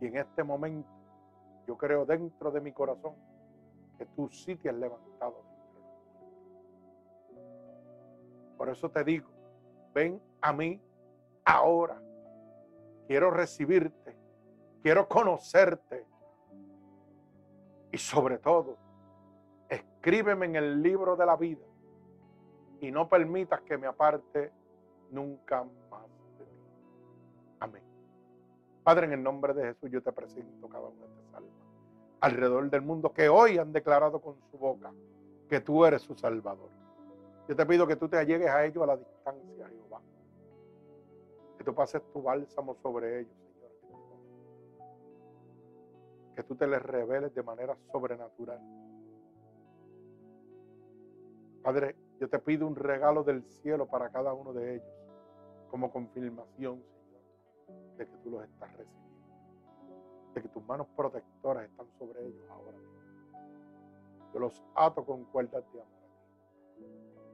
Y 0.00 0.06
en 0.06 0.16
este 0.16 0.42
momento 0.42 0.88
yo 1.66 1.76
creo 1.76 2.04
dentro 2.04 2.50
de 2.50 2.60
mi 2.60 2.72
corazón 2.72 3.14
que 3.98 4.06
tú 4.06 4.28
sí 4.30 4.56
te 4.56 4.70
has 4.70 4.76
levantado. 4.76 5.42
Por 8.56 8.68
eso 8.68 8.90
te 8.90 9.04
digo, 9.04 9.28
ven 9.94 10.20
a 10.40 10.52
mí 10.52 10.80
ahora. 11.44 12.00
Quiero 13.06 13.30
recibirte, 13.30 14.16
quiero 14.82 15.08
conocerte, 15.08 16.06
y 17.92 17.98
sobre 17.98 18.38
todo, 18.38 18.76
escríbeme 19.68 20.46
en 20.46 20.56
el 20.56 20.82
libro 20.82 21.16
de 21.16 21.26
la 21.26 21.36
vida 21.36 21.64
y 22.80 22.90
no 22.90 23.08
permitas 23.08 23.60
que 23.62 23.76
me 23.76 23.86
aparte 23.86 24.52
nunca 25.10 25.64
Padre, 28.90 29.06
en 29.06 29.12
el 29.12 29.22
nombre 29.22 29.54
de 29.54 29.66
Jesús 29.66 29.88
yo 29.88 30.02
te 30.02 30.10
presento 30.10 30.68
cada 30.68 30.88
una 30.88 31.06
de 31.06 31.12
estas 31.12 31.34
almas 31.34 31.54
alrededor 32.22 32.68
del 32.70 32.82
mundo 32.82 33.12
que 33.12 33.28
hoy 33.28 33.56
han 33.56 33.72
declarado 33.72 34.20
con 34.20 34.34
su 34.50 34.58
boca 34.58 34.92
que 35.48 35.60
tú 35.60 35.84
eres 35.84 36.02
su 36.02 36.16
Salvador. 36.16 36.70
Yo 37.48 37.54
te 37.54 37.64
pido 37.66 37.86
que 37.86 37.94
tú 37.94 38.08
te 38.08 38.16
allegues 38.16 38.50
a 38.50 38.64
ellos 38.64 38.82
a 38.82 38.86
la 38.86 38.96
distancia, 38.96 39.68
Jehová. 39.68 40.00
Que 41.56 41.62
tú 41.62 41.72
pases 41.72 42.02
tu 42.12 42.20
bálsamo 42.20 42.74
sobre 42.82 43.20
ellos 43.20 43.36
que 46.34 46.42
tú 46.42 46.56
te 46.56 46.66
les 46.66 46.82
reveles 46.82 47.32
de 47.32 47.44
manera 47.44 47.76
sobrenatural. 47.92 48.58
Padre, 51.62 51.94
yo 52.18 52.28
te 52.28 52.40
pido 52.40 52.66
un 52.66 52.74
regalo 52.74 53.22
del 53.22 53.44
cielo 53.44 53.86
para 53.86 54.08
cada 54.08 54.32
uno 54.34 54.52
de 54.52 54.74
ellos, 54.74 54.92
como 55.70 55.92
confirmación, 55.92 56.82
Señor, 56.82 56.99
los 58.30 58.44
estás 58.44 58.70
recibiendo, 58.76 60.32
de 60.34 60.42
que 60.42 60.48
tus 60.48 60.64
manos 60.64 60.86
protectoras 60.96 61.64
están 61.68 61.86
sobre 61.98 62.26
ellos 62.26 62.50
ahora 62.50 62.72
mismo. 62.72 62.90
Yo 64.32 64.40
los 64.40 64.62
ato 64.74 65.04
con 65.04 65.24
cuerdas 65.24 65.64
de 65.72 65.80
amor 65.80 66.00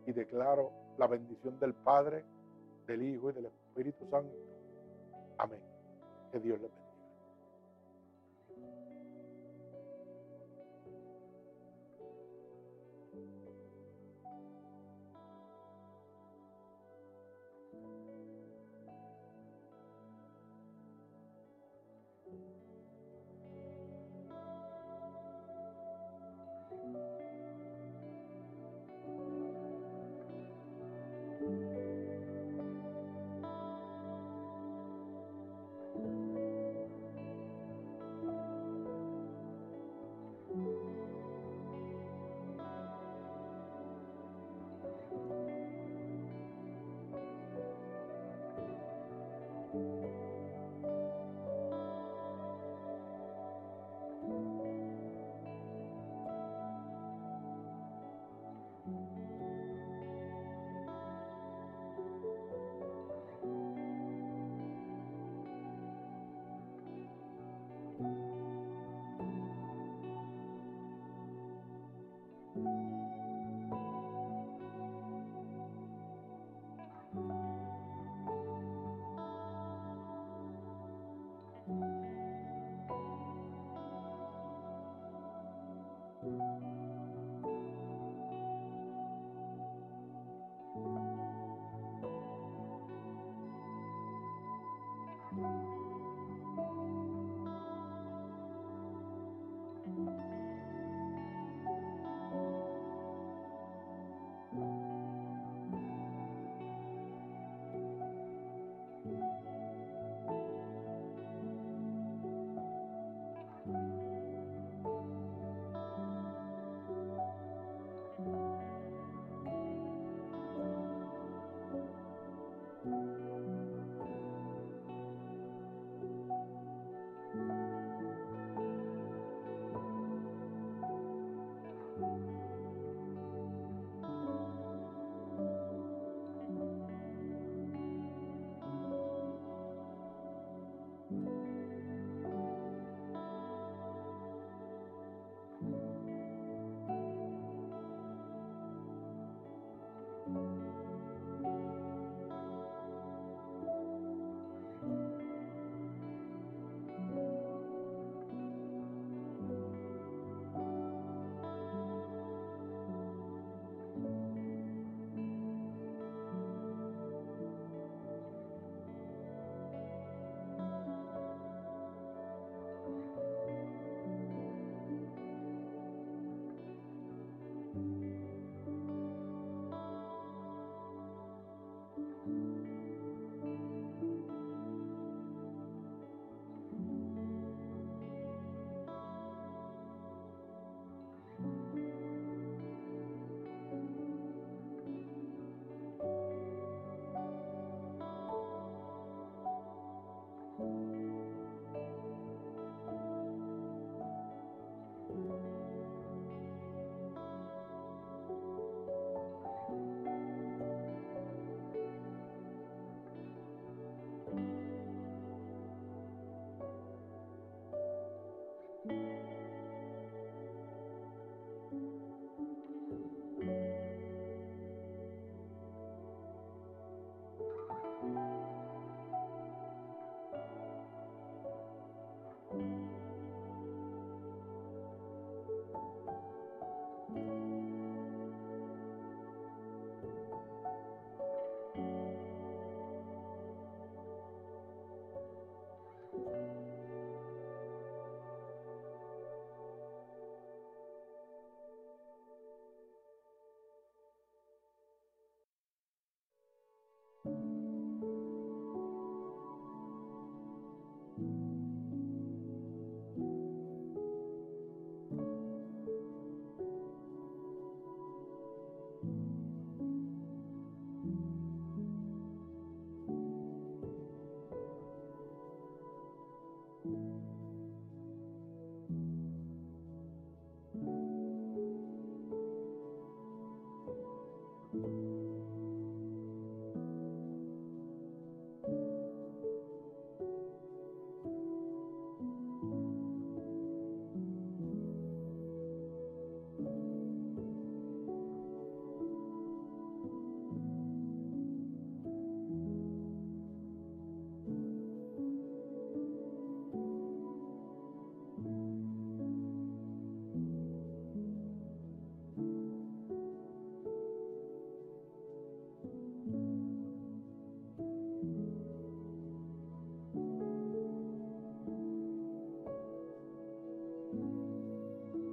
y 0.07 0.13
declaro 0.13 0.73
la 0.99 1.07
bendición 1.07 1.59
del 1.59 1.75
Padre, 1.75 2.25
del 2.87 3.03
Hijo 3.03 3.31
y 3.31 3.35
del 3.35 3.47
Espíritu 3.47 4.07
Santo. 4.11 4.35
Amén. 5.39 5.61
Que 6.33 6.41
Dios 6.41 6.61
les 6.61 6.71
bendiga. 6.71 6.86